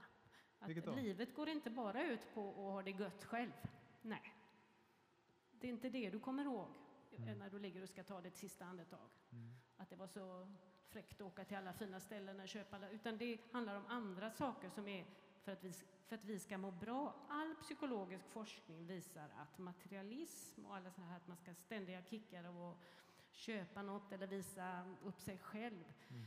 Att 0.63 0.95
livet 0.95 1.35
går 1.35 1.49
inte 1.49 1.69
bara 1.69 2.03
ut 2.03 2.33
på 2.33 2.49
att 2.49 2.55
ha 2.55 2.81
det 2.81 2.91
gött 2.91 3.23
själv. 3.23 3.51
Nej. 4.01 4.33
Det 5.51 5.67
är 5.67 5.71
inte 5.71 5.89
det 5.89 6.09
du 6.09 6.19
kommer 6.19 6.43
ihåg 6.43 6.67
mm. 7.17 7.37
när 7.37 7.49
du 7.49 7.59
ligger 7.59 7.83
och 7.83 7.89
ska 7.89 8.03
ta 8.03 8.21
ditt 8.21 8.37
sista 8.37 8.65
andetag. 8.65 9.09
Mm. 9.31 9.53
Att 9.77 9.89
det 9.89 9.95
var 9.95 10.07
så 10.07 10.47
fräckt 10.89 11.21
att 11.21 11.27
åka 11.27 11.45
till 11.45 11.57
alla 11.57 11.73
fina 11.73 11.99
ställen 11.99 12.39
och 12.39 12.47
köpa 12.47 12.75
alla, 12.75 12.89
utan 12.89 13.17
det 13.17 13.39
handlar 13.51 13.75
om 13.75 13.85
andra 13.87 14.31
saker 14.31 14.69
som 14.69 14.87
är 14.87 15.05
för 15.43 15.51
att, 15.51 15.63
vi, 15.63 15.73
för 16.07 16.15
att 16.15 16.23
vi 16.23 16.39
ska 16.39 16.57
må 16.57 16.71
bra. 16.71 17.15
All 17.29 17.55
psykologisk 17.55 18.25
forskning 18.29 18.87
visar 18.87 19.29
att 19.37 19.57
materialism 19.57 20.65
och 20.65 20.75
alla 20.75 20.91
sådana 20.91 21.11
här, 21.11 21.17
att 21.17 21.27
man 21.27 21.37
ska 21.37 21.53
ständiga 21.53 22.03
kickar 22.03 22.43
av 22.43 22.63
att 22.63 22.77
köpa 23.31 23.81
något 23.81 24.11
eller 24.11 24.27
visa 24.27 24.95
upp 25.03 25.19
sig 25.21 25.37
själv. 25.37 25.83
Mm 26.09 26.25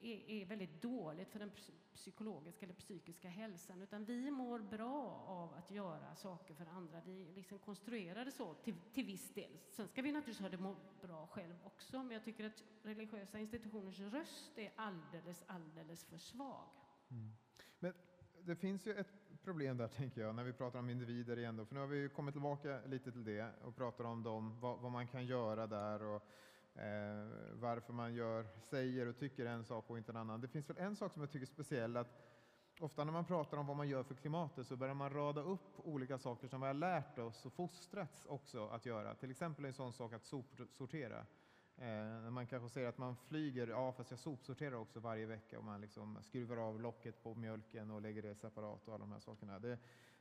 är, 0.00 0.46
väldigt 0.46 0.82
dåligt 0.82 1.30
för 1.30 1.38
den 1.38 1.50
psykologiska 1.94 2.66
eller 2.66 2.74
psykiska 2.74 3.28
hälsan. 3.28 3.82
Utan 3.82 4.04
vi 4.04 4.30
mår 4.30 4.58
bra 4.58 5.24
av 5.26 5.54
att 5.54 5.70
göra 5.70 6.14
saker 6.14 6.54
för 6.54 6.66
andra. 6.66 7.00
Vi 7.06 7.30
är 7.30 7.34
liksom 7.34 7.58
konstruerade 7.58 8.30
så 8.30 8.54
till, 8.54 8.74
till 8.92 9.04
viss 9.04 9.34
del. 9.34 9.58
Sen 9.70 9.88
ska 9.88 10.02
vi 10.02 10.12
naturligtvis 10.12 10.40
ha 10.40 10.48
det 10.48 10.58
må 10.58 10.76
bra 11.02 11.26
själv 11.26 11.54
också. 11.64 12.02
Men 12.02 12.10
jag 12.10 12.24
tycker 12.24 12.44
att 12.44 12.62
religiösa 12.82 13.38
institutioners 13.38 14.00
röst 14.00 14.58
är 14.58 14.72
alldeles, 14.76 15.44
alldeles 15.46 16.04
för 16.04 16.18
svag. 16.18 16.68
Mm. 17.10 17.32
Men 17.78 17.92
det 18.42 18.56
finns 18.56 18.86
ju 18.86 18.94
ett 18.94 19.42
problem 19.42 19.76
där, 19.76 19.88
tänker 19.88 20.20
jag, 20.20 20.34
när 20.34 20.44
vi 20.44 20.52
pratar 20.52 20.78
om 20.78 20.90
individer 20.90 21.38
igen. 21.38 21.56
Då, 21.56 21.64
för 21.64 21.74
nu 21.74 21.80
har 21.80 21.86
vi 21.86 22.08
kommit 22.08 22.34
tillbaka 22.34 22.80
lite 22.86 23.12
till 23.12 23.24
det 23.24 23.52
och 23.62 23.76
pratar 23.76 24.04
om 24.04 24.22
dem, 24.22 24.60
vad, 24.60 24.78
vad 24.80 24.92
man 24.92 25.08
kan 25.08 25.26
göra 25.26 25.66
där. 25.66 26.02
Och, 26.02 26.22
eh, 26.74 27.52
varför 27.52 27.92
man 27.92 28.14
gör, 28.14 28.46
säger 28.60 29.06
och 29.06 29.18
tycker 29.18 29.46
en 29.46 29.64
sak 29.64 29.90
och 29.90 29.98
inte 29.98 30.12
en 30.12 30.16
annan. 30.16 30.40
Det 30.40 30.48
finns 30.48 30.70
väl 30.70 30.78
en 30.78 30.96
sak 30.96 31.12
som 31.12 31.22
jag 31.22 31.30
tycker 31.30 31.46
är 31.46 31.50
speciell, 31.50 31.96
att 31.96 32.30
ofta 32.80 33.04
när 33.04 33.12
man 33.12 33.24
pratar 33.24 33.56
om 33.56 33.66
vad 33.66 33.76
man 33.76 33.88
gör 33.88 34.02
för 34.02 34.14
klimatet 34.14 34.66
så 34.66 34.76
börjar 34.76 34.94
man 34.94 35.10
rada 35.10 35.40
upp 35.40 35.72
olika 35.76 36.18
saker 36.18 36.48
som 36.48 36.60
vi 36.60 36.66
har 36.66 36.74
lärt 36.74 37.18
oss 37.18 37.46
och 37.46 37.52
fostrats 37.52 38.26
också 38.26 38.68
att 38.68 38.86
göra. 38.86 39.14
Till 39.14 39.30
exempel 39.30 39.64
en 39.64 39.74
sån 39.74 39.92
sak 39.92 40.12
att 40.12 40.24
sopsortera. 40.24 41.26
Eh, 41.76 42.30
man 42.30 42.46
kanske 42.46 42.68
säger 42.68 42.88
att 42.88 42.98
man 42.98 43.16
flyger, 43.16 43.66
ja 43.66 43.92
fast 43.92 44.10
jag 44.10 44.20
sopsorterar 44.20 44.74
också 44.74 45.00
varje 45.00 45.26
vecka 45.26 45.58
och 45.58 45.64
man 45.64 45.80
liksom 45.80 46.18
skruvar 46.22 46.56
av 46.56 46.80
locket 46.80 47.22
på 47.22 47.34
mjölken 47.34 47.90
och 47.90 48.02
lägger 48.02 48.22
det 48.22 48.34
separat 48.34 48.88
och 48.88 48.94
alla 48.94 49.04
de 49.04 49.12
här 49.12 49.20
sakerna. 49.20 49.58
Det, 49.58 49.78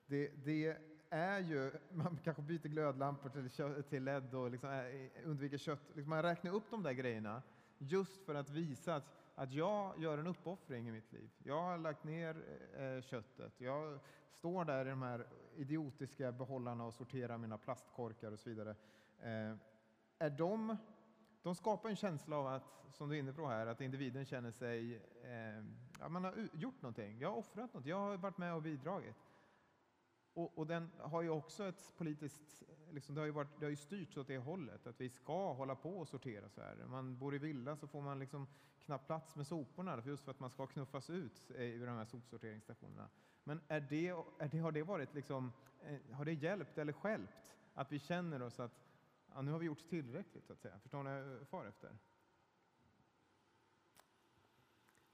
det, 0.10 0.32
det, 0.46 0.78
är 1.10 1.40
ju, 1.40 1.72
man 1.92 2.20
kanske 2.24 2.42
byter 2.42 2.68
glödlampor 2.68 3.30
till, 3.30 3.84
till 3.84 4.04
LED 4.04 4.34
och 4.34 4.52
liksom 4.52 4.70
eh, 4.70 5.30
undviker 5.30 5.58
kött. 5.58 5.92
Liksom 5.96 6.10
man 6.10 6.24
räknar 6.24 6.56
upp 6.56 6.70
de 6.70 6.84
där 6.84 6.92
grejerna 6.92 7.42
just 7.78 8.26
för 8.26 8.36
att 8.36 8.50
visa 8.50 8.96
att, 8.96 9.04
att 9.36 9.54
jag 9.54 10.00
gör 10.00 10.18
en 10.18 10.28
uppoffring 10.28 10.88
i 10.88 10.92
mitt 10.92 11.14
liv. 11.14 11.30
Jag 11.44 11.62
har 11.62 11.78
lagt 11.78 12.04
ner 12.04 12.44
eh, 12.78 13.02
köttet. 13.02 13.62
Jag 13.62 14.00
står 14.32 14.66
där 14.66 14.86
i 14.86 14.90
de 14.90 15.02
här 15.02 15.28
idiotiska 15.56 16.32
behållarna 16.32 16.86
och 16.86 16.94
sorterar 16.94 17.38
mina 17.38 17.58
plastkorkar 17.58 18.32
och 18.32 18.40
så 18.40 18.50
vidare. 18.50 18.76
Eh, 19.20 19.56
är 20.20 20.30
de, 20.30 20.78
de 21.42 21.56
skapar 21.56 21.90
en 21.90 21.96
känsla 21.96 22.38
av 22.38 22.48
att, 22.48 22.86
som 22.94 23.10
du 23.10 23.16
är 23.16 23.20
inne 23.20 23.34
på 23.34 23.48
här, 23.48 23.68
att 23.68 23.82
individen 23.82 24.26
känner 24.26 24.52
sig, 24.52 24.96
eh, 25.24 25.64
att 26.00 26.12
man 26.12 26.24
har 26.24 26.48
gjort 26.54 26.82
någonting. 26.82 27.20
Jag 27.20 27.30
har 27.30 27.38
offrat 27.38 27.74
något. 27.74 27.86
Jag 27.86 27.98
har 27.98 28.18
varit 28.18 28.38
med 28.38 28.54
och 28.54 28.62
bidragit. 28.62 29.16
Och, 30.40 30.58
och, 30.58 30.68
den 30.68 30.92
har 30.98 31.22
ju 31.22 31.30
också 31.30 31.68
ett 31.68 31.94
politiskt, 31.98 32.64
liksom, 32.92 33.16
det, 33.16 33.22
har 33.22 33.26
ju 33.26 33.32
varit, 33.32 33.60
det 33.60 33.66
har 33.66 33.70
ju 33.70 33.76
styrts 33.76 34.18
åt 34.18 34.28
det 34.28 34.38
hållet, 34.38 34.88
att 34.88 35.02
vi 35.02 35.10
ska 35.10 35.54
hålla 35.54 35.76
på 35.76 36.00
och 36.00 36.08
sortera 36.08 36.50
så 36.50 36.62
här. 36.62 36.76
Man 36.76 37.18
bor 37.18 37.36
i 37.36 37.38
villa 37.38 37.76
så 37.76 37.88
får 37.88 38.02
man 38.02 38.20
liksom 38.20 38.48
knappt 38.80 39.08
plats 39.08 39.36
med 39.36 39.48
soporna, 39.48 40.04
just 40.06 40.24
för 40.24 40.32
att 40.32 40.40
man 40.40 40.50
ska 40.50 40.68
knuffas 40.68 41.10
ut 41.10 41.52
eh, 41.52 41.62
ur 41.62 41.86
de 41.86 41.98
här 41.98 42.06
sopsorteringsstationerna. 42.06 43.10
Men 43.44 43.62
är 43.68 43.80
det, 43.80 44.08
är 44.40 44.48
det, 44.52 44.60
har 44.60 44.72
det 44.72 44.84
varit 44.84 45.14
liksom, 45.14 45.52
eh, 45.82 46.16
har 46.16 46.26
det 46.26 46.34
hjälpt 46.34 46.78
eller 46.78 46.94
skälpt 46.94 47.58
att 47.74 47.92
vi 47.92 48.00
känner 48.00 48.42
oss 48.42 48.60
att 48.60 48.86
ja, 49.34 49.42
nu 49.42 49.52
har 49.52 49.60
vi 49.60 49.66
gjort 49.66 49.90
tillräckligt, 49.90 50.46
så 50.48 50.54
att 50.54 50.62
säga? 50.62 50.80
Förstår 50.80 51.04
ni 51.04 51.10
vad 51.10 51.40
jag 51.40 51.48
far 51.48 51.66
efter? 51.66 51.98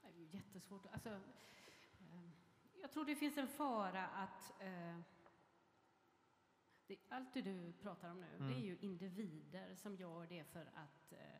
Det 0.02 0.22
är 0.22 0.34
jättesvårt. 0.34 0.86
Alltså, 0.92 1.20
jag 2.86 2.92
tror 2.92 3.04
det 3.04 3.16
finns 3.16 3.36
en 3.36 3.48
fara 3.48 4.06
att 4.06 4.62
eh, 4.62 5.00
det, 6.86 6.98
allt 7.08 7.34
det 7.34 7.42
du 7.42 7.72
pratar 7.72 8.10
om 8.10 8.20
nu, 8.20 8.26
mm. 8.26 8.48
det 8.48 8.54
är 8.54 8.58
mm. 8.58 8.66
ju 8.66 8.78
individer 8.80 9.74
som 9.74 9.96
gör 9.96 10.26
det 10.26 10.44
för 10.44 10.66
att 10.74 11.12
eh, 11.12 11.34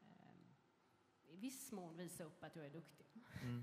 eh, 0.00 1.34
i 1.34 1.36
viss 1.36 1.72
mån 1.72 1.96
visa 1.96 2.24
upp 2.24 2.44
att 2.44 2.56
jag 2.56 2.66
är 2.66 2.70
duktig. 2.70 3.06
Mm. 3.42 3.56
uh, 3.56 3.62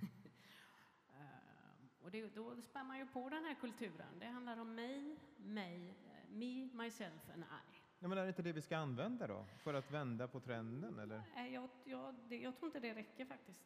och 2.02 2.12
det, 2.12 2.36
då 2.36 2.62
spär 2.62 2.84
man 2.84 2.98
ju 2.98 3.06
på 3.06 3.30
den 3.30 3.44
här 3.44 3.56
kulturen. 3.56 4.20
Det 4.20 4.26
handlar 4.26 4.58
om 4.58 4.76
mig, 4.76 5.20
mig, 5.38 5.94
me, 6.30 6.70
myself 6.74 7.30
and 7.34 7.44
I. 7.44 7.76
Ja, 8.00 8.08
men 8.08 8.18
är 8.18 8.22
det 8.22 8.28
inte 8.28 8.42
det 8.42 8.54
vi 8.54 8.62
ska 8.62 8.78
använda 8.78 9.28
då, 9.28 9.46
för 9.64 9.74
att 9.74 9.92
vända 9.92 10.28
på 10.28 10.40
trenden? 10.40 11.00
Eller? 11.00 11.24
Nej, 11.36 11.54
jag, 11.54 11.70
jag, 11.84 12.16
det, 12.30 12.38
jag 12.38 12.56
tror 12.58 12.68
inte 12.68 12.80
det 12.80 12.94
räcker 12.94 13.26
faktiskt. 13.26 13.66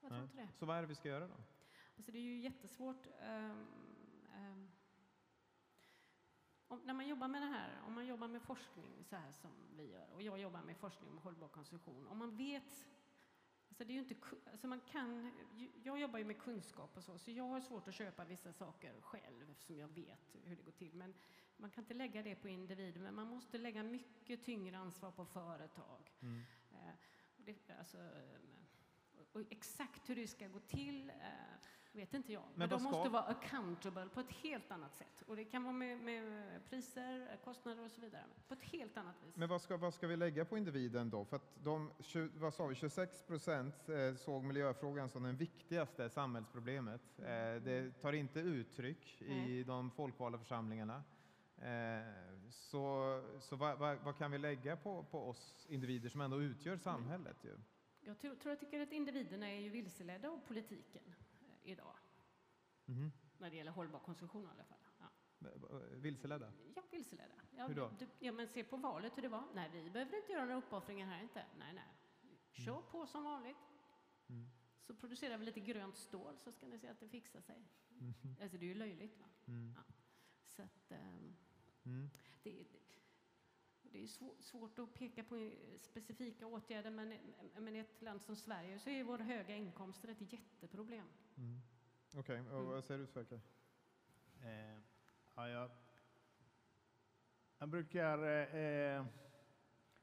Jag 0.00 0.10
tror 0.10 0.22
inte 0.22 0.36
det. 0.36 0.48
Så 0.58 0.66
vad 0.66 0.76
är 0.76 0.80
det 0.80 0.88
vi 0.88 0.94
ska 0.94 1.08
göra 1.08 1.28
då? 1.28 1.36
Alltså 1.96 2.12
det 2.12 2.18
är 2.18 2.22
ju 2.22 2.38
jättesvårt. 2.38 3.06
Um, 3.06 3.66
um, 4.36 4.70
om, 6.68 6.80
när 6.84 6.94
man 6.94 7.08
jobbar 7.08 7.28
med 7.28 7.42
det 7.42 7.46
här, 7.46 7.82
om 7.86 7.94
man 7.94 8.06
jobbar 8.06 8.28
med 8.28 8.42
forskning 8.42 9.04
så 9.04 9.16
här 9.16 9.32
som 9.32 9.50
vi 9.76 9.90
gör, 9.90 10.12
och 10.14 10.22
jag 10.22 10.40
jobbar 10.40 10.62
med 10.62 10.76
forskning 10.76 11.10
om 11.10 11.18
hållbar 11.18 11.48
konsumtion, 11.48 12.06
om 12.06 12.18
man 12.18 12.36
vet 12.36 12.88
Alltså 13.68 13.84
det 13.84 13.92
är 13.92 13.98
inte, 13.98 14.14
alltså 14.52 14.66
man 14.66 14.80
kan, 14.80 15.32
jag 15.82 16.00
jobbar 16.00 16.18
ju 16.18 16.24
med 16.24 16.38
kunskap 16.38 16.96
och 16.96 17.04
så, 17.04 17.18
så 17.18 17.30
jag 17.30 17.44
har 17.44 17.60
svårt 17.60 17.88
att 17.88 17.94
köpa 17.94 18.24
vissa 18.24 18.52
saker 18.52 19.00
själv 19.00 19.50
eftersom 19.50 19.76
jag 19.76 19.88
vet 19.88 20.36
hur 20.44 20.56
det 20.56 20.62
går 20.62 20.72
till. 20.72 20.94
Men 20.94 21.14
man 21.56 21.70
kan 21.70 21.84
inte 21.84 21.94
lägga 21.94 22.22
det 22.22 22.34
på 22.34 22.48
individer, 22.48 23.00
men 23.00 23.14
man 23.14 23.26
måste 23.26 23.58
lägga 23.58 23.82
mycket 23.82 24.42
tyngre 24.42 24.78
ansvar 24.78 25.10
på 25.10 25.24
företag. 25.24 26.12
Mm. 26.20 26.42
Eh, 26.70 26.94
det, 27.36 27.70
alltså, 27.78 27.98
och 29.32 29.40
exakt 29.50 30.08
hur 30.08 30.16
det 30.16 30.28
ska 30.28 30.48
gå 30.48 30.60
till 30.60 31.10
eh, 31.10 31.16
vet 31.98 32.14
inte 32.14 32.32
jag. 32.32 32.42
Men, 32.42 32.58
men 32.58 32.68
de 32.68 32.80
ska... 32.80 32.90
måste 32.90 33.08
vara 33.08 33.22
accountable 33.22 34.08
på 34.14 34.20
ett 34.20 34.32
helt 34.32 34.70
annat 34.70 34.94
sätt. 34.94 35.22
Och 35.26 35.36
det 35.36 35.44
kan 35.44 35.64
vara 35.64 35.72
med, 35.72 35.98
med, 36.00 36.24
priser, 36.70 37.38
kostnader 37.44 37.84
och 37.84 37.90
så 37.90 38.00
vidare. 38.00 38.24
På 38.48 38.54
ett 38.54 38.62
helt 38.62 38.96
annat 38.96 39.14
vis. 39.24 39.36
Men 39.36 39.48
vad 39.48 39.62
ska, 39.62 39.76
vad 39.76 39.94
ska 39.94 40.06
vi 40.06 40.16
lägga 40.16 40.44
på 40.44 40.58
individen 40.58 41.10
då? 41.10 41.24
För 41.24 41.36
att 41.36 41.64
de, 41.64 41.90
vad 42.34 42.54
sa 42.54 42.66
vi, 42.66 42.74
26 42.74 43.22
procent 43.22 43.88
eh, 43.88 44.14
såg 44.14 44.44
miljöfrågan 44.44 45.08
som 45.08 45.22
det 45.22 45.32
viktigaste 45.32 46.10
samhällsproblemet. 46.10 47.18
Eh, 47.18 47.24
det 47.62 48.00
tar 48.00 48.12
inte 48.12 48.40
uttryck 48.40 49.22
i 49.22 49.64
de 49.64 49.90
folkvalda 49.90 50.38
församlingarna. 50.38 51.02
Så, 52.50 53.22
så 53.40 53.56
vad, 53.56 53.78
vad, 53.78 53.98
vad, 53.98 54.18
kan 54.18 54.30
vi 54.30 54.38
lägga 54.38 54.76
på, 54.76 55.02
på 55.02 55.28
oss 55.28 55.66
individer 55.68 56.08
som 56.08 56.20
ändå 56.20 56.42
utgör 56.42 56.76
samhället? 56.76 57.36
Ju? 57.42 57.56
Jag 58.08 58.18
tror, 58.18 58.34
tror 58.34 58.50
jag 58.52 58.60
tycker 58.60 58.80
att 58.80 58.92
individerna 58.92 59.50
är 59.50 59.60
ju 59.60 59.70
vilseledda 59.70 60.28
av 60.28 60.40
politiken 60.46 61.02
eh, 61.06 61.27
idag. 61.68 61.96
Mm. 62.86 63.12
När 63.38 63.50
det 63.50 63.56
gäller 63.56 63.72
hållbar 63.72 63.98
konsumtion 63.98 64.44
i 64.44 64.50
alla 64.50 64.64
fall. 64.64 64.78
Ja. 64.98 65.08
Vilseledda? 65.94 66.52
Ja, 66.74 66.82
vilseledda. 66.90 67.34
Ja, 67.56 67.66
hur 67.66 67.74
då? 67.74 67.90
Du, 67.98 68.06
ja, 68.18 68.32
men 68.32 68.48
se 68.48 68.64
på 68.64 68.76
valet 68.76 69.16
hur 69.16 69.22
det 69.22 69.28
var. 69.28 69.44
Nej, 69.54 69.70
vi 69.72 69.90
behöver 69.90 70.16
inte 70.16 70.32
göra 70.32 70.44
några 70.44 70.58
uppoffringar 70.58 71.06
här 71.06 71.22
inte. 71.22 71.44
Nej, 71.58 71.72
nej. 71.72 71.94
Kör 72.52 72.72
mm. 72.72 72.90
på 72.90 73.06
som 73.06 73.24
vanligt. 73.24 73.56
Mm. 74.28 74.50
Så 74.80 74.94
producerar 74.94 75.38
vi 75.38 75.44
lite 75.44 75.60
grönt 75.60 75.96
stål 75.96 76.38
så 76.38 76.52
ska 76.52 76.66
ni 76.66 76.78
se 76.78 76.88
att 76.88 77.00
det 77.00 77.08
fixar 77.08 77.40
sig. 77.40 77.68
Mm. 78.00 78.14
Alltså 78.42 78.58
det 78.58 78.64
är 78.64 78.68
ju 78.68 78.74
löjligt. 78.74 79.18
Va? 79.18 79.26
Mm. 79.46 79.74
Ja. 79.76 79.82
Så 80.46 80.62
att, 80.62 80.92
um, 81.82 82.10
det, 82.42 82.66
det 83.82 84.02
är 84.02 84.06
svårt 84.42 84.78
att 84.78 84.94
peka 84.94 85.24
på 85.24 85.52
specifika 85.80 86.46
åtgärder, 86.46 86.90
men, 86.90 87.14
men 87.58 87.76
i 87.76 87.78
ett 87.78 88.02
land 88.02 88.22
som 88.22 88.36
Sverige 88.36 88.78
så 88.78 88.90
är 88.90 89.04
våra 89.04 89.22
höga 89.22 89.56
inkomster 89.56 90.08
ett 90.08 90.32
jätteproblem. 90.32 91.06
Mm. 91.38 91.60
Okej, 92.14 92.40
okay. 92.40 92.52
och 92.52 92.60
mm. 92.60 92.72
vad 92.72 92.84
säger 92.84 93.00
du 93.00 93.06
Sverker? 93.06 93.40
Eh, 94.42 94.78
ja, 95.34 95.48
jag, 95.48 95.70
jag 97.58 97.68
brukar 97.68 98.18
eh, 98.56 99.06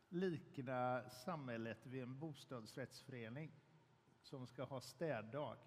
likna 0.10 1.10
samhället 1.10 1.86
vid 1.86 2.04
en 2.04 2.20
bostadsrättsförening 2.20 3.52
som 4.22 4.48
ska 4.48 4.64
ha 4.64 4.82
städdag. 4.82 5.58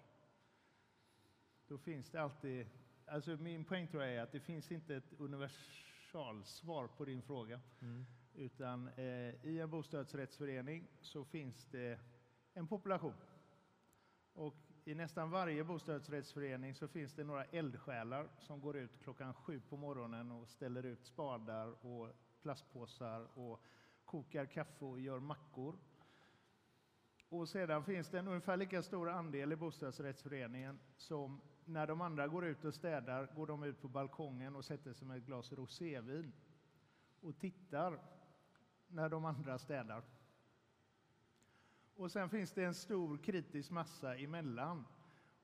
Då 1.67 1.77
finns 1.77 2.09
det 2.11 2.21
alltid... 2.21 2.67
Alltså 3.05 3.31
min 3.31 3.65
poäng 3.65 3.87
tror 3.87 4.03
jag 4.03 4.15
är 4.15 4.21
att 4.21 4.31
det 4.31 4.39
finns 4.39 4.71
inte 4.71 4.95
ett 4.95 5.13
universum 5.17 5.79
pauschalsvar 6.11 6.87
på 6.87 7.05
din 7.05 7.21
fråga. 7.21 7.61
Mm. 7.81 8.05
Utan 8.33 8.87
eh, 8.87 9.45
i 9.45 9.59
en 9.59 9.69
bostadsrättsförening 9.69 10.87
så 11.01 11.25
finns 11.25 11.65
det 11.65 11.99
en 12.53 12.67
population. 12.67 13.13
Och 14.33 14.55
i 14.89 14.95
nästan 14.95 15.29
varje 15.29 15.63
bostadsrättsförening 15.63 16.75
så 16.75 16.87
finns 16.87 17.13
det 17.13 17.23
några 17.23 17.43
eldsjälar 17.45 18.29
som 18.37 18.61
går 18.61 18.77
ut 18.77 18.99
klockan 19.03 19.33
sju 19.33 19.61
på 19.69 19.77
morgonen 19.77 20.31
och 20.31 20.47
ställer 20.49 20.85
ut 20.85 21.05
spadar 21.05 21.85
och 21.85 22.09
plastpåsar 22.41 23.27
och 23.39 23.61
kokar 24.05 24.45
kaffe 24.45 24.85
och 24.85 24.99
gör 24.99 25.19
mackor. 25.19 25.77
Och 27.29 27.49
sedan 27.49 27.83
finns 27.83 28.09
det 28.09 28.19
en 28.19 28.27
ungefär 28.27 28.57
lika 28.57 28.81
stor 28.81 29.09
andel 29.09 29.51
i 29.51 29.55
bostadsrättsföreningen 29.55 30.79
som 30.97 31.41
när 31.65 31.87
de 31.87 32.01
andra 32.01 32.27
går 32.27 32.45
ut 32.45 32.65
och 32.65 32.73
städar 32.73 33.29
går 33.35 33.47
de 33.47 33.63
ut 33.63 33.81
på 33.81 33.87
balkongen 33.87 34.55
och 34.55 34.65
sätter 34.65 34.93
sig 34.93 35.07
med 35.07 35.17
ett 35.17 35.25
glas 35.25 35.51
rosévin 35.53 36.31
och 37.21 37.39
tittar 37.39 37.99
när 38.87 39.09
de 39.09 39.25
andra 39.25 39.57
städar. 39.59 40.03
Och 41.99 42.11
sen 42.11 42.29
finns 42.29 42.51
det 42.51 42.63
en 42.63 42.73
stor 42.73 43.17
kritisk 43.17 43.71
massa 43.71 44.15
emellan. 44.15 44.85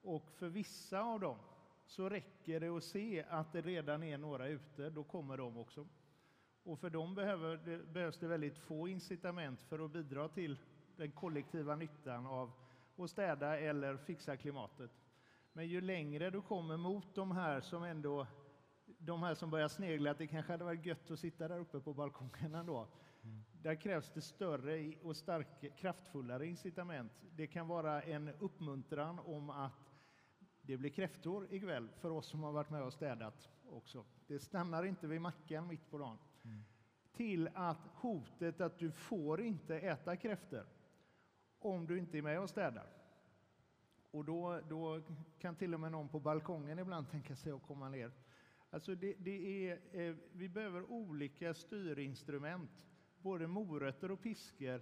Och 0.01 0.32
för 0.32 0.47
vissa 0.49 1.01
av 1.01 1.20
dem 1.20 1.38
så 1.86 2.10
räcker 2.10 2.60
det 2.60 2.68
att 2.68 2.84
se 2.84 3.26
att 3.30 3.53
det 3.53 3.62
redan 3.62 4.03
är 4.03 4.18
några 4.18 4.47
ute, 4.47 4.89
då 4.89 5.03
kommer 5.03 5.38
de 5.38 5.58
också. 5.58 5.88
Och 6.64 6.80
för 6.80 6.89
dem 6.89 7.16
behöver 7.16 7.58
det, 7.58 7.78
behövs 7.78 8.20
det 8.20 8.28
väldigt 8.28 8.58
få 8.58 8.88
incitament 8.88 9.62
för 9.62 9.86
att 9.86 9.91
bidra 9.91 10.28
till 10.30 10.58
den 10.95 11.12
kollektiva 11.12 11.76
nyttan 11.76 12.26
av 12.26 12.51
att 12.97 13.10
städa 13.10 13.60
eller 13.60 13.97
fixa 13.97 14.38
klimatet. 14.38 14.91
Men 15.53 15.68
ju 15.68 15.82
längre 15.82 16.30
du 16.30 16.41
kommer 16.41 16.78
mot 16.78 17.16
de 17.16 17.32
här 17.32 17.62
som 17.62 17.84
ändå 17.84 18.28
de 18.86 19.24
här 19.24 19.34
som 19.36 19.49
börjar 19.49 19.68
snegla 19.68 20.12
att 20.12 20.18
det 20.18 20.28
kanske 20.28 20.51
hade 20.53 20.64
varit 20.64 20.86
gött 20.86 21.12
att 21.12 21.20
sitta 21.20 21.47
där 21.47 21.60
uppe 21.60 21.80
på 21.80 21.93
balkongen 21.93 22.56
ändå. 22.56 22.88
Mm. 23.26 23.44
Där 23.62 23.76
krävs 23.76 24.12
det 24.14 24.22
större 24.22 24.94
och 25.02 25.16
stark, 25.16 25.78
kraftfullare 25.78 26.48
incitament. 26.48 27.12
Det 27.36 27.48
kan 27.48 27.68
vara 27.68 28.02
en 28.02 28.30
uppmuntran 28.30 29.20
om 29.20 29.50
att 29.50 29.92
det 30.62 30.78
blir 30.78 30.90
kräftor 30.90 31.54
ikväll 31.54 31.90
för 31.98 32.10
oss 32.10 32.28
som 32.28 32.44
har 32.44 32.52
varit 32.52 32.70
med 32.70 32.84
och 32.84 32.94
städat 32.94 33.50
också. 33.70 34.06
Det 34.28 34.40
stannar 34.40 34.84
inte 34.84 35.08
vid 35.08 35.22
mackan 35.22 35.68
mitt 35.68 35.90
på 35.90 35.98
dagen. 35.98 36.18
Mm. 36.44 36.64
Till 37.14 37.50
att 37.54 37.88
hotet 37.94 38.62
att 38.62 38.80
du 38.80 38.92
får 38.92 39.42
inte 39.42 39.80
äta 39.80 40.16
kräftor 40.16 40.66
om 41.60 41.88
du 41.88 41.98
inte 41.98 42.18
är 42.18 42.22
med 42.22 42.40
och 42.40 42.50
städar. 42.50 42.88
Och 44.12 44.26
då, 44.26 44.62
då 44.70 45.02
kan 45.40 45.56
till 45.56 45.74
och 45.74 45.80
med 45.80 45.92
någon 45.92 46.10
på 46.10 46.20
balkongen 46.20 46.80
ibland 46.80 47.10
tänka 47.10 47.36
sig 47.36 47.52
att 47.52 47.64
komma 47.64 47.90
ner. 47.90 48.12
Alltså 48.70 48.96
det, 48.96 49.14
det 49.18 49.68
är, 49.70 49.80
eh, 49.92 50.16
vi 50.32 50.50
behöver 50.50 50.92
olika 50.92 51.54
styrinstrument, 51.54 52.86
både 53.26 53.48
morötter 53.48 54.12
och 54.12 54.22
piskor 54.22 54.82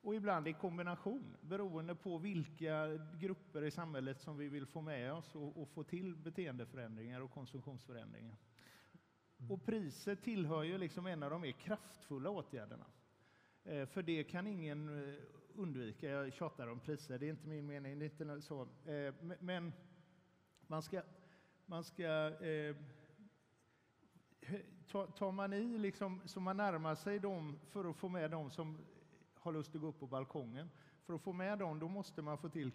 och 0.00 0.14
ibland 0.14 0.48
i 0.48 0.52
kombination 0.52 1.36
beroende 1.40 1.94
på 1.94 2.18
vilka 2.18 2.86
grupper 3.18 3.64
i 3.64 3.70
samhället 3.70 4.20
som 4.20 4.36
vi 4.36 4.48
vill 4.48 4.66
få 4.66 4.80
med 4.80 5.12
oss 5.12 5.34
och, 5.34 5.62
och 5.62 5.68
få 5.68 5.84
till 5.84 6.16
beteendeförändringar 6.16 7.20
och 7.20 7.30
konsumtionsförändringar. 7.30 8.36
Mm. 9.38 9.50
Och 9.50 9.64
priset 9.64 10.22
tillhör 10.22 10.62
ju 10.62 10.78
liksom 10.78 11.06
en 11.06 11.22
av 11.22 11.30
de 11.30 11.40
mer 11.40 11.52
kraftfulla 11.52 12.30
åtgärderna. 12.30 12.86
Eh, 13.64 13.86
för 13.86 14.02
det 14.02 14.24
kan 14.24 14.46
ingen 14.46 15.08
eh, 15.08 15.14
undvika, 15.54 16.08
jag 16.08 16.32
tjatar 16.32 16.66
om 16.66 16.80
priser, 16.80 17.18
det 17.18 17.26
är 17.26 17.30
inte 17.30 17.48
min 17.48 17.66
mening, 17.66 17.98
det 17.98 18.04
är 18.04 18.22
inte 18.22 18.42
så. 18.42 18.62
Eh, 18.62 19.14
men 19.40 19.72
man 20.66 20.82
ska, 20.82 21.02
man 21.66 21.84
ska 21.84 22.32
tar 24.90 25.32
man 25.32 25.52
i 25.52 25.78
liksom, 25.78 26.20
så 26.24 26.40
man 26.40 26.56
närmar 26.56 26.94
sig 26.94 27.18
dem 27.18 27.58
för 27.70 27.90
att 27.90 27.96
få 27.96 28.08
med 28.08 28.30
dem 28.30 28.50
som 28.50 28.78
har 29.34 29.52
lust 29.52 29.74
att 29.74 29.80
gå 29.80 29.86
upp 29.86 30.00
på 30.00 30.06
balkongen. 30.06 30.70
För 31.06 31.14
att 31.14 31.22
få 31.22 31.32
med 31.32 31.58
dem, 31.58 31.78
då 31.78 31.88
måste 31.88 32.22
man 32.22 32.38
få 32.38 32.48
till 32.48 32.72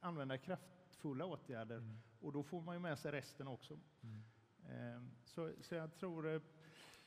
använda 0.00 0.38
kraftfulla 0.38 1.24
åtgärder 1.24 1.76
mm. 1.76 1.98
och 2.20 2.32
då 2.32 2.42
får 2.42 2.62
man 2.62 2.74
ju 2.74 2.80
med 2.80 2.98
sig 2.98 3.12
resten 3.12 3.48
också. 3.48 3.78
Mm. 4.02 4.22
Ehm, 4.70 5.10
så, 5.24 5.52
så 5.60 5.74
jag 5.74 5.94
tror... 5.94 6.34
Eh, 6.34 6.40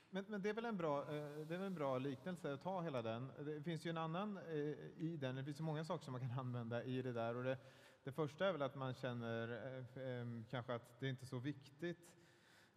men, 0.10 0.26
men, 0.28 0.42
det 0.42 0.50
är 0.50 0.54
väl 0.54 0.66
en 0.66 0.78
bra, 0.78 1.02
eh, 1.02 1.46
det 1.48 1.54
är 1.54 1.58
väl 1.58 1.62
en 1.62 1.76
bra 1.76 1.98
liknelse 1.98 2.54
att 2.54 2.62
ta 2.62 2.82
hela 2.82 3.02
den. 3.02 3.32
Det 3.40 3.64
finns 3.64 3.86
ju 3.86 3.90
en 3.90 3.98
annan 3.98 4.38
eh, 4.38 4.56
i 4.98 5.18
den, 5.22 5.36
det 5.36 5.44
finns 5.44 5.60
ju 5.60 5.64
många 5.64 5.84
saker 5.84 6.06
som 6.06 6.12
man 6.12 6.22
kan 6.22 6.32
använda 6.40 6.84
i 6.84 7.02
det 7.02 7.14
där. 7.14 7.36
Och 7.36 7.44
det, 7.44 7.58
det 8.04 8.12
första 8.12 8.48
är 8.48 8.52
väl 8.52 8.62
att 8.62 8.76
man 8.76 8.94
känner 8.94 10.46
kanske 10.50 10.76
att 10.76 11.00
det 11.00 11.10
inte 11.10 11.24
är 11.24 11.28
så 11.28 11.40
viktigt 11.40 12.12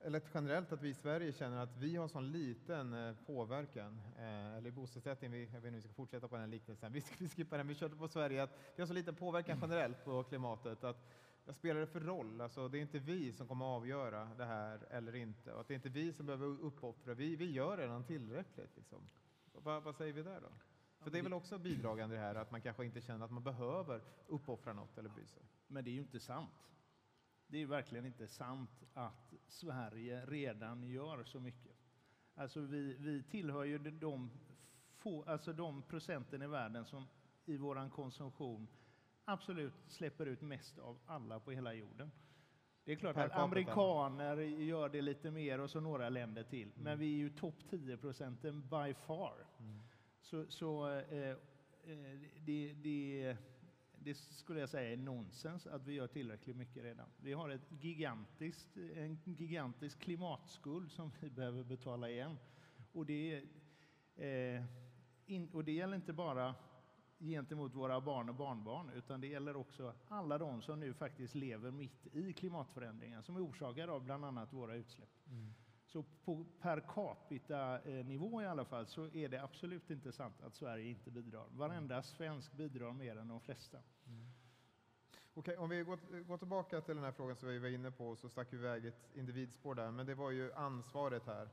eller 0.00 0.22
generellt 0.34 0.72
att 0.72 0.82
vi 0.82 0.88
i 0.88 0.94
Sverige 0.94 1.32
känner 1.32 1.56
att 1.56 1.76
vi 1.76 1.96
har 1.96 2.08
sån 2.08 2.32
liten 2.32 2.94
eh, 2.94 3.14
påverkan, 3.26 4.00
eh, 4.18 4.56
eller 4.56 4.68
i 4.68 4.72
bostadsrättningen, 4.72 5.32
vi, 5.32 5.44
jag 5.44 5.52
vet 5.52 5.56
inte 5.56 5.68
om 5.68 5.74
vi 5.74 5.82
ska 5.82 5.92
fortsätta 5.92 6.28
på 6.28 6.36
den 6.36 6.50
liknelsen, 6.50 6.92
vi, 6.92 7.02
vi 7.18 7.28
skippar 7.28 7.58
den, 7.58 7.68
vi 7.68 7.74
körde 7.74 7.96
på 7.96 8.08
Sverige, 8.08 8.42
att 8.42 8.58
vi 8.76 8.82
har 8.82 8.86
så 8.86 8.94
liten 8.94 9.14
påverkan 9.14 9.58
generellt 9.60 10.04
på 10.04 10.22
klimatet 10.22 10.84
att 10.84 11.06
vad 11.46 11.56
spelar 11.56 11.80
det 11.80 11.86
för 11.86 12.00
roll? 12.00 12.40
Alltså, 12.40 12.68
det 12.68 12.78
är 12.78 12.82
inte 12.82 12.98
vi 12.98 13.32
som 13.32 13.48
kommer 13.48 13.64
att 13.64 13.82
avgöra 13.82 14.28
det 14.38 14.44
här 14.44 14.86
eller 14.90 15.16
inte, 15.16 15.52
och 15.52 15.60
att 15.60 15.68
det 15.68 15.74
är 15.74 15.76
inte 15.76 15.88
vi 15.88 16.12
som 16.12 16.26
behöver 16.26 16.46
uppoffra, 16.46 17.14
vi, 17.14 17.36
vi 17.36 17.52
gör 17.52 17.76
redan 17.76 18.04
tillräckligt. 18.04 18.76
Liksom. 18.76 18.98
Vad, 19.52 19.82
vad 19.82 19.96
säger 19.96 20.12
vi 20.12 20.22
där 20.22 20.40
då? 20.40 20.48
För 21.04 21.10
det 21.10 21.18
är 21.18 21.22
väl 21.22 21.32
också 21.32 21.58
bidragande 21.58 22.14
det 22.14 22.20
här 22.20 22.34
att 22.34 22.50
man 22.50 22.60
kanske 22.60 22.84
inte 22.84 23.00
känner 23.00 23.24
att 23.24 23.30
man 23.30 23.42
behöver 23.42 24.00
uppoffra 24.26 24.72
något 24.72 24.98
eller 24.98 25.08
bry 25.08 25.26
sig. 25.26 25.42
Men 25.66 25.84
det 25.84 25.90
är 25.90 25.92
ju 25.92 26.00
inte 26.00 26.20
sant. 26.20 26.70
Det 27.54 27.62
är 27.62 27.66
verkligen 27.66 28.06
inte 28.06 28.28
sant 28.28 28.84
att 28.94 29.34
Sverige 29.48 30.26
redan 30.26 30.82
gör 30.82 31.24
så 31.24 31.40
mycket. 31.40 31.72
Alltså 32.34 32.60
vi, 32.60 32.96
vi 32.98 33.22
tillhör 33.22 33.64
ju 33.64 33.78
de, 33.78 34.30
få, 34.98 35.24
alltså 35.24 35.52
de 35.52 35.82
procenten 35.82 36.42
i 36.42 36.46
världen 36.46 36.84
som 36.84 37.06
i 37.44 37.56
vår 37.56 37.90
konsumtion 37.90 38.68
absolut 39.24 39.74
släpper 39.86 40.26
ut 40.26 40.40
mest 40.40 40.78
av 40.78 40.98
alla 41.06 41.40
på 41.40 41.50
hela 41.50 41.74
jorden. 41.74 42.10
Det 42.84 42.92
är 42.92 42.96
klart 42.96 43.16
att 43.16 43.32
amerikaner 43.32 44.36
gör 44.36 44.88
det 44.88 45.02
lite 45.02 45.30
mer 45.30 45.60
och 45.60 45.70
så 45.70 45.80
några 45.80 46.08
länder 46.08 46.42
till, 46.42 46.72
mm. 46.72 46.84
men 46.84 46.98
vi 46.98 47.14
är 47.14 47.18
ju 47.18 47.30
topp 47.30 47.58
10 47.70 47.96
procenten 47.96 48.60
by 48.60 48.94
far. 48.94 49.46
Mm. 49.58 49.80
Så, 50.20 50.46
så 50.48 50.88
eh, 50.88 51.30
eh 51.30 51.36
det, 52.38 52.72
det 52.72 53.36
det 54.04 54.14
skulle 54.14 54.60
jag 54.60 54.68
säga 54.68 54.92
är 54.92 54.96
nonsens 54.96 55.66
att 55.66 55.86
vi 55.86 55.92
gör 55.92 56.06
tillräckligt 56.06 56.56
mycket 56.56 56.82
redan. 56.82 57.06
Vi 57.16 57.32
har 57.32 57.50
ett 57.50 57.72
gigantiskt, 57.82 58.76
en 58.76 59.18
gigantisk 59.24 59.98
klimatskuld 59.98 60.92
som 60.92 61.12
vi 61.20 61.30
behöver 61.30 61.64
betala 61.64 62.10
igen. 62.10 62.38
Och 62.92 63.06
det, 63.06 63.42
eh, 64.16 64.64
in, 65.26 65.48
och 65.52 65.64
det 65.64 65.72
gäller 65.72 65.96
inte 65.96 66.12
bara 66.12 66.54
gentemot 67.18 67.74
våra 67.74 68.00
barn 68.00 68.28
och 68.28 68.34
barnbarn, 68.34 68.90
utan 68.90 69.20
det 69.20 69.26
gäller 69.26 69.56
också 69.56 69.94
alla 70.08 70.38
de 70.38 70.62
som 70.62 70.80
nu 70.80 70.94
faktiskt 70.94 71.34
lever 71.34 71.70
mitt 71.70 72.06
i 72.06 72.32
klimatförändringen 72.32 73.22
som 73.22 73.36
är 73.36 73.44
orsakade 73.44 73.92
av 73.92 74.04
bland 74.04 74.24
annat 74.24 74.52
våra 74.52 74.74
utsläpp. 74.74 75.26
Mm. 75.26 75.54
Så 75.86 76.02
på 76.02 76.46
per 76.60 76.80
capita-nivå 76.80 78.42
i 78.42 78.46
alla 78.46 78.64
fall 78.64 78.86
så 78.86 79.10
är 79.10 79.28
det 79.28 79.42
absolut 79.42 79.90
inte 79.90 80.12
sant 80.12 80.42
att 80.42 80.54
Sverige 80.54 80.88
inte 80.88 81.10
bidrar. 81.10 81.46
Varenda 81.50 82.02
svensk 82.02 82.52
bidrar 82.52 82.92
mer 82.92 83.16
än 83.16 83.28
de 83.28 83.40
flesta. 83.40 83.78
Okej, 85.36 85.56
om 85.56 85.68
vi 85.68 85.82
går, 85.82 85.98
går, 86.28 86.38
tillbaka 86.38 86.80
till 86.80 86.94
den 86.94 87.04
här 87.04 87.12
frågan 87.12 87.36
som 87.36 87.48
vi 87.48 87.58
var 87.58 87.68
inne 87.68 87.90
på 87.90 88.16
så 88.16 88.28
stack 88.28 88.48
vi 88.50 88.56
iväg 88.56 88.86
ett 88.86 89.10
individspår 89.14 89.74
där, 89.74 89.90
men 89.90 90.06
det 90.06 90.14
var 90.14 90.30
ju 90.30 90.52
ansvaret 90.52 91.26
här. 91.26 91.48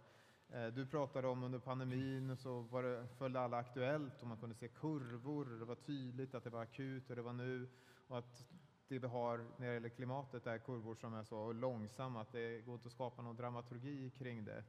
Eh, 0.50 0.68
du 0.68 0.86
pratade 0.86 1.28
om 1.28 1.44
under 1.44 1.60
pandemin 1.60 2.38
så 2.38 2.62
var 2.62 2.84
det, 2.84 3.08
följde 3.18 3.40
alla 3.40 3.58
Aktuellt 3.58 4.22
och 4.22 4.28
man 4.28 4.38
kunde 4.38 4.56
se 4.56 4.68
kurvor 4.68 5.46
det 5.60 5.66
var 5.66 5.76
tydligt 5.76 6.36
att 6.36 6.44
det 6.44 6.50
var 6.50 6.62
akut 6.62 7.10
och 7.10 7.16
det 7.16 7.22
var 7.22 7.34
nu 7.34 7.70
och 8.08 8.18
att 8.18 8.48
det 8.88 9.00
vi 9.00 9.08
har 9.08 9.46
när 9.58 9.68
det 9.68 9.74
gäller 9.74 9.90
klimatet 9.90 10.48
är 10.48 10.58
kurvor 10.58 10.96
som 10.96 11.14
är 11.14 11.24
så 11.24 11.54
långsamma 11.54 12.22
att 12.22 12.32
det 12.32 12.62
går 12.66 12.76
inte 12.76 12.88
att 12.88 12.94
skapa 12.94 13.22
någon 13.22 13.36
dramaturgi 13.36 14.10
kring 14.10 14.46
det. 14.46 14.64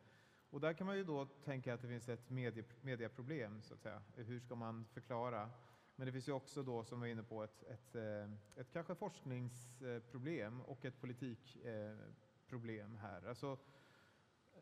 Och 0.50 0.60
där 0.60 0.72
kan 0.72 0.86
man 0.86 0.96
ju 0.96 1.04
då 1.04 1.26
tänka 1.44 1.74
att 1.74 1.82
det 1.82 1.88
finns 1.88 2.08
ett 2.08 2.30
medie, 2.30 2.64
medieproblem, 2.80 3.62
så 3.62 3.74
att 3.74 3.80
säga. 3.80 4.02
Hur 4.14 4.40
ska 4.40 4.54
man 4.54 4.84
förklara? 4.92 5.50
Men 5.96 6.06
det 6.06 6.12
finns 6.12 6.28
ju 6.28 6.32
också 6.32 6.62
då, 6.62 6.84
som 6.84 7.00
vi 7.00 7.08
var 7.08 7.12
inne 7.12 7.22
på, 7.22 7.42
ett, 7.42 7.62
ett, 7.62 7.94
eh, 7.94 8.30
ett 8.56 8.72
kanske 8.72 8.94
forskningsproblem 8.94 10.60
och 10.60 10.84
ett 10.84 11.00
politikproblem 11.00 12.96
här. 12.96 13.28
Alltså, 13.28 13.58
eh, 14.52 14.60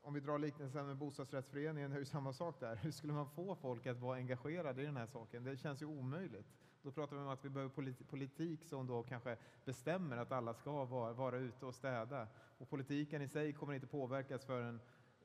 om 0.00 0.14
vi 0.14 0.20
drar 0.20 0.38
liknelsen 0.38 0.86
med 0.86 0.96
bostadsrättsföreningen, 0.96 1.90
det 1.90 1.96
är 1.96 2.00
ju 2.00 2.04
samma 2.04 2.32
sak 2.32 2.60
där. 2.60 2.76
Hur 2.76 2.90
skulle 2.90 3.12
man 3.12 3.30
få 3.30 3.54
folk 3.54 3.86
att 3.86 3.98
vara 3.98 4.16
engagerade 4.16 4.82
i 4.82 4.84
den 4.84 4.96
här 4.96 5.06
saken? 5.06 5.44
Det 5.44 5.56
känns 5.56 5.82
ju 5.82 5.86
omöjligt. 5.86 6.46
Då 6.82 6.92
pratar 6.92 7.16
vi 7.16 7.22
om 7.22 7.28
att 7.28 7.44
vi 7.44 7.48
behöver 7.48 8.04
politik 8.04 8.64
som 8.64 8.86
då 8.86 9.02
kanske 9.02 9.36
bestämmer 9.64 10.16
att 10.16 10.32
alla 10.32 10.54
ska 10.54 10.84
vara, 10.84 11.12
vara 11.12 11.36
ute 11.36 11.66
och 11.66 11.74
städa. 11.74 12.28
Och 12.58 12.68
politiken 12.68 13.22
i 13.22 13.28
sig 13.28 13.52
kommer 13.52 13.74
inte 13.74 13.86
påverkas 13.86 14.44
förrän 14.44 14.80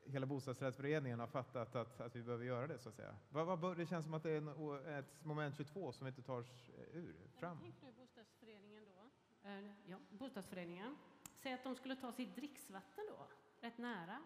hela 0.06 0.26
bostadsrättsföreningen 0.26 1.20
har 1.20 1.28
fattat 1.28 1.76
att, 1.76 2.02
att 2.02 2.16
vi 2.16 2.24
behöver 2.24 2.46
göra 2.46 2.68
det 2.68 2.80
så 2.80 2.90
att 2.90 2.96
säga. 2.96 3.16
Vad, 3.30 3.60
vad, 3.60 3.78
det 3.78 3.86
känns 3.86 4.06
som 4.06 4.14
att 4.14 4.24
det 4.24 4.32
är 4.32 4.38
en, 4.38 4.98
ett 5.00 5.26
moment 5.26 5.56
22 5.56 5.92
som 5.92 6.06
vi 6.06 6.10
inte 6.10 6.22
tar 6.22 6.46
ur, 6.94 7.16
fram. 7.40 7.60
Tänkte 7.60 7.86
du 7.86 7.92
bostadsföreningen 7.92 8.86
då? 8.86 9.10
Uh, 9.50 9.72
ja, 9.86 9.98
bostadsföreningen. 10.10 10.98
Säg 11.36 11.54
att 11.54 11.64
de 11.64 11.76
skulle 11.76 11.96
ta 11.96 12.12
sitt 12.12 12.36
dricksvatten 12.36 13.04
då, 13.10 13.28
rätt 13.62 13.78
nära. 13.78 14.18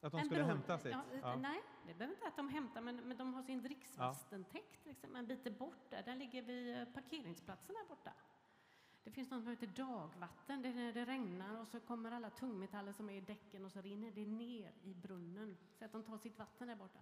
Att 0.00 0.12
de 0.12 0.24
skulle 0.24 0.42
hämta 0.42 0.78
sitt? 0.78 0.92
Ja, 0.92 1.02
ja. 1.22 1.36
Nej, 1.36 1.62
det 1.86 1.94
behöver 1.94 2.14
inte 2.14 2.26
att 2.26 2.36
de 2.36 2.48
hämtar, 2.48 2.80
men, 2.80 2.96
men 2.96 3.16
de 3.16 3.34
har 3.34 3.42
sin 3.42 3.62
dricksvattentäkt 3.62 4.86
liksom, 4.86 5.16
en 5.16 5.26
bit 5.26 5.58
bort 5.58 5.90
där. 5.90 6.02
Den 6.02 6.18
ligger 6.18 6.42
vid 6.42 6.76
eh, 6.76 6.84
parkeringsplatsen 6.84 7.74
där 7.74 7.88
borta. 7.88 8.12
Det 9.04 9.10
finns 9.10 9.30
något 9.30 9.42
som 9.42 9.50
heter 9.50 9.66
dagvatten. 9.66 10.62
Det 10.62 10.68
är 10.68 10.74
när 10.74 10.92
det 10.92 11.04
regnar 11.04 11.60
och 11.60 11.68
så 11.68 11.80
kommer 11.80 12.12
alla 12.12 12.30
tungmetaller 12.30 12.92
som 12.92 13.10
är 13.10 13.14
i 13.14 13.20
däcken 13.20 13.64
och 13.64 13.72
så 13.72 13.80
rinner 13.80 14.10
det 14.10 14.26
ner 14.26 14.72
i 14.82 14.94
brunnen. 14.94 15.56
Så 15.78 15.84
att 15.84 15.92
de 15.92 16.02
tar 16.02 16.18
sitt 16.18 16.38
vatten 16.38 16.68
där 16.68 16.76
borta. 16.76 16.98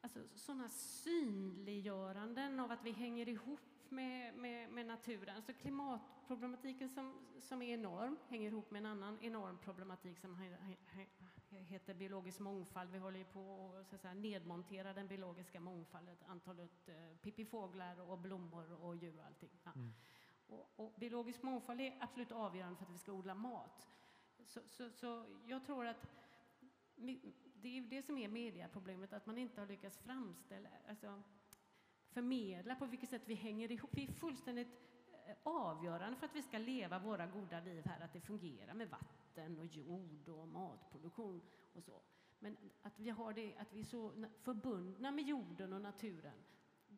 Alltså 0.00 0.20
sådana 0.34 0.68
synliggöranden 0.68 2.60
av 2.60 2.70
att 2.70 2.84
vi 2.84 2.90
hänger 2.90 3.28
ihop 3.28 3.60
med, 3.88 4.34
med, 4.34 4.70
med 4.70 4.86
naturen. 4.86 5.42
Så 5.42 5.52
klimatproblematiken 5.52 6.88
som, 6.88 7.14
som 7.40 7.62
är 7.62 7.74
enorm 7.74 8.18
hänger 8.28 8.48
ihop 8.48 8.70
med 8.70 8.78
en 8.78 8.86
annan 8.86 9.18
enorm 9.20 9.58
problematik 9.58 10.18
som 10.18 10.36
heter 11.50 11.94
biologisk 11.94 12.40
mångfald. 12.40 12.90
Vi 12.90 12.98
håller 12.98 13.18
ju 13.18 13.24
på 13.24 13.72
att 13.90 14.16
nedmontera 14.16 14.92
den 14.92 15.08
biologiska 15.08 15.60
mångfalden, 15.60 16.16
antalet 16.26 16.88
eh, 16.88 17.16
pippifåglar 17.22 18.00
och 18.10 18.18
blommor 18.18 18.72
och 18.72 18.96
djur 18.96 19.18
och 19.18 19.26
allting. 19.26 19.50
Ja. 19.64 19.72
Mm. 19.74 19.92
Och, 20.50 20.70
och, 20.76 20.94
biologisk 20.98 21.42
mångfald 21.42 21.80
är 21.80 21.96
absolut 22.00 22.32
avgörande 22.32 22.76
för 22.76 22.84
att 22.84 22.90
vi 22.90 22.98
ska 22.98 23.12
odla 23.12 23.34
mat. 23.34 23.88
Så, 24.46 24.60
så, 24.68 24.90
så 24.90 25.24
jag 25.46 25.64
tror 25.64 25.86
att 25.86 26.06
det 27.54 27.78
är 27.78 27.82
det 27.82 28.02
som 28.02 28.18
är 28.18 28.28
mediaproblemet, 28.28 29.12
att 29.12 29.26
man 29.26 29.38
inte 29.38 29.60
har 29.60 29.68
lyckats 29.68 29.98
framställa, 29.98 30.68
alltså, 30.88 31.22
förmedla 32.08 32.74
på 32.74 32.86
vilket 32.86 33.10
sätt 33.10 33.22
vi 33.24 33.34
hänger 33.34 33.72
ihop. 33.72 33.90
Vi 33.92 34.04
är 34.04 34.12
fullständigt 34.12 34.68
eh, 35.26 35.36
avgörande 35.42 36.16
för 36.16 36.26
att 36.26 36.34
vi 36.34 36.42
ska 36.42 36.58
leva 36.58 36.98
våra 36.98 37.26
goda 37.26 37.60
liv 37.60 37.86
här, 37.86 38.00
att 38.00 38.12
det 38.12 38.20
fungerar 38.20 38.74
med 38.74 38.90
vatten 38.90 39.58
och 39.58 39.66
jord 39.66 40.28
och 40.28 40.48
matproduktion 40.48 41.40
och 41.72 41.82
så. 41.82 42.02
Men 42.38 42.56
att 42.82 42.98
vi, 42.98 43.10
har 43.10 43.32
det, 43.32 43.56
att 43.56 43.72
vi 43.72 43.80
är 43.80 43.84
så 43.84 44.26
förbundna 44.42 45.10
med 45.10 45.24
jorden 45.24 45.72
och 45.72 45.80
naturen, 45.80 46.44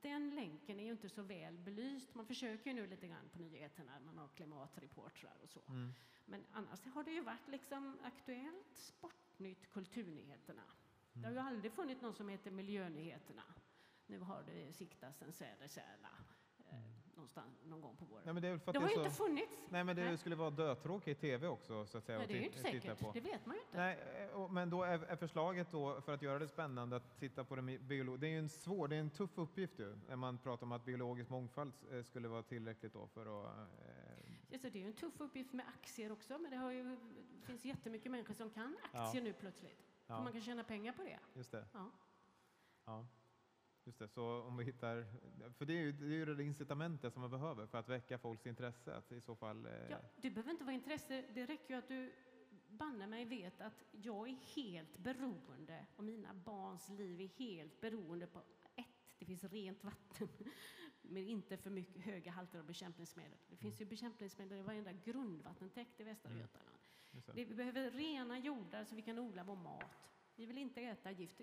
den 0.03 0.31
länken 0.35 0.81
är 0.81 0.85
ju 0.85 0.93
inte 0.93 1.09
så 1.09 1.23
väl 1.23 1.59
belyst. 1.59 2.15
Man 2.15 2.27
försöker 2.27 2.71
ju 2.71 2.77
nu 2.77 2.87
lite 2.87 3.09
grann 3.09 3.29
på 3.33 3.39
nyheterna, 3.39 4.01
man 4.01 4.19
har 4.19 4.29
klimatreportrar 4.29 5.37
och 5.43 5.49
så. 5.49 5.63
Mm. 5.69 5.95
Men 6.25 6.45
annars 6.53 6.85
har 6.85 7.05
det 7.05 7.11
ju 7.11 7.21
varit 7.21 7.49
liksom 7.49 7.99
Aktuellt, 8.03 8.77
Sportnytt, 8.77 9.71
Kulturnyheterna. 9.73 10.63
Mm. 10.63 11.23
Det 11.23 11.29
har 11.29 11.33
ju 11.33 11.39
aldrig 11.39 11.73
funnits 11.73 12.03
någon 12.03 12.15
som 12.15 12.29
heter 12.29 12.51
Miljönyheterna. 12.51 13.43
Nu 14.07 14.19
har 14.19 14.43
det 14.43 14.73
siktats 14.73 15.23
en 15.23 15.33
säderkärna 15.33 16.09
mm. 16.09 16.42
Någonstans 17.15 17.65
någon 17.65 17.81
gång 17.81 17.97
på 17.97 18.05
våren. 18.05 18.23
Nej, 18.25 18.35
men 18.35 18.43
det, 18.43 18.49
det, 18.49 18.73
det 18.73 18.79
har 18.79 18.89
ju 18.89 18.95
inte 18.95 19.11
funnits. 19.11 19.53
Nej, 19.71 19.85
men 19.85 19.97
det 19.97 20.05
Nej. 20.05 20.19
skulle 20.19 20.37
vara 20.37 20.51
dödtråkigt 20.51 21.19
i 21.19 21.21
tv 21.21 21.49
också 21.49 21.87
så 21.87 21.99
att 21.99 22.05
säga. 22.05 22.19
Nej, 22.19 22.27
det 22.27 22.35
är 22.35 22.39
ju 22.39 22.45
inte 22.45 22.59
säkert. 22.59 23.01
På. 23.01 23.13
Det 23.13 23.21
vet 23.21 23.47
man 23.47 23.57
ju 23.57 23.63
inte. 23.63 23.77
Nej, 23.77 23.99
eh, 24.33 24.51
men 24.51 24.71
då 24.71 24.83
är, 24.83 24.99
är, 24.99 25.17
förslaget 25.17 25.71
då 25.71 26.01
för 26.01 26.15
att 26.15 26.23
göra 26.23 26.39
det 26.39 26.49
spännande 26.49 26.97
att 26.97 27.19
titta 27.19 27.45
på 27.45 27.57
det 27.57 27.63
biologiska. 27.63 28.21
Det 28.21 28.27
är 28.27 28.31
ju 28.31 28.39
en 28.39 28.49
svår, 28.49 28.89
det 28.89 28.97
är 28.97 29.01
en 29.01 29.11
tuff 29.11 29.39
uppgift 29.39 29.79
ju 29.79 29.99
när 30.09 30.17
man 30.17 30.39
pratar 30.39 30.67
om 30.67 30.73
att 30.73 30.85
biologisk 30.85 31.31
mångfald 31.31 31.73
eh, 31.93 32.03
skulle 32.03 32.29
vara 32.29 32.43
tillräckligt 32.43 32.93
då 32.93 33.07
för 33.07 33.41
att. 33.41 33.57
Eh... 33.57 33.63
Just 34.49 34.63
det 34.63 34.79
är 34.79 34.81
ju 34.81 34.87
en 34.87 34.93
tuff 34.93 35.21
uppgift 35.21 35.53
med 35.53 35.67
aktier 35.69 36.13
också, 36.13 36.39
men 36.39 36.51
det, 36.51 36.57
har 36.57 36.71
ju, 36.71 36.97
det 37.41 37.47
finns 37.47 37.65
jättemycket 37.65 38.13
människor 38.13 38.35
som 38.35 38.51
kan 38.51 38.77
aktier 38.93 39.23
ja. 39.23 39.25
nu 39.25 39.33
plötsligt. 39.33 39.89
Ja. 40.07 40.17
För 40.17 40.23
man 40.23 40.33
kan 40.33 40.43
tjäna 40.43 40.65
pengar 40.65 40.93
på 40.93 41.03
det. 41.03 41.19
Just 41.35 41.53
det. 41.53 41.65
Ja. 41.73 41.91
ja. 42.85 43.07
Just 43.85 43.99
det, 43.99 44.09
så 44.09 44.43
om 44.43 44.57
vi 44.57 44.65
hittar, 44.65 45.07
för 45.59 45.65
det 45.67 45.73
är 45.73 45.81
ju 45.81 45.93
det, 45.93 46.05
är 46.07 46.09
ju 46.11 46.35
det 46.35 46.45
incitamentet 46.45 47.13
som 47.13 47.21
man 47.23 47.31
behöver 47.31 47.67
för 47.67 47.79
att 47.79 47.89
väcka 47.89 48.19
folks 48.19 48.47
intresse. 48.47 48.95
Att 48.97 49.13
i 49.13 49.21
så 49.21 49.37
fall, 49.37 49.67
eh, 49.67 49.73
Ja, 49.91 49.99
du 50.21 50.31
behöver 50.31 50.51
inte 50.51 50.65
vara 50.65 50.75
intresse, 50.75 51.25
det 51.35 51.47
räcker 51.47 51.75
ju 51.75 51.79
att 51.79 51.89
du 51.89 52.13
banne 52.69 53.07
mig 53.07 53.25
vet 53.25 53.61
att 53.61 53.85
jag 53.93 54.29
är 54.29 54.37
helt 54.57 54.99
beroende 54.99 55.87
och 55.97 56.05
mina 56.05 56.35
barns 56.35 56.89
liv 56.89 57.21
är 57.21 57.27
helt 57.29 57.81
beroende 57.81 58.27
på 58.27 58.43
ett, 58.75 59.17
det 59.19 59.25
finns 59.25 59.45
rent 59.45 59.85
vatten, 59.85 60.29
men 61.03 61.27
inte 61.29 61.57
för 61.57 61.71
mycket 61.71 62.03
höga 62.03 62.31
halter 62.31 62.59
av 62.59 62.65
bekämpningsmedel. 62.65 63.39
Det 63.49 63.57
finns 63.57 63.81
ju 63.81 63.85
bekämpningsmedel 63.85 64.59
i 64.59 64.63
varenda 64.63 64.93
grundvattentäkt 64.93 66.01
i 66.01 66.05
Västra 66.05 66.31
Mm. 66.31 66.41
Götaland. 66.43 66.79
det. 67.13 67.33
Det, 67.33 67.45
vi 67.45 67.55
behöver 67.55 67.91
rena 67.91 68.39
jordar 68.39 68.85
så 68.85 68.95
vi 68.95 69.03
kan 69.03 69.19
odla 69.19 69.45
vår 69.45 69.57
mat. 69.57 70.13
Vi 70.37 70.47
vill 70.47 70.59
inte 70.59 70.81
äta 70.81 71.11
gift. 71.11 71.41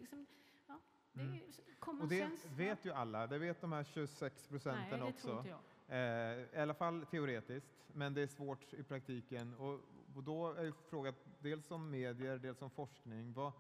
Det 1.14 1.22
Mm. 1.22 1.34
är 1.36 2.02
Och 2.02 2.08
det 2.08 2.32
vet 2.58 2.86
ju 2.86 2.92
alla, 2.92 3.28
det 3.28 3.38
vet 3.38 3.62
de 3.62 3.72
här 3.72 3.84
26 3.84 4.20
Nej, 4.22 4.50
procenten 4.50 5.00
det 5.00 5.06
också. 5.06 5.46
Eh, 5.88 5.98
I 5.98 6.58
alla 6.62 6.74
fall 6.74 7.06
teoretiskt, 7.06 7.90
men 7.94 8.14
det 8.14 8.22
är 8.22 8.28
svårt 8.28 8.74
i 8.74 8.84
praktiken. 8.84 9.54
Och, 9.54 9.80
och 10.16 10.24
då 10.24 10.54
är 10.54 10.64
ju 10.64 10.74
frågan 10.90 11.14
dels 11.40 11.72
om 11.72 11.90
medier, 11.90 12.38
dels 12.38 12.62
om 12.62 12.70
forskning. 12.70 13.34
Vad, 13.34 13.52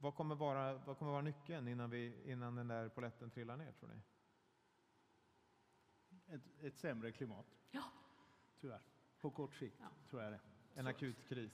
vad, 0.00 0.14
kommer 0.14 0.34
vara, 0.34 0.74
vad 0.74 0.98
kommer 0.98 1.12
vara 1.12 1.22
nyckeln 1.22 1.68
innan, 1.68 1.90
vi, 1.90 2.30
innan 2.30 2.54
den 2.54 2.68
där 2.68 2.88
poletten 2.88 3.30
trillar 3.30 3.56
ner, 3.56 3.72
tror 3.72 3.88
ni? 3.88 4.00
Ett, 6.34 6.42
ett 6.60 6.78
sämre 6.78 7.12
klimat. 7.12 7.46
Ja. 7.70 7.82
Tyvärr. 8.60 8.80
På 9.20 9.30
kort 9.30 9.54
sikt 9.54 9.76
Ja. 9.80 9.86
tror 10.10 10.22
jag 10.22 10.32
det. 10.32 10.40
En 10.74 10.84
Så- 10.84 10.90
akut 10.90 11.28
kris. 11.28 11.52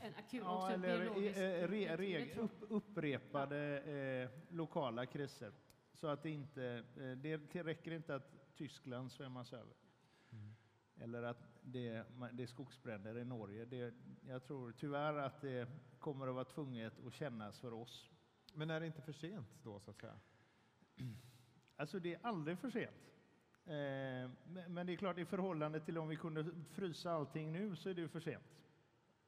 En 0.00 0.14
akut, 0.14 0.40
Ja, 0.44 0.56
också 0.62 0.72
eller 0.74 0.98
biologisk. 1.00 1.36
eh, 1.38 1.42
det- 1.42 1.66
re, 1.66 1.96
tror 2.34 2.44
upp, 2.44 2.56
upprepade 2.68 3.78
eh, 3.80 4.54
lokala 4.56 5.06
kriser. 5.06 5.52
Så 5.94 6.06
att 6.06 6.22
det 6.22 6.30
inte, 6.30 6.84
eh, 6.96 7.10
det 7.10 7.36
räcker 7.64 7.90
inte 7.92 8.14
att 8.14 8.54
Tyskland 8.56 9.12
svämmas 9.12 9.52
över. 9.52 9.74
Eller 11.00 11.22
att 11.22 11.58
det, 11.62 12.04
det 12.32 12.42
är 12.42 12.46
skogsbränder 12.46 13.18
i 13.18 13.24
Norge. 13.24 13.64
Det, 13.64 13.94
jag 14.26 14.44
tror 14.44 14.72
tyvärr 14.72 15.14
att 15.14 15.40
det 15.40 15.68
kommer 15.98 16.28
att 16.28 16.34
vara 16.34 16.44
tvunget 16.44 16.92
att 17.06 17.14
kännas 17.14 17.60
för 17.60 17.72
oss. 17.72 18.10
Men 18.54 18.70
är 18.70 18.80
det 18.80 18.86
inte 18.86 19.02
för 19.02 19.12
sent 19.12 19.48
då, 19.62 19.80
så 19.80 19.90
att 19.90 20.00
säga? 20.00 20.18
Alltså 21.76 21.98
det 21.98 22.14
är 22.14 22.20
aldrig 22.22 22.58
för 22.58 22.70
sent. 22.70 22.96
Eh, 23.68 24.30
men, 24.68 24.86
det 24.86 24.92
är 24.92 24.96
klart 24.96 25.18
i 25.18 25.24
förhållande 25.24 25.80
till 25.80 25.98
om 25.98 26.08
vi 26.08 26.16
kunde 26.16 26.44
frysa 26.70 27.12
allting 27.12 27.52
nu 27.52 27.76
så 27.76 27.88
är 27.88 27.94
det 27.94 28.00
ju 28.00 28.08
för 28.08 28.20
sent. 28.20 28.62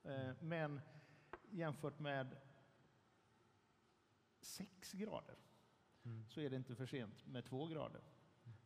Eh, 0.02 0.30
men 0.40 0.80
jämfört 1.50 1.98
med 1.98 2.36
6 4.40 4.92
grader 4.92 5.34
Mm. 6.04 6.24
så 6.28 6.40
är 6.40 6.50
det 6.50 6.56
inte 6.56 6.74
för 6.74 6.86
sent 6.86 7.26
med 7.26 7.44
2 7.44 7.66
grader. 7.66 8.00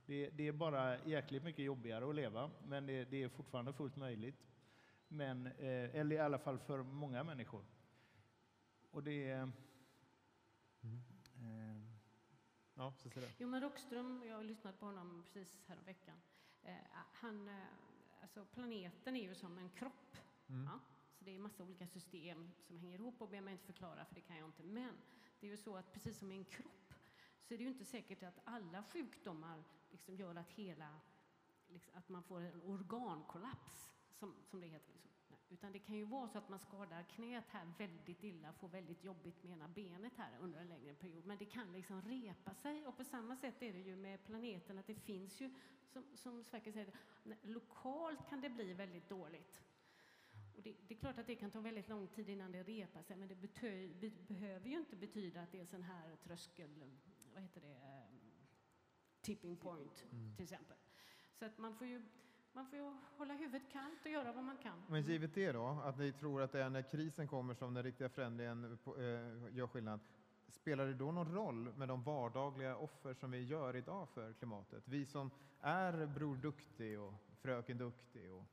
Det, 0.06 0.30
det 0.30 0.48
är 0.48 0.52
bara 0.52 1.04
jäkligt 1.04 1.42
mycket 1.42 1.64
jobbigare 1.64 2.08
att 2.08 2.14
leva, 2.14 2.50
men 2.66 2.86
det, 2.86 3.04
det 3.04 3.22
är 3.22 3.28
fortfarande 3.28 3.72
fullt 3.72 3.96
möjligt. 3.96 4.46
Men, 5.08 5.46
eh, 5.46 5.94
eller 5.96 6.16
i 6.16 6.18
alla 6.18 6.38
fall 6.38 6.58
för 6.58 6.82
många 6.82 7.24
människor. 7.24 7.64
Och 8.90 9.02
det 9.02 9.30
är... 9.30 9.50
Ja, 12.74 12.92
Cecilia? 12.92 13.28
Jo, 13.38 13.48
men 13.48 13.60
Rockström, 13.60 14.22
jag 14.26 14.36
har 14.36 14.44
lyssnat 14.44 14.80
på 14.80 14.86
honom 14.86 15.24
precis 15.32 15.64
häromveckan. 15.66 16.16
Eh, 16.62 16.74
han, 17.12 17.48
eh, 17.48 17.64
alltså 18.22 18.44
planeten 18.44 19.16
är 19.16 19.22
ju 19.22 19.34
som 19.34 19.58
en 19.58 19.70
kropp. 19.70 20.16
Mm. 20.48 20.64
Ja, 20.64 20.80
så 21.18 21.24
det 21.24 21.34
är 21.34 21.38
massa 21.38 21.64
olika 21.64 21.86
system 21.86 22.50
som 22.66 22.78
hänger 22.78 22.98
ihop 22.98 23.22
och 23.22 23.28
ber 23.28 23.40
mig 23.40 23.52
inte 23.52 23.66
förklara 23.66 24.04
för 24.04 24.14
det 24.14 24.20
kan 24.20 24.36
jag 24.36 24.48
inte. 24.48 24.62
Men 24.62 24.94
det 25.40 25.46
är 25.46 25.50
ju 25.50 25.56
så 25.56 25.76
att 25.76 25.92
precis 25.92 26.18
som 26.18 26.32
i 26.32 26.36
en 26.36 26.44
kropp 26.44 26.94
så 27.42 27.54
är 27.54 27.58
det 27.58 27.64
ju 27.64 27.70
inte 27.70 27.84
säkert 27.84 28.22
att 28.22 28.40
alla 28.44 28.82
sjukdomar 28.82 29.64
liksom 29.90 30.16
gör 30.16 30.34
att 30.34 30.50
hela, 30.50 31.00
liksom, 31.68 31.98
att 31.98 32.08
man 32.08 32.22
får 32.22 32.40
en 32.40 32.62
organkollaps 32.62 33.92
som, 34.12 34.34
som 34.44 34.60
det 34.60 34.66
heter. 34.66 34.92
Liksom. 34.92 35.13
Utan 35.54 35.72
det 35.72 35.78
kan 35.78 35.96
ju 35.96 36.04
vara 36.04 36.28
så 36.28 36.38
att 36.38 36.48
man 36.48 36.58
skadar 36.58 37.02
knät 37.02 37.44
här 37.48 37.72
väldigt 37.78 38.24
illa, 38.24 38.52
får 38.52 38.68
väldigt 38.68 39.04
jobbigt 39.04 39.42
med 39.42 39.52
ena 39.52 39.68
benet 39.68 40.12
här 40.16 40.38
under 40.40 40.60
en 40.60 40.68
längre 40.68 40.94
period. 40.94 41.26
Men 41.26 41.38
det 41.38 41.44
kan 41.44 41.72
liksom 41.72 42.02
repa 42.02 42.54
sig 42.54 42.86
och 42.86 42.96
på 42.96 43.04
samma 43.04 43.36
sätt 43.36 43.62
är 43.62 43.72
det 43.72 43.78
ju 43.78 43.96
med 43.96 44.24
planeten 44.24 44.78
att 44.78 44.86
det 44.86 44.94
finns 44.94 45.40
ju, 45.40 45.54
som, 45.86 46.04
som 46.14 46.44
Sverker 46.44 46.72
säger, 46.72 46.94
lokalt 47.42 48.28
kan 48.28 48.40
det 48.40 48.48
bli 48.48 48.72
väldigt 48.72 49.08
dåligt. 49.08 49.64
Och 50.56 50.62
det, 50.62 50.74
det 50.88 50.94
är 50.94 50.98
klart 50.98 51.18
att 51.18 51.26
det 51.26 51.36
kan 51.36 51.50
ta 51.50 51.60
väldigt 51.60 51.88
lång 51.88 52.06
tid 52.08 52.28
innan 52.28 52.52
det 52.52 52.62
repar 52.62 53.02
sig, 53.02 53.16
men 53.16 53.28
det 53.28 53.34
betö, 53.34 53.88
be, 54.00 54.10
behöver 54.10 54.68
ju 54.68 54.76
inte 54.76 54.96
betyda 54.96 55.42
att 55.42 55.52
det 55.52 55.60
är 55.60 55.66
sån 55.66 55.82
här 55.82 56.16
tröskel, 56.16 56.70
vad 57.34 57.42
heter 57.42 57.60
det, 57.60 57.74
eh, 57.74 58.04
tipping 59.20 59.56
point 59.56 60.04
Mm. 60.12 60.36
till 60.36 60.44
exempel. 60.44 60.76
Så 61.38 61.44
att 61.44 61.58
man 61.58 61.74
får 61.76 61.86
ju 61.86 62.02
man 62.54 62.66
får 62.66 62.78
ju 62.78 62.92
hålla 63.16 63.34
huvudet 63.34 63.62
kallt 63.72 64.04
och 64.04 64.10
göra 64.10 64.32
vad 64.32 64.44
man 64.44 64.56
kan. 64.56 64.82
Men 64.88 65.02
givet 65.02 65.34
det 65.34 65.52
då, 65.52 65.66
att 65.84 65.98
ni 65.98 66.12
tror 66.12 66.42
att 66.42 66.52
det 66.52 66.62
är 66.62 66.70
när 66.70 66.82
krisen 66.82 67.28
kommer 67.28 67.54
som 67.54 67.74
den 67.74 67.82
riktiga 67.82 68.08
förändringen 68.08 68.78
eh, 68.86 69.04
eh, 69.04 69.56
gör 69.56 69.66
skillnad. 69.66 70.00
Spelar 70.48 70.86
det 70.86 70.94
då 70.94 71.12
någon 71.12 71.34
roll 71.34 71.72
med 71.76 71.88
de 71.88 72.02
vardagliga 72.02 72.76
offer 72.76 73.14
som 73.14 73.30
vi 73.30 73.44
gör 73.44 73.76
idag 73.76 74.08
för 74.08 74.32
klimatet? 74.32 74.82
Vi 74.88 75.06
som 75.06 75.30
är 75.60 76.06
Bror 76.06 76.36
Duktig 76.36 77.00
och 77.00 77.14
Fröken 77.40 77.78
Duktig 77.78 78.32
och 78.32 78.44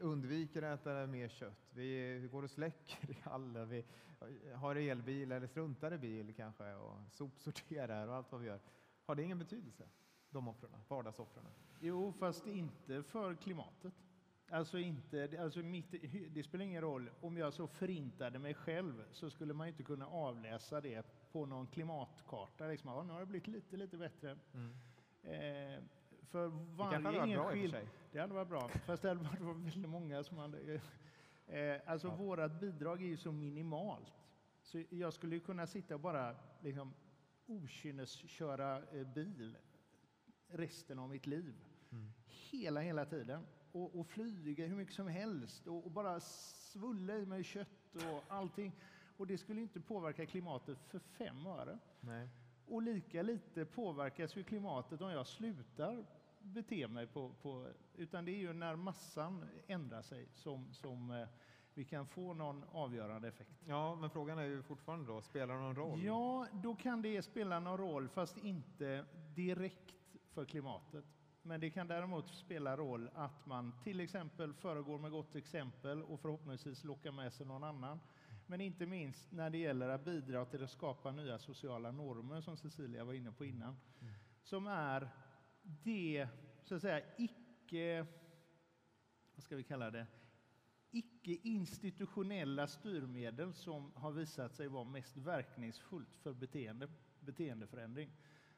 undviker 0.00 0.62
att 0.62 0.80
äta 0.80 1.06
mer 1.06 1.28
kött. 1.28 1.68
Vi, 1.70 2.18
vi 2.18 2.28
går 2.28 2.42
och 2.42 2.50
släcker 2.50 3.10
i 3.10 3.18
hallen, 3.22 3.68
vi 3.68 3.84
har 4.54 4.76
elbil 4.76 5.32
eller 5.32 5.46
struntar 5.46 5.92
i 5.92 5.98
bil 5.98 6.34
kanske 6.36 6.74
och 6.74 6.98
sopsorterar 7.10 8.08
och 8.08 8.14
allt 8.14 8.32
vad 8.32 8.40
vi 8.40 8.46
gör. 8.46 8.60
Har 9.04 9.14
det 9.14 9.22
ingen 9.22 9.38
betydelse? 9.38 9.88
De 10.30 10.48
offren, 10.48 10.70
vardagsoffren? 10.88 11.44
Jo, 11.84 12.12
fast 12.12 12.46
inte 12.46 13.02
för 13.02 13.34
klimatet. 13.34 13.92
Alltså 14.50 14.78
inte, 14.78 15.38
alltså 15.42 15.60
mitt, 15.60 15.94
det 16.30 16.42
spelar 16.42 16.64
ingen 16.64 16.80
roll. 16.82 17.10
Om 17.20 17.36
jag 17.36 17.54
så 17.54 17.66
förintade 17.66 18.38
mig 18.38 18.54
själv 18.54 19.04
så 19.10 19.30
skulle 19.30 19.54
man 19.54 19.68
inte 19.68 19.82
kunna 19.82 20.06
avläsa 20.06 20.80
det 20.80 21.06
på 21.32 21.46
någon 21.46 21.66
klimatkarta. 21.66 22.66
Liksom, 22.66 22.90
ja, 22.90 23.02
nu 23.02 23.12
har 23.12 23.20
det 23.20 23.26
blivit 23.26 23.46
lite, 23.48 23.76
lite 23.76 23.96
bättre. 23.96 24.38
Mm. 24.54 24.70
Eh, 25.22 25.82
för 26.30 26.44
Det 26.44 26.50
varje 27.00 27.36
enskild... 27.38 27.70
sig. 27.70 27.88
Det 28.12 28.18
hade 28.18 28.34
varit 28.34 28.48
bra, 28.48 28.68
fast 28.68 29.02
det 29.02 29.08
hade 29.08 29.20
varit 29.44 29.56
väldigt 29.74 29.90
många 29.90 30.24
som 30.24 30.38
hade... 30.38 30.80
Eh, 31.46 31.80
alltså 31.86 32.08
Ja. 32.08 32.14
vårat 32.14 32.60
bidrag 32.60 33.02
är 33.02 33.06
ju 33.06 33.16
så 33.16 33.32
minimalt. 33.32 34.12
Så 34.62 34.82
jag 34.90 35.12
skulle 35.12 35.34
ju 35.34 35.40
kunna 35.40 35.66
sitta 35.66 35.94
och 35.94 36.00
bara 36.00 36.36
liksom 36.60 36.94
okynnesköra 37.46 38.82
eh, 38.82 39.06
bil 39.06 39.56
resten 40.48 40.98
av 40.98 41.10
mitt 41.10 41.26
liv. 41.26 41.54
Mm. 41.92 42.12
Hela, 42.26 42.80
hela 42.80 43.04
tiden. 43.04 43.46
Och, 43.72 44.00
och 44.00 44.06
flyga 44.06 44.66
hur 44.66 44.76
mycket 44.76 44.94
som 44.94 45.08
helst 45.08 45.66
och, 45.66 45.84
och 45.84 45.90
bara 45.90 46.20
svulla 46.20 47.16
i 47.16 47.26
mig 47.26 47.44
kött 47.44 47.94
och 47.94 48.24
allting. 48.28 48.72
Och 49.16 49.26
det 49.26 49.38
skulle 49.38 49.60
inte 49.60 49.80
påverka 49.80 50.26
klimatet 50.26 50.78
för 50.88 50.98
fem 50.98 51.46
öre. 51.46 51.78
Nej. 52.00 52.28
Och 52.66 52.82
lika 52.82 53.22
lite 53.22 53.64
påverkas 53.64 54.36
ju 54.36 54.44
klimatet 54.44 55.00
om 55.00 55.10
jag 55.10 55.26
slutar 55.26 56.04
bete 56.38 56.88
mig 56.88 57.06
på, 57.06 57.32
på 57.42 57.68
utan 57.94 58.24
det 58.24 58.32
är 58.32 58.38
ju 58.38 58.52
när 58.52 58.76
massan 58.76 59.44
ändrar 59.66 60.02
sig 60.02 60.28
som, 60.34 60.72
som 60.72 61.10
eh, 61.10 61.28
vi 61.74 61.84
kan 61.84 62.06
få 62.06 62.34
någon 62.34 62.64
avgörande 62.72 63.28
effekt. 63.28 63.62
Ja, 63.66 63.94
men 63.94 64.10
frågan 64.10 64.38
är 64.38 64.44
ju 64.44 64.62
fortfarande 64.62 65.06
då, 65.06 65.22
spelar 65.22 65.54
det 65.54 65.60
någon 65.60 65.76
roll? 65.76 66.02
Ja, 66.02 66.46
då 66.52 66.74
kan 66.74 67.02
det 67.02 67.22
spela 67.22 67.60
någon 67.60 67.78
roll, 67.78 68.08
fast 68.08 68.38
inte 68.38 69.04
direkt 69.34 69.94
för 70.30 70.44
klimatet. 70.44 71.04
Men 71.42 71.60
det 71.60 71.70
kan 71.70 71.86
däremot 71.88 72.28
spela 72.34 72.76
roll 72.76 73.10
att 73.14 73.46
man 73.46 73.72
till 73.84 74.00
exempel 74.00 74.54
föregår 74.54 74.98
med 74.98 75.10
gott 75.10 75.34
exempel 75.36 76.02
och 76.02 76.20
förhoppningsvis 76.20 76.84
lockar 76.84 77.12
med 77.12 77.32
sig 77.32 77.46
någon 77.46 77.64
annan. 77.64 78.00
Men 78.46 78.60
inte 78.60 78.86
minst 78.86 79.32
när 79.32 79.50
det 79.50 79.58
gäller 79.58 79.88
att 79.88 80.04
bidra 80.04 80.44
till 80.44 80.64
att 80.64 80.70
skapa 80.70 81.12
nya 81.12 81.38
sociala 81.38 81.90
normer, 81.92 82.40
som 82.40 82.56
Cecilia 82.56 83.04
var 83.04 83.12
inne 83.12 83.32
på 83.32 83.44
innan, 83.44 83.76
Mm. 84.00 84.14
som 84.42 84.66
är 84.66 85.08
det, 85.62 86.28
så 86.62 86.74
att 86.74 86.80
säga, 86.82 87.04
icke, 87.18 88.06
vad 89.34 89.42
ska 89.42 89.56
vi 89.56 89.62
kalla 89.62 89.90
det, 89.90 90.06
icke-institutionella 90.90 92.66
styrmedel 92.66 93.54
som 93.54 93.92
har 93.94 94.12
visat 94.12 94.54
sig 94.54 94.68
vara 94.68 94.84
mest 94.84 95.16
verkningsfullt 95.16 96.16
för 96.16 96.32
beteende, 96.32 96.88
beteendeförändring. 97.20 98.10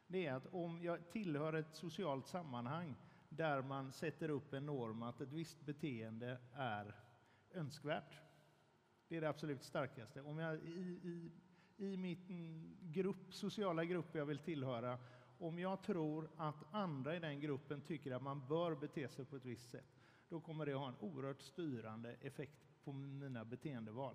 Det 0.06 0.26
är 0.26 0.32
att 0.34 0.46
om 0.46 0.82
jag 0.82 1.10
tillhör 1.10 1.52
ett 1.52 1.74
socialt 1.74 2.26
sammanhang 2.26 2.96
där 3.28 3.62
man 3.62 3.92
sätter 3.92 4.28
upp 4.28 4.52
en 4.52 4.66
norm 4.66 5.02
att 5.02 5.20
ett 5.20 5.32
visst 5.32 5.60
beteende 5.60 6.38
är 6.52 6.94
önskvärt. 7.50 8.20
Det 9.08 9.16
är 9.16 9.20
det 9.20 9.28
absolut 9.28 9.62
starkaste. 9.62 10.20
Om 10.22 10.38
jag 10.38 10.56
i, 10.56 11.00
i, 11.02 11.30
i 11.76 11.96
min 11.96 12.76
grupp, 12.80 13.34
sociala 13.34 13.84
grupp 13.84 14.14
jag 14.14 14.26
vill 14.26 14.38
tillhöra, 14.38 14.98
om 15.38 15.58
jag 15.58 15.82
tror 15.82 16.30
att 16.36 16.74
andra 16.74 17.16
i 17.16 17.18
den 17.18 17.40
gruppen 17.40 17.80
tycker 17.80 18.12
att 18.12 18.22
man 18.22 18.46
bör 18.48 18.74
bete 18.74 19.08
sig 19.08 19.24
på 19.24 19.36
ett 19.36 19.44
visst 19.44 19.70
sätt, 19.70 19.94
då 20.28 20.40
kommer 20.40 20.66
det 20.66 20.74
ha 20.74 20.88
en 20.88 20.98
oerhört 21.00 21.40
styrande 21.40 22.12
effekt 22.20 22.84
på 22.84 22.92
mina 22.92 23.44
beteendeval. 23.44 24.14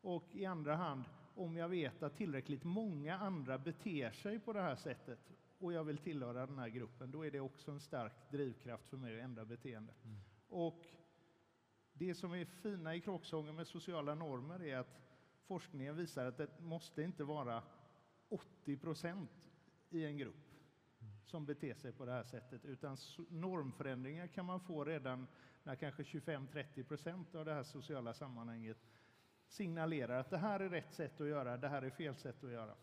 Och 0.00 0.28
i 0.32 0.44
andra 0.44 0.76
hand, 0.76 1.04
om 1.40 1.56
jag 1.56 1.68
vet 1.68 2.02
att 2.02 2.16
tillräckligt 2.16 2.64
många 2.64 3.18
andra 3.18 3.58
beter 3.58 4.10
sig 4.10 4.38
på 4.38 4.52
det 4.52 4.62
här 4.62 4.76
sättet 4.76 5.18
och 5.58 5.72
jag 5.72 5.84
vill 5.84 5.98
tillhöra 5.98 6.46
den 6.46 6.58
här 6.58 6.68
gruppen, 6.68 7.10
då 7.10 7.26
är 7.26 7.30
det 7.30 7.40
också 7.40 7.70
en 7.70 7.80
stark 7.80 8.12
drivkraft 8.30 8.88
för 8.88 8.96
mig 8.96 9.18
att 9.18 9.24
ändra 9.24 9.44
beteende. 9.44 9.92
Mm. 10.04 10.16
Och 10.48 10.86
det 11.92 12.14
som 12.14 12.32
är 12.32 12.44
fina 12.44 12.94
i 12.94 13.00
kråksången 13.00 13.54
med 13.54 13.66
sociala 13.66 14.14
normer 14.14 14.62
är 14.62 14.76
att 14.76 15.00
forskningen 15.46 15.96
visar 15.96 16.26
att 16.26 16.36
det 16.36 16.60
måste 16.60 17.02
inte 17.02 17.24
vara 17.24 17.62
80 18.28 18.76
procent 18.76 19.50
i 19.90 20.04
en 20.04 20.16
grupp 20.16 20.50
som 21.24 21.46
beter 21.46 21.74
sig 21.74 21.92
på 21.92 22.04
det 22.04 22.12
här 22.12 22.24
sättet, 22.24 22.64
utan 22.64 22.96
normförändringar 23.28 24.26
kan 24.26 24.46
man 24.46 24.60
få 24.60 24.84
redan 24.84 25.26
när 25.62 25.74
kanske 25.74 26.02
25-30 26.02 26.84
procent 26.84 27.34
av 27.34 27.44
det 27.44 27.54
här 27.54 27.62
sociala 27.62 28.14
sammanhanget 28.14 28.78
signalerar 29.50 30.20
att 30.20 30.30
det 30.30 30.38
här 30.38 30.60
är 30.60 30.68
rätt 30.68 30.92
sätt 30.92 31.20
att 31.20 31.26
göra, 31.26 31.56
det 31.56 31.68
här 31.68 31.82
är 31.82 31.90
fel 31.90 32.16
sätt 32.16 32.44
att 32.44 32.50
göra. 32.50 32.74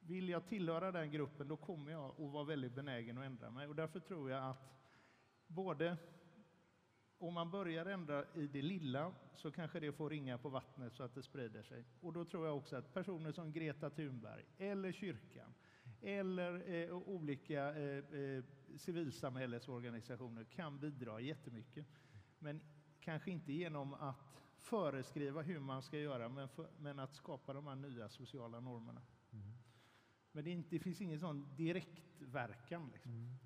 Vill 0.00 0.28
jag 0.28 0.46
tillhöra 0.46 0.92
den 0.92 1.10
gruppen, 1.10 1.48
då 1.48 1.56
kommer 1.56 1.92
jag 1.92 2.10
att 2.10 2.32
vara 2.32 2.44
väldigt 2.44 2.74
benägen 2.74 3.18
att 3.18 3.24
ändra 3.24 3.50
mig. 3.50 3.68
Och 3.68 3.76
därför 3.76 4.00
tror 4.00 4.30
jag 4.30 4.50
att 4.50 4.72
både 5.46 5.96
om 7.18 7.34
man 7.34 7.50
börjar 7.50 7.86
ändra 7.86 8.24
i 8.34 8.46
det 8.46 8.62
lilla 8.62 9.12
så 9.36 9.50
kanske 9.50 9.80
det 9.80 9.92
får 9.92 10.10
ringa 10.10 10.38
på 10.38 10.48
vattnet 10.48 10.94
så 10.94 11.02
att 11.02 11.14
det 11.14 11.22
sprider 11.22 11.62
sig. 11.62 11.84
Och 12.00 12.12
då 12.12 12.24
tror 12.24 12.46
jag 12.46 12.56
också 12.56 12.76
att 12.76 12.94
personer 12.94 13.32
som 13.32 13.52
Greta 13.52 13.90
Thunberg 13.90 14.44
eller 14.58 14.92
kyrkan 14.92 15.54
eller 16.02 16.70
eh, 16.70 16.94
olika 16.94 17.74
eh, 17.74 18.20
eh, 18.20 18.44
civilsamhällesorganisationer 18.76 20.44
kan 20.44 20.78
bidra 20.78 21.20
jättemycket. 21.20 21.86
Men 22.38 22.60
kanske 23.00 23.30
inte 23.30 23.52
genom 23.52 23.94
att 23.94 24.41
föreskriva 24.62 25.42
hur 25.42 25.60
man 25.60 25.82
ska 25.82 25.98
göra, 25.98 26.28
men, 26.28 26.48
för, 26.48 26.68
men 26.78 26.98
att 26.98 27.14
skapa 27.14 27.52
de 27.52 27.66
här 27.66 27.74
nya 27.74 28.08
sociala 28.08 28.60
normerna. 28.60 29.02
Mm. 29.32 29.52
Men 30.32 30.44
det, 30.44 30.50
inte, 30.50 30.68
det, 30.70 30.78
finns 30.78 31.00
ingen 31.00 31.20
sån 31.20 31.56
direktverkan. 31.56 32.90
Liksom. 32.92 33.12
Mm. 33.12 33.36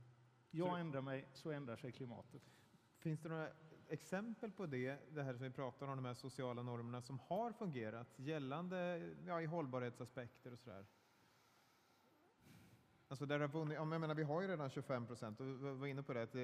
Jag 0.50 0.80
ändrar 0.80 1.00
mig, 1.00 1.28
så 1.32 1.50
ändrar 1.50 1.76
sig 1.76 1.92
klimatet. 1.92 2.42
Finns 2.98 3.20
det 3.20 3.28
några 3.28 3.48
exempel 3.88 4.50
på 4.50 4.66
det, 4.66 4.98
det 5.10 5.22
här 5.22 5.34
som 5.34 5.42
vi 5.42 5.50
pratar 5.50 5.86
om, 5.86 5.96
de 5.96 6.04
här 6.04 6.14
sociala 6.14 6.62
normerna 6.62 7.02
som 7.02 7.18
har 7.18 7.52
fungerat 7.52 8.18
gällande 8.18 9.10
ja, 9.26 9.40
i 9.40 9.46
hållbarhetsaspekter 9.46 10.52
och 10.52 10.58
sådär? 10.58 10.86
Alltså 13.08 13.26
där 13.26 13.40
har 13.40 13.48
vunnit, 13.48 13.74
jag 13.74 13.86
menar, 13.86 14.14
vi 14.14 14.22
har 14.22 14.42
ju 14.42 14.48
redan 14.48 14.70
25 14.70 15.06
procent 15.06 15.40
och 15.40 15.46
vi 15.46 15.52
var 15.74 15.86
inne 15.86 16.02
på 16.02 16.12
det, 16.12 16.22
att, 16.22 16.34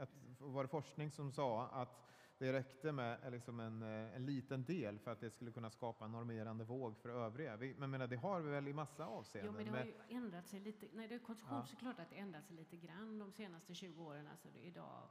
att 0.00 0.10
var 0.38 0.62
det 0.62 0.68
forskning 0.68 1.10
som 1.10 1.32
sa 1.32 1.66
att 1.66 2.08
det 2.38 2.52
räckte 2.52 2.92
med 2.92 3.24
eh, 3.24 3.30
liksom 3.30 3.60
en, 3.60 3.82
eh, 3.82 4.16
en 4.16 4.26
liten 4.26 4.64
del 4.64 4.98
för 4.98 5.10
att 5.10 5.20
det 5.20 5.30
skulle 5.30 5.52
kunna 5.52 5.70
skapa 5.70 6.04
en 6.04 6.12
normerande 6.12 6.64
våg 6.64 6.96
för 6.96 7.08
övriga. 7.08 7.56
Vi, 7.56 7.74
men 7.74 7.90
menar, 7.90 8.06
det 8.06 8.16
har 8.16 8.40
vi 8.40 8.50
väl 8.50 8.68
i 8.68 8.72
massa 8.72 9.06
avseenden? 9.06 9.54
Jo, 9.54 9.64
men 9.64 9.72
det 9.72 9.78
har 9.78 9.86
ju 9.86 10.16
ändrat 10.16 10.48
sig 10.48 10.60
lite. 10.60 10.86
Nej, 10.92 11.08
det 11.08 11.14
är 11.14 11.20
ja. 11.50 11.66
såklart 11.66 11.98
att 11.98 12.10
det 12.10 12.16
ändrat 12.16 12.46
sig 12.46 12.56
lite 12.56 12.76
grann 12.76 13.18
de 13.18 13.32
senaste 13.32 13.74
20 13.74 14.04
åren. 14.04 14.26
Alltså 14.26 14.48
idag, 14.62 15.08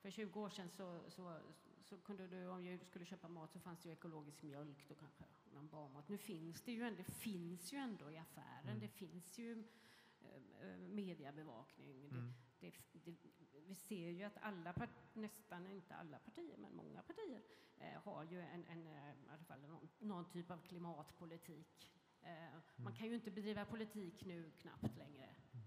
för 0.00 0.10
20 0.10 0.40
år 0.40 0.48
sedan 0.50 0.70
så, 0.70 1.00
så, 1.08 1.36
så 1.82 1.98
kunde 1.98 2.26
du, 2.26 2.48
om 2.48 2.64
du 2.64 2.78
skulle 2.78 3.04
köpa 3.04 3.28
mat 3.28 3.52
så 3.52 3.60
fanns 3.60 3.80
det 3.80 3.88
ju 3.88 3.92
ekologisk 3.92 4.42
mjölk 4.42 4.88
då 4.88 4.94
kanske, 4.94 5.24
någon 5.54 5.68
barnmat. 5.68 6.08
Nu 6.08 6.18
finns 6.18 6.62
det 6.62 6.72
ju 6.72 6.82
ändå, 6.82 6.96
det 6.96 7.12
finns 7.12 7.72
ju 7.72 7.78
ändå 7.78 8.10
i 8.10 8.16
affären, 8.16 8.68
mm. 8.68 8.80
det 8.80 8.88
finns 8.88 9.38
ju 9.38 9.64
äh, 10.20 10.78
mediebevakning. 10.78 12.08
Mm. 12.10 12.32
Det, 12.60 12.74
det, 12.92 13.16
vi 13.66 13.74
ser 13.74 14.08
ju 14.08 14.24
att 14.24 14.38
alla, 14.40 14.74
nästan 15.12 15.66
inte 15.66 15.94
alla 15.94 16.18
partier, 16.18 16.56
men 16.56 16.76
många 16.76 17.02
partier 17.02 17.42
eh, 17.78 18.02
har 18.02 18.24
ju 18.24 18.40
en, 18.40 18.64
en, 18.66 18.86
eh, 18.86 19.10
i 19.10 19.28
alla 19.28 19.44
fall 19.44 19.60
någon, 19.60 19.88
någon 19.98 20.30
typ 20.30 20.50
av 20.50 20.58
klimatpolitik. 20.58 21.92
Eh, 22.22 22.48
mm. 22.48 22.62
Man 22.76 22.94
kan 22.94 23.08
ju 23.08 23.14
inte 23.14 23.30
bedriva 23.30 23.64
politik 23.64 24.24
nu 24.24 24.50
knappt 24.50 24.96
längre, 24.96 25.24
mm. 25.24 25.66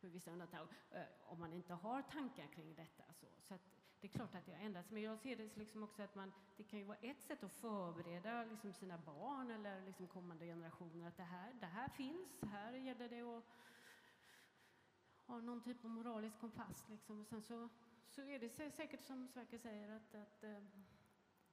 med 0.00 0.12
vissa 0.12 0.30
undantag, 0.30 0.68
eh, 0.90 1.02
om 1.20 1.40
man 1.40 1.52
inte 1.52 1.74
har 1.74 2.02
tankar 2.02 2.46
kring 2.46 2.74
detta. 2.74 3.04
Så, 3.12 3.26
så 3.40 3.58
det 4.00 4.06
är 4.06 4.12
klart 4.12 4.34
att 4.34 4.46
det 4.46 4.52
har 4.52 4.60
ändrats, 4.60 4.90
men 4.90 5.02
jag 5.02 5.18
ser 5.18 5.36
det 5.36 5.56
liksom 5.56 5.82
också 5.82 6.02
att 6.02 6.14
man, 6.14 6.32
det 6.56 6.64
kan 6.64 6.78
ju 6.78 6.84
vara 6.84 6.98
ett 6.98 7.22
sätt 7.22 7.42
att 7.42 7.52
förbereda 7.52 8.44
liksom 8.44 8.72
sina 8.72 8.98
barn 8.98 9.50
eller 9.50 9.86
liksom 9.86 10.08
kommande 10.08 10.46
generationer 10.46 11.08
att 11.08 11.16
det 11.16 11.22
här, 11.22 11.54
det 11.60 11.66
här 11.66 11.88
finns, 11.88 12.42
här 12.42 12.72
gäller 12.72 13.08
det 13.08 13.22
att 13.22 13.44
har 15.26 15.40
någon 15.40 15.62
typ 15.62 15.84
av 15.84 15.90
moralisk 15.90 16.40
kompass. 16.40 16.84
Liksom. 16.90 17.20
Och 17.20 17.26
sen 17.26 17.42
så, 17.42 17.68
så 18.08 18.22
är 18.22 18.38
det 18.38 18.48
säkert 18.48 19.02
som 19.02 19.28
Sverker 19.28 19.58
säger 19.58 19.96
att, 19.96 20.14
att 20.14 20.44
eh, 20.44 20.58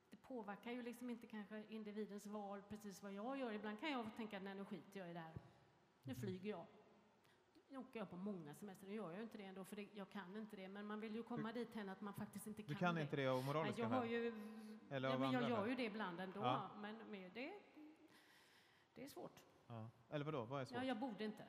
det 0.09 0.17
påverkar 0.17 0.71
ju 0.71 0.83
liksom 0.83 1.09
inte 1.09 1.27
kanske 1.27 1.63
individens 1.69 2.25
val 2.25 2.61
precis 2.69 3.03
vad 3.03 3.13
jag 3.13 3.37
gör. 3.37 3.51
Ibland 3.51 3.79
kan 3.79 3.91
jag 3.91 4.15
tänka 4.15 4.37
att 4.37 4.43
nu 4.43 4.65
skiter 4.65 4.99
jag 4.99 5.09
i 5.09 5.13
det 5.13 5.19
här. 5.19 5.33
Nu 6.03 6.15
flyger 6.15 6.49
jag. 6.49 6.65
Nu 7.69 7.77
åker 7.77 7.99
jag 7.99 8.09
på 8.09 8.15
många 8.15 8.53
semester. 8.53 8.87
Nu 8.87 8.95
gör 8.95 9.11
jag 9.11 9.21
inte 9.23 9.37
det 9.37 9.43
ändå, 9.43 9.65
för 9.65 9.75
det, 9.75 9.87
jag 9.93 10.09
kan 10.09 10.37
inte 10.37 10.55
det. 10.55 10.67
Men 10.67 10.85
man 10.85 10.99
vill 10.99 11.15
ju 11.15 11.23
komma 11.23 11.51
dit 11.51 11.75
hän 11.75 11.89
att 11.89 12.01
man 12.01 12.13
faktiskt 12.13 12.47
inte 12.47 12.63
kan 12.63 12.73
Du 12.73 12.79
kan 12.79 12.95
det. 12.95 13.01
inte 13.01 13.15
det 13.15 13.27
av 13.27 13.43
moraliska 13.43 13.89
skäl? 13.89 14.33
Eller 14.89 15.09
ja, 15.09 15.17
men 15.17 15.31
jag 15.31 15.49
gör 15.49 15.67
ju 15.67 15.75
det 15.75 15.83
ibland 15.83 16.19
ändå. 16.19 16.39
Ja. 16.39 16.69
Men, 16.81 16.97
men 17.09 17.33
det, 17.33 17.53
det 18.95 19.03
är 19.03 19.09
svårt. 19.09 19.39
Ja. 19.67 19.89
Eller 20.09 20.25
vadå, 20.25 20.45
vad 20.45 20.61
är 20.61 20.65
svårt? 20.65 20.77
Ja, 20.77 20.83
jag 20.83 20.99
borde 20.99 21.23
inte. 21.23 21.45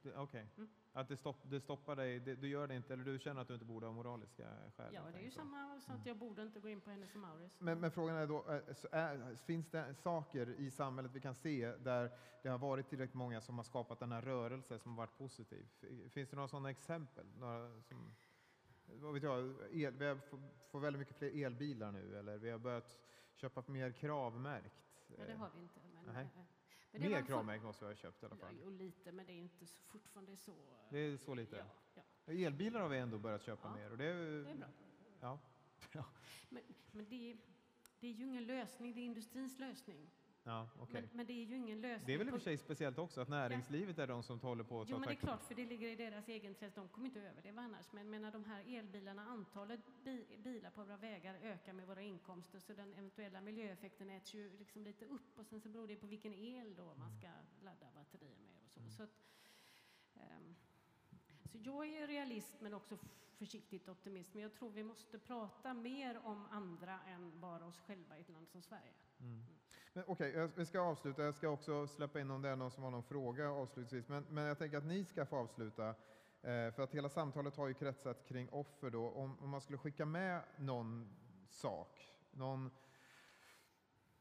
Okej. 0.00 0.18
Okay. 0.18 0.46
Mm. 0.56 0.70
Att 0.96 1.08
det, 1.08 1.16
stopp, 1.16 1.36
det 1.42 1.60
stoppar 1.60 1.96
dig, 1.96 2.20
det, 2.20 2.34
du 2.34 2.48
gör 2.48 2.66
det 2.66 2.76
inte, 2.76 2.92
eller 2.92 3.04
du 3.04 3.18
känner 3.18 3.40
att 3.40 3.48
du 3.48 3.54
inte 3.54 3.66
borde 3.66 3.86
av 3.86 3.94
moraliska 3.94 4.48
skäl? 4.76 4.94
Ja, 4.94 5.00
det 5.12 5.18
är 5.18 5.22
ju 5.22 5.30
så. 5.30 5.36
samma 5.36 5.80
så 5.80 5.92
att 5.92 6.06
jag 6.06 6.16
borde 6.16 6.42
inte 6.42 6.60
gå 6.60 6.68
in 6.68 6.80
på 6.80 6.90
hennes 6.90 7.14
och 7.14 7.20
Maurits. 7.20 7.60
Men, 7.60 7.80
men, 7.80 7.90
frågan 7.90 8.16
är 8.16 8.26
då, 8.26 8.44
är, 8.90 9.36
finns 9.36 9.70
det 9.70 9.94
saker 9.94 10.48
i 10.48 10.70
samhället 10.70 11.12
vi 11.14 11.20
kan 11.20 11.34
se 11.34 11.72
där 11.76 12.10
det 12.42 12.48
har 12.48 12.58
varit 12.58 12.88
tillräckligt 12.88 13.14
många 13.14 13.40
som 13.40 13.56
har 13.56 13.64
skapat 13.64 13.98
den 13.98 14.12
här 14.12 14.22
rörelsen 14.22 14.78
som 14.78 14.90
har 14.90 14.96
varit 14.96 15.18
positiv? 15.18 15.66
Finns 16.10 16.28
det 16.28 16.36
några 16.36 16.48
sådana 16.48 16.70
exempel? 16.70 17.26
Några 17.38 17.82
som, 17.82 18.14
vad 18.86 19.14
vet 19.14 19.22
jag, 19.22 19.54
el, 19.70 19.94
vi 19.94 20.06
har 20.06 20.18
får 20.70 20.80
väldigt 20.80 21.00
mycket 21.00 21.16
fler 21.16 21.44
elbilar 21.44 21.92
nu, 21.92 22.18
eller 22.18 22.38
vi 22.38 22.50
har 22.50 22.58
börjat 22.58 22.98
köpa 23.34 23.62
mer 23.66 23.92
kravmärkt. 23.92 24.84
Ja, 25.18 25.24
det 25.26 25.34
har 25.34 25.50
vi 25.54 25.60
inte. 25.60 25.80
Men, 25.94 26.14
Nej. 26.14 26.28
Men 26.98 27.10
Mer 27.10 27.22
kravmärken 27.22 27.66
måste 27.66 27.84
vi 27.84 27.90
ha 27.90 27.96
köpt 27.96 28.22
i 28.22 28.26
alla 28.26 28.36
fall. 28.36 28.54
Ja, 28.62 28.70
lite, 28.70 29.12
men 29.12 29.26
det 29.26 29.32
är 29.32 29.36
inte 29.36 29.66
så, 29.66 29.82
fortfarande 29.82 30.36
så... 30.36 30.54
Det 30.90 30.98
är 30.98 31.16
så 31.16 31.34
lite? 31.34 31.66
Ja, 31.94 32.02
ja. 32.24 32.32
Elbilar 32.32 32.80
har 32.80 32.88
vi 32.88 32.98
ändå 32.98 33.18
börjat 33.18 33.42
köpa 33.42 33.68
ja, 33.68 33.74
mer. 33.74 33.90
Och 33.90 33.98
det, 33.98 34.04
är, 34.04 34.14
det 34.44 34.50
är 34.50 34.54
bra. 35.20 35.38
Ja. 35.92 36.04
Men, 36.48 36.62
men 36.92 37.08
det, 37.08 37.36
det 38.00 38.06
är 38.06 38.12
ju 38.12 38.24
ingen 38.24 38.46
lösning, 38.46 38.94
det 38.94 39.00
är 39.00 39.04
industrins 39.04 39.58
lösning. 39.58 40.10
Ja, 40.46 40.68
okay. 40.80 41.00
men, 41.00 41.10
men, 41.12 41.26
det 41.26 41.32
är 41.32 41.44
ju 41.44 41.56
ingen 41.56 41.80
lösning. 41.80 42.06
Det 42.06 42.14
är 42.14 42.18
väl 42.18 42.28
i 42.28 42.30
och 42.30 42.34
för 42.34 42.40
sig 42.40 42.58
speciellt 42.58 42.98
också 42.98 43.20
att 43.20 43.28
näringslivet 43.28 43.96
ja. 43.96 44.02
är 44.02 44.06
de 44.06 44.22
som 44.22 44.40
håller 44.40 44.64
på 44.64 44.80
att 44.80 44.88
Jo, 44.88 44.98
men 44.98 45.08
det 45.08 45.14
är 45.14 45.16
klart, 45.16 45.44
för 45.44 45.54
det 45.54 45.64
ligger 45.64 45.88
i 45.88 45.96
deras 45.96 46.28
egenintresse. 46.28 46.80
De 46.80 46.88
kommer 46.88 47.06
inte 47.06 47.20
överleva 47.20 47.62
annars. 47.62 47.92
Men 47.92 48.10
menar 48.10 48.32
de 48.32 48.44
här 48.44 48.78
elbilarna, 48.78 49.26
antalet 49.26 49.80
bi 50.04 50.26
bilar 50.38 50.70
på 50.70 50.84
våra 50.84 50.96
vägar 50.96 51.34
ökar 51.42 51.72
med 51.72 51.86
våra 51.86 52.02
inkomster, 52.02 52.58
så 52.58 52.72
den 52.72 52.92
eventuella 52.92 53.40
miljöeffekten 53.40 54.10
äts 54.10 54.34
ju 54.34 54.58
liksom 54.58 54.84
lite 54.84 55.04
upp 55.04 55.38
och 55.38 55.46
sen 55.46 55.60
så 55.60 55.68
beror 55.68 55.88
det 55.88 55.96
på 55.96 56.06
vilken 56.06 56.34
el 56.34 56.74
då 56.74 56.94
man 56.94 57.12
ska 57.12 57.28
ladda 57.62 57.86
batterier 57.94 58.38
med 58.38 58.54
och 58.64 58.70
så. 58.70 58.80
Mm. 58.80 58.92
så, 58.92 59.02
att, 59.02 59.10
um, 60.14 60.54
så 61.44 61.58
jag 61.62 61.86
är 61.86 62.06
realist 62.06 62.56
men 62.60 62.74
också 62.74 62.98
försiktigt 63.36 63.88
optimist. 63.88 64.34
Men 64.34 64.42
jag 64.42 64.54
tror 64.54 64.70
vi 64.70 64.84
måste 64.84 65.18
prata 65.18 65.74
mer 65.74 66.20
om 66.24 66.46
andra 66.50 67.00
än 67.02 67.40
bara 67.40 67.66
oss 67.66 67.80
själva 67.80 68.18
i 68.18 68.20
ett 68.20 68.28
land 68.28 68.48
som 68.48 68.62
Sverige. 68.62 68.92
Mm. 69.20 69.44
Men 69.96 70.04
Okej, 70.06 70.30
okay, 70.30 70.48
vi 70.56 70.66
ska 70.66 70.80
avsluta. 70.80 71.22
Jag 71.22 71.34
ska 71.34 71.48
också 71.48 71.86
släppa 71.86 72.20
in 72.20 72.30
om 72.30 72.42
det 72.42 72.48
är 72.48 72.56
någon 72.56 72.70
som 72.70 72.82
har 72.82 72.90
någon 72.90 73.02
fråga 73.02 73.50
avslutningsvis. 73.50 74.08
Men, 74.08 74.26
men 74.30 74.44
jag 74.44 74.58
tänker 74.58 74.78
att 74.78 74.84
ni 74.84 75.04
ska 75.04 75.26
få 75.26 75.36
avsluta. 75.36 75.88
Eh, 75.88 76.70
för 76.70 76.80
att 76.80 76.94
hela 76.94 77.08
samtalet 77.08 77.56
har 77.56 77.68
ju 77.68 77.74
kretsat 77.74 78.24
kring 78.26 78.48
offer 78.48 78.90
då. 78.90 79.10
Om, 79.10 79.38
om 79.38 79.50
man 79.50 79.60
skulle 79.60 79.78
skicka 79.78 80.06
med 80.06 80.42
någon 80.58 81.16
sak, 81.48 82.14
någon, 82.30 82.70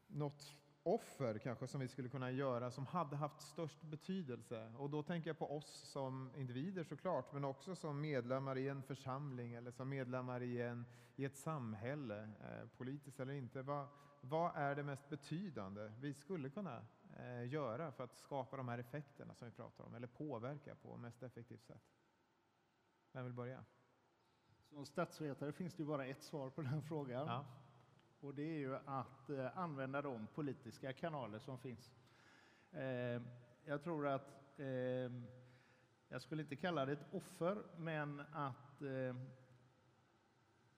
något 0.07 0.55
offer 0.83 1.37
kanske 1.37 1.67
som 1.67 1.81
vi 1.81 1.87
skulle 1.87 2.09
kunna 2.09 2.31
göra 2.31 2.71
som 2.71 2.85
hade 2.85 3.15
haft 3.15 3.41
störst 3.41 3.81
betydelse. 3.81 4.73
Och 4.77 4.89
då 4.89 5.03
tänker 5.03 5.29
jag 5.29 5.37
på 5.37 5.57
oss 5.57 5.89
som 5.91 6.31
individer 6.35 6.83
såklart, 6.83 7.33
men 7.33 7.45
också 7.45 7.75
som 7.75 8.01
medlemmar 8.01 8.57
i 8.57 8.67
en 8.67 8.83
församling 8.83 9.53
eller 9.53 9.71
som 9.71 9.89
medlemmar 9.89 10.43
i, 10.43 10.61
en, 10.61 10.85
i 11.15 11.25
ett 11.25 11.37
samhälle, 11.37 12.23
eh, 12.23 12.67
politiskt 12.77 13.19
eller 13.19 13.33
inte. 13.33 13.61
Vad, 13.61 13.87
vad 14.25 14.55
är 14.55 14.75
det 14.75 14.83
mest 14.83 15.09
betydande 15.09 15.91
vi 15.99 16.13
skulle 16.13 16.49
kunna 16.49 16.85
eh, 17.17 17.47
göra 17.47 17.91
för 17.91 18.03
att 18.03 18.15
skapa 18.15 18.57
de 18.57 18.67
här 18.67 18.77
effekterna 18.77 19.35
som 19.35 19.47
vi 19.47 19.53
pratar 19.53 19.83
om, 19.83 19.95
eller 19.95 20.07
påverka 20.07 20.75
på 20.75 20.97
mest 20.97 21.23
effektivt 21.23 21.65
sätt? 21.65 21.83
Vem 23.11 23.23
vill 23.23 23.33
börja? 23.33 23.63
Som 24.69 24.85
statsvetare 24.85 25.51
finns 25.51 25.75
det 25.75 25.83
bara 25.83 26.05
ett 26.05 26.23
svar 26.23 26.49
på 26.49 26.61
den 26.61 26.81
frågan. 26.87 27.27
Ja. 27.27 27.45
Och 28.19 28.35
det 28.35 28.43
är 28.43 28.57
ju 28.57 28.75
att 28.75 29.29
eh, 29.29 29.57
använda 29.57 30.01
de 30.01 30.27
politiska 30.27 30.93
kanaler 30.93 31.39
som 31.39 31.59
finns. 31.59 31.91
Eh, 32.71 33.21
jag 33.65 33.83
tror 33.83 34.07
att, 34.07 34.59
eh, 34.59 35.11
jag 36.07 36.21
skulle 36.21 36.41
inte 36.41 36.55
kalla 36.55 36.85
det 36.85 36.91
ett 36.91 37.13
offer, 37.13 37.63
men 37.77 38.19
att 38.19 38.81
eh, 38.81 39.15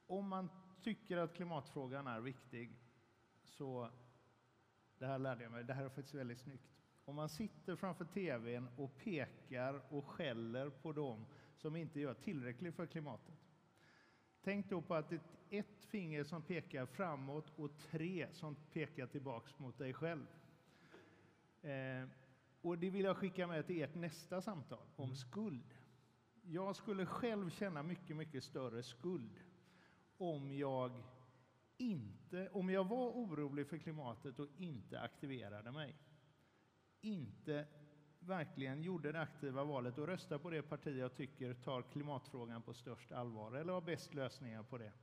om 0.07 0.27
man 0.27 0.49
tycker 0.81 1.17
att 1.17 1.33
klimatfrågan 1.33 2.07
är 2.07 2.19
viktig 2.19 2.84
så, 3.45 3.89
det 4.97 5.05
här 5.05 5.19
lärde 5.19 5.43
jag 5.43 5.51
mig, 5.51 5.63
det 5.63 5.73
här 5.73 5.85
är 5.85 5.89
faktiskt 5.89 6.15
väldigt 6.15 6.39
snyggt. 6.39 6.71
om 7.05 7.15
man 7.15 7.29
sitter 7.29 7.75
framför 7.75 8.05
TVn 8.05 8.69
och 8.77 8.97
pekar 8.97 9.81
och 9.89 10.05
skäller 10.05 10.69
på 10.69 10.91
dem 10.91 11.25
som 11.55 11.75
inte 11.75 11.99
gör 11.99 12.13
tillräckligt 12.13 12.75
för 12.75 12.85
klimatet. 12.85 13.35
Tänk 14.41 14.69
då 14.69 14.81
på 14.81 14.95
att 14.95 15.09
det 15.09 15.15
är 15.15 15.59
ett 15.59 15.85
finger 15.85 16.23
som 16.23 16.41
pekar 16.41 16.85
framåt 16.85 17.51
och 17.55 17.77
tre 17.77 18.27
som 18.31 18.55
pekar 18.55 19.07
tillbaks 19.07 19.59
mot 19.59 19.77
dig 19.77 19.93
själv. 19.93 20.27
Eh, 21.61 22.09
och 22.61 22.77
det 22.77 22.89
vill 22.89 23.05
jag 23.05 23.17
skicka 23.17 23.47
med 23.47 23.67
till 23.67 23.81
ert 23.81 23.95
nästa 23.95 24.41
samtal 24.41 24.87
om 24.95 25.05
mm. 25.05 25.15
skuld. 25.15 25.73
Jag 26.41 26.75
skulle 26.75 27.05
själv 27.05 27.49
känna 27.49 27.83
mycket, 27.83 28.15
mycket 28.15 28.43
större 28.43 28.83
skuld 28.83 29.39
om 30.17 30.53
jag 30.53 31.03
inte, 31.77 32.49
om 32.49 32.69
jag 32.69 32.87
var 32.87 33.09
orolig 33.09 33.67
för 33.67 33.77
klimatet 33.77 34.39
och 34.39 34.47
inte 34.57 34.99
aktiverade 34.99 35.71
mig. 35.71 35.95
Inte 37.01 37.67
verkligen 38.19 38.83
gjorde 38.83 39.11
det 39.11 39.21
aktiva 39.21 39.63
valet 39.63 39.97
och 39.97 40.07
röstade 40.07 40.39
på 40.39 40.49
det 40.49 40.61
parti 40.61 40.97
jag 40.97 41.15
tycker 41.15 41.53
tar 41.53 41.81
klimatfrågan 41.81 42.61
på 42.61 42.73
störst 42.73 43.11
allvar 43.11 43.51
eller 43.51 43.73
har 43.73 43.81
bäst 43.81 44.13
lösningar 44.13 44.63
på 44.63 44.77
det. 44.77 44.93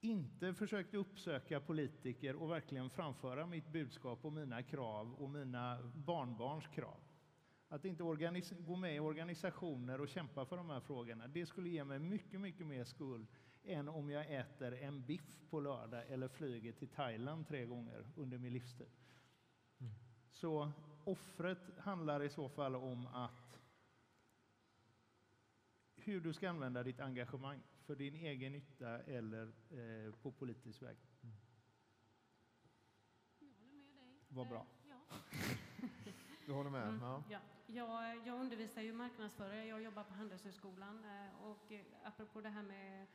Inte 0.00 0.54
försökte 0.54 0.96
uppsöka 0.96 1.60
politiker 1.60 2.36
och 2.36 2.50
verkligen 2.50 2.90
framföra 2.90 3.46
mitt 3.46 3.68
budskap 3.68 4.24
och 4.24 4.32
mina 4.32 4.62
krav 4.62 5.14
och 5.14 5.30
mina 5.30 5.92
barnbarns 5.94 6.66
krav. 6.66 7.00
Att 7.68 7.84
inte 7.84 8.02
gå 8.58 8.76
med 8.76 8.96
i 8.96 9.00
organisationer 9.00 10.00
och 10.00 10.08
kämpa 10.08 10.46
för 10.46 10.56
de 10.56 10.70
här 10.70 10.80
frågorna, 10.80 11.28
det 11.28 11.46
skulle 11.46 11.68
ge 11.68 11.84
mig 11.84 11.98
mycket, 11.98 12.40
mycket 12.40 12.66
mer 12.66 12.84
skuld 12.84 13.28
än 13.66 13.88
om 13.88 14.10
jag 14.10 14.34
äter 14.34 14.74
en 14.74 15.06
biff 15.06 15.38
på 15.50 15.60
lördag 15.60 16.04
eller 16.08 16.28
flyger 16.28 16.72
till 16.72 16.88
Thailand 16.88 17.48
tre 17.48 17.64
gånger 17.64 18.06
under 18.16 18.38
min 18.38 18.52
livstid. 18.52 18.90
Mm. 19.80 19.92
Så 20.30 20.72
offret 21.04 21.78
handlar 21.78 22.22
i 22.22 22.28
så 22.28 22.48
fall 22.48 22.76
om 22.76 23.06
att 23.06 23.60
hur 25.96 26.20
du 26.20 26.32
ska 26.32 26.50
använda 26.50 26.82
ditt 26.82 27.00
engagemang 27.00 27.62
för 27.84 27.96
din 27.96 28.14
egen 28.14 28.52
nytta 28.52 29.00
eller 29.02 29.52
eh, 29.70 30.14
på 30.14 30.32
politisk 30.32 30.82
väg. 30.82 30.96
Mm. 31.22 31.36
Jag 33.38 33.46
håller 33.46 33.82
med 33.94 33.96
dig. 33.96 34.20
Vad 34.28 34.48
bra. 34.48 34.66
Eh, 34.84 34.90
ja. 34.90 35.16
Du 36.46 36.52
håller 36.52 36.70
med? 36.70 36.88
Mm, 36.88 37.00
ja. 37.00 37.22
ja. 37.28 37.40
Jag, 37.66 38.26
jag 38.26 38.40
undervisar 38.40 38.82
ju 38.82 38.92
marknadsförare, 38.92 39.66
jag 39.66 39.82
jobbar 39.82 40.04
på 40.04 40.14
Handelshögskolan 40.14 41.04
eh, 41.04 41.44
och 41.44 41.72
eh, 41.72 41.84
apropå 42.04 42.40
det 42.40 42.48
här 42.48 42.62
med 42.62 43.06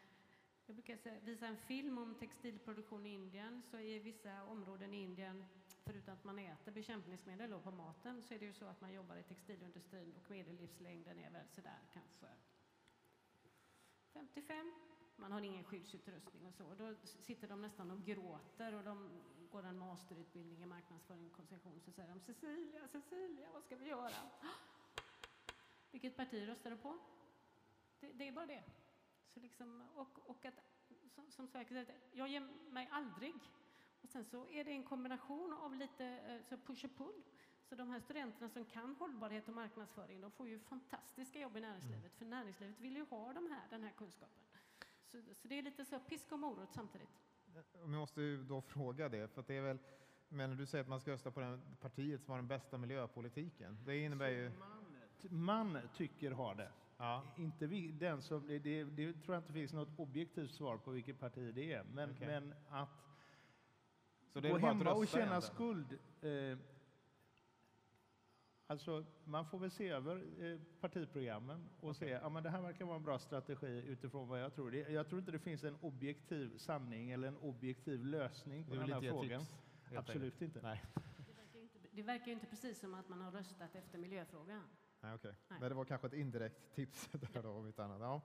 jag 0.66 0.76
brukar 0.76 1.20
visa 1.26 1.48
en 1.48 1.58
film 1.58 1.98
om 1.98 2.16
textilproduktion 2.16 3.06
i 3.06 3.14
Indien, 3.14 3.62
så 3.64 3.80
i 3.80 4.00
vissa 4.00 4.44
områden 4.44 4.94
i 4.94 5.04
Indien, 5.04 5.46
förutom 5.84 6.14
att 6.14 6.24
man 6.24 6.40
äter 6.40 6.72
bekämpningsmedel 6.72 7.60
på 7.60 7.72
maten, 7.72 8.24
så 8.24 8.34
är 8.34 8.40
det 8.40 8.46
ju 8.46 8.54
så 8.54 8.66
att 8.66 8.82
man 8.82 8.94
jobbar 8.94 9.16
i 9.16 9.24
textilindustrin 9.24 10.16
och 10.16 10.32
medellivslängden 10.32 11.20
är 11.20 11.30
väl 11.30 11.48
sådär 11.48 11.80
kanske 11.94 12.28
55. 14.14 14.74
Man 15.16 15.32
har 15.32 15.42
ingen 15.42 15.64
skyddsutrustning 15.64 16.46
och 16.46 16.54
så. 16.54 16.76
Då 16.76 16.96
sitter 17.04 17.48
de 17.48 17.62
nästan 17.62 17.92
och 17.92 18.06
gråter 18.06 18.74
och 18.74 18.84
de 18.84 19.10
går 19.52 19.64
en 19.64 19.78
masterutbildning 19.78 20.64
i 20.64 20.66
marknadsföring 20.66 21.26
och 21.26 21.32
konsumtion, 21.32 21.82
så 21.82 21.92
säger 21.92 22.10
de 22.10 22.20
Cecilia, 22.20 22.88
Cecilia, 22.88 23.52
vad 23.54 23.64
ska 23.64 23.76
vi 23.76 23.86
göra? 23.86 24.30
Vilket 25.92 26.18
parti 26.18 26.48
röstar 26.48 26.72
du 26.72 26.78
på? 26.78 26.98
Det, 28.00 28.12
det 28.14 28.28
är 28.28 28.32
bara 28.32 28.46
det. 28.46 28.64
Så 29.34 29.40
liksom, 29.40 29.82
och, 29.96 30.30
och 30.30 30.46
att, 30.46 30.60
som, 31.16 31.32
som 31.32 31.48
sagt, 31.48 31.72
jag 32.12 32.28
ger 32.28 32.48
mig 32.72 32.90
aldrig. 32.92 33.34
Och 34.02 34.10
sen 34.10 34.26
så 34.26 34.48
är 34.48 34.64
det 34.64 34.72
en 34.72 34.84
kombination 34.84 35.54
av 35.54 35.76
lite 35.76 36.06
eh, 36.06 36.42
så 36.50 36.58
push 36.58 36.86
och 36.86 36.98
pull. 36.98 37.24
Så 37.70 37.76
de 37.76 37.90
här 37.90 38.00
studenterna 38.00 38.50
som 38.50 38.66
kan 38.66 38.96
hållbarhet 38.96 39.48
och 39.48 39.54
marknadsföring, 39.54 40.22
de 40.22 40.32
får 40.32 40.48
ju 40.48 40.60
fantastiska 40.60 41.40
jobb 41.40 41.58
i 41.58 41.62
näringslivet, 41.62 42.00
mm. 42.00 42.18
för 42.18 42.26
näringslivet 42.26 42.80
vill 42.80 42.96
ju 42.96 43.06
ha 43.06 43.34
de 43.34 43.52
här, 43.52 43.62
den 43.70 43.84
här 43.84 43.92
kunskapen. 43.92 44.44
Så, 45.06 45.22
så 45.36 45.48
det 45.48 45.58
är 45.58 45.62
lite 45.62 45.86
så 45.86 46.00
piska 46.00 46.36
och 46.36 46.40
morot 46.40 46.74
samtidigt. 46.74 47.10
Jag 47.74 47.90
måste 47.90 48.22
ju 48.22 48.44
då 48.44 48.62
fråga 48.62 49.10
det, 49.10 49.28
för 49.28 49.44
det 49.48 49.58
är 49.58 49.62
väl, 49.62 49.80
men 50.30 50.58
du 50.58 50.66
säger 50.66 50.84
att 50.84 50.90
man 50.90 51.00
ska 51.02 51.12
rösta 51.12 51.32
på 51.32 51.40
det 51.40 51.60
partiet 51.80 52.24
som 52.24 52.32
har 52.32 52.38
den 52.38 52.48
bästa 52.48 52.78
miljöpolitiken. 52.78 53.78
Det 53.86 53.98
innebär 53.98 54.30
ju... 54.30 54.52
Man, 54.60 54.86
man 55.30 55.90
tycker 55.94 56.32
har 56.32 56.56
det. 56.56 56.72
Ja. 57.02 57.24
Inte 57.36 57.68
vi, 57.68 57.92
den 57.92 58.22
som, 58.22 58.48
det, 58.48 58.60
det, 58.60 58.84
det, 58.84 59.14
tror 59.14 59.36
jag 59.36 59.42
inte 59.42 59.54
finns 59.54 59.74
något 59.74 60.00
objektivt 60.00 60.52
svar 60.52 60.78
på 60.78 60.92
vilket 60.92 61.20
parti 61.20 61.54
det 61.56 61.74
är. 61.74 61.84
Men, 61.84 62.12
okay. 62.12 62.28
men 62.28 62.54
att 62.70 62.90
så 64.34 64.40
det 64.40 64.50
gå 64.50 64.58
hemma 64.58 64.94
och 64.94 65.08
känna 65.08 65.24
egentligen. 65.24 65.42
skuld. 65.42 66.00
Eh, 66.22 66.58
alltså, 68.68 69.06
man 69.24 69.46
får 69.46 69.60
väl 69.60 69.72
se 69.72 69.90
över 69.90 70.44
eh, 70.46 70.60
partiprogrammen 70.80 71.70
och 71.80 71.90
okay. 71.90 72.08
se, 72.08 72.14
ja 72.14 72.30
men 72.30 72.44
det 72.44 72.50
här 72.50 72.62
verkar 72.62 72.86
vara 72.86 72.98
en 72.98 73.04
bra 73.04 73.20
strategi 73.20 73.84
utifrån 73.88 74.28
vad 74.28 74.42
jag 74.42 74.56
tror. 74.56 74.72
Det, 74.72 74.78
jag 74.78 75.08
tror 75.08 75.20
inte 75.20 75.32
det 75.32 75.40
finns 75.40 75.64
en 75.64 75.78
objektiv 75.82 76.58
sanning 76.58 77.12
eller 77.12 77.28
en 77.28 77.38
objektiv 77.38 78.06
lösning 78.06 78.66
på 78.66 78.76
den 78.76 78.92
här 78.92 79.02
frågan. 79.02 79.40
Tips, 79.40 79.98
Absolut 79.98 80.42
inte. 80.42 80.62
Nej. 80.62 80.84
Det 81.28 81.34
verkar 81.34 81.60
ju 81.60 81.64
inte, 81.64 81.80
det 81.92 82.04
verkar 82.04 82.32
inte 82.32 82.46
precis 82.46 82.80
som 82.80 82.94
att 82.94 83.10
man 83.10 83.22
har 83.22 83.32
röstat 83.32 83.76
efter 83.76 83.98
miljöfrågan. 83.98 84.64
Nej, 85.02 85.14
okay. 85.14 85.32
Nej. 85.48 85.70
det 85.70 85.76
var 85.76 85.86
kanske 85.86 86.08
ett 86.08 86.14
indirekt 86.14 86.76
tips 86.76 87.10
där 87.34 87.44
då, 87.44 87.50
om 87.50 87.68
inte 87.68 87.84
annat. 87.84 88.00
Ja. 88.02 88.22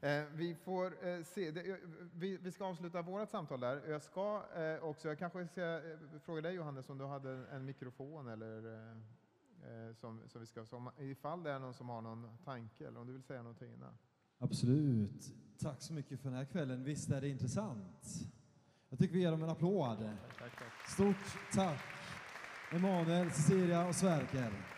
Eh, 0.00 0.24
vi 0.34 0.54
får 0.54 1.06
eh, 1.06 1.22
se. 1.22 1.50
Det, 1.50 1.80
vi, 2.14 2.52
ska 2.52 2.64
avsluta 2.64 3.02
vårt 3.02 3.30
samtal 3.30 3.60
där. 3.60 3.88
Jag 3.88 4.02
ska 4.02 4.42
eh, 4.56 4.84
också, 4.84 5.08
jag 5.08 5.18
kanske 5.18 5.46
ska 5.46 5.62
eh, 5.62 5.98
fråga 6.24 6.42
dig 6.42 6.54
Johannes 6.54 6.88
om 6.90 6.98
du 6.98 7.04
hade 7.04 7.46
en 7.46 7.64
mikrofon 7.64 8.28
eller 8.28 8.74
eh, 8.74 8.90
eh, 9.70 9.94
som, 9.94 10.22
som 10.26 10.40
vi 10.40 10.46
ska, 10.46 10.66
som, 10.66 10.90
ifall 10.98 11.42
det 11.42 11.50
är 11.50 11.58
någon 11.58 11.74
som 11.74 11.88
har 11.88 12.02
någon 12.02 12.38
tanke 12.44 12.86
eller 12.86 13.00
om 13.00 13.06
du 13.06 13.12
vill 13.12 13.22
säga 13.22 13.42
någonting 13.42 13.72
innan. 13.72 13.98
Absolut. 14.38 15.32
Tack 15.58 15.82
så 15.82 15.92
mycket 15.92 16.20
för 16.20 16.28
den 16.28 16.38
här 16.38 16.44
kvällen. 16.44 16.84
Visst 16.84 17.10
är 17.10 17.20
det 17.20 17.28
intressant? 17.28 18.30
Jag 18.88 18.98
tycker 18.98 19.14
vi 19.14 19.20
ger 19.20 19.30
dem 19.30 19.42
en 19.42 19.50
applåd. 19.50 20.10
Tack, 20.38 20.58
tack. 20.58 20.88
Stort 20.88 21.52
tack 21.52 21.80
Emanuel, 22.72 23.30
Cecilia 23.30 23.86
och 23.86 23.94
Sverker. 23.94 24.75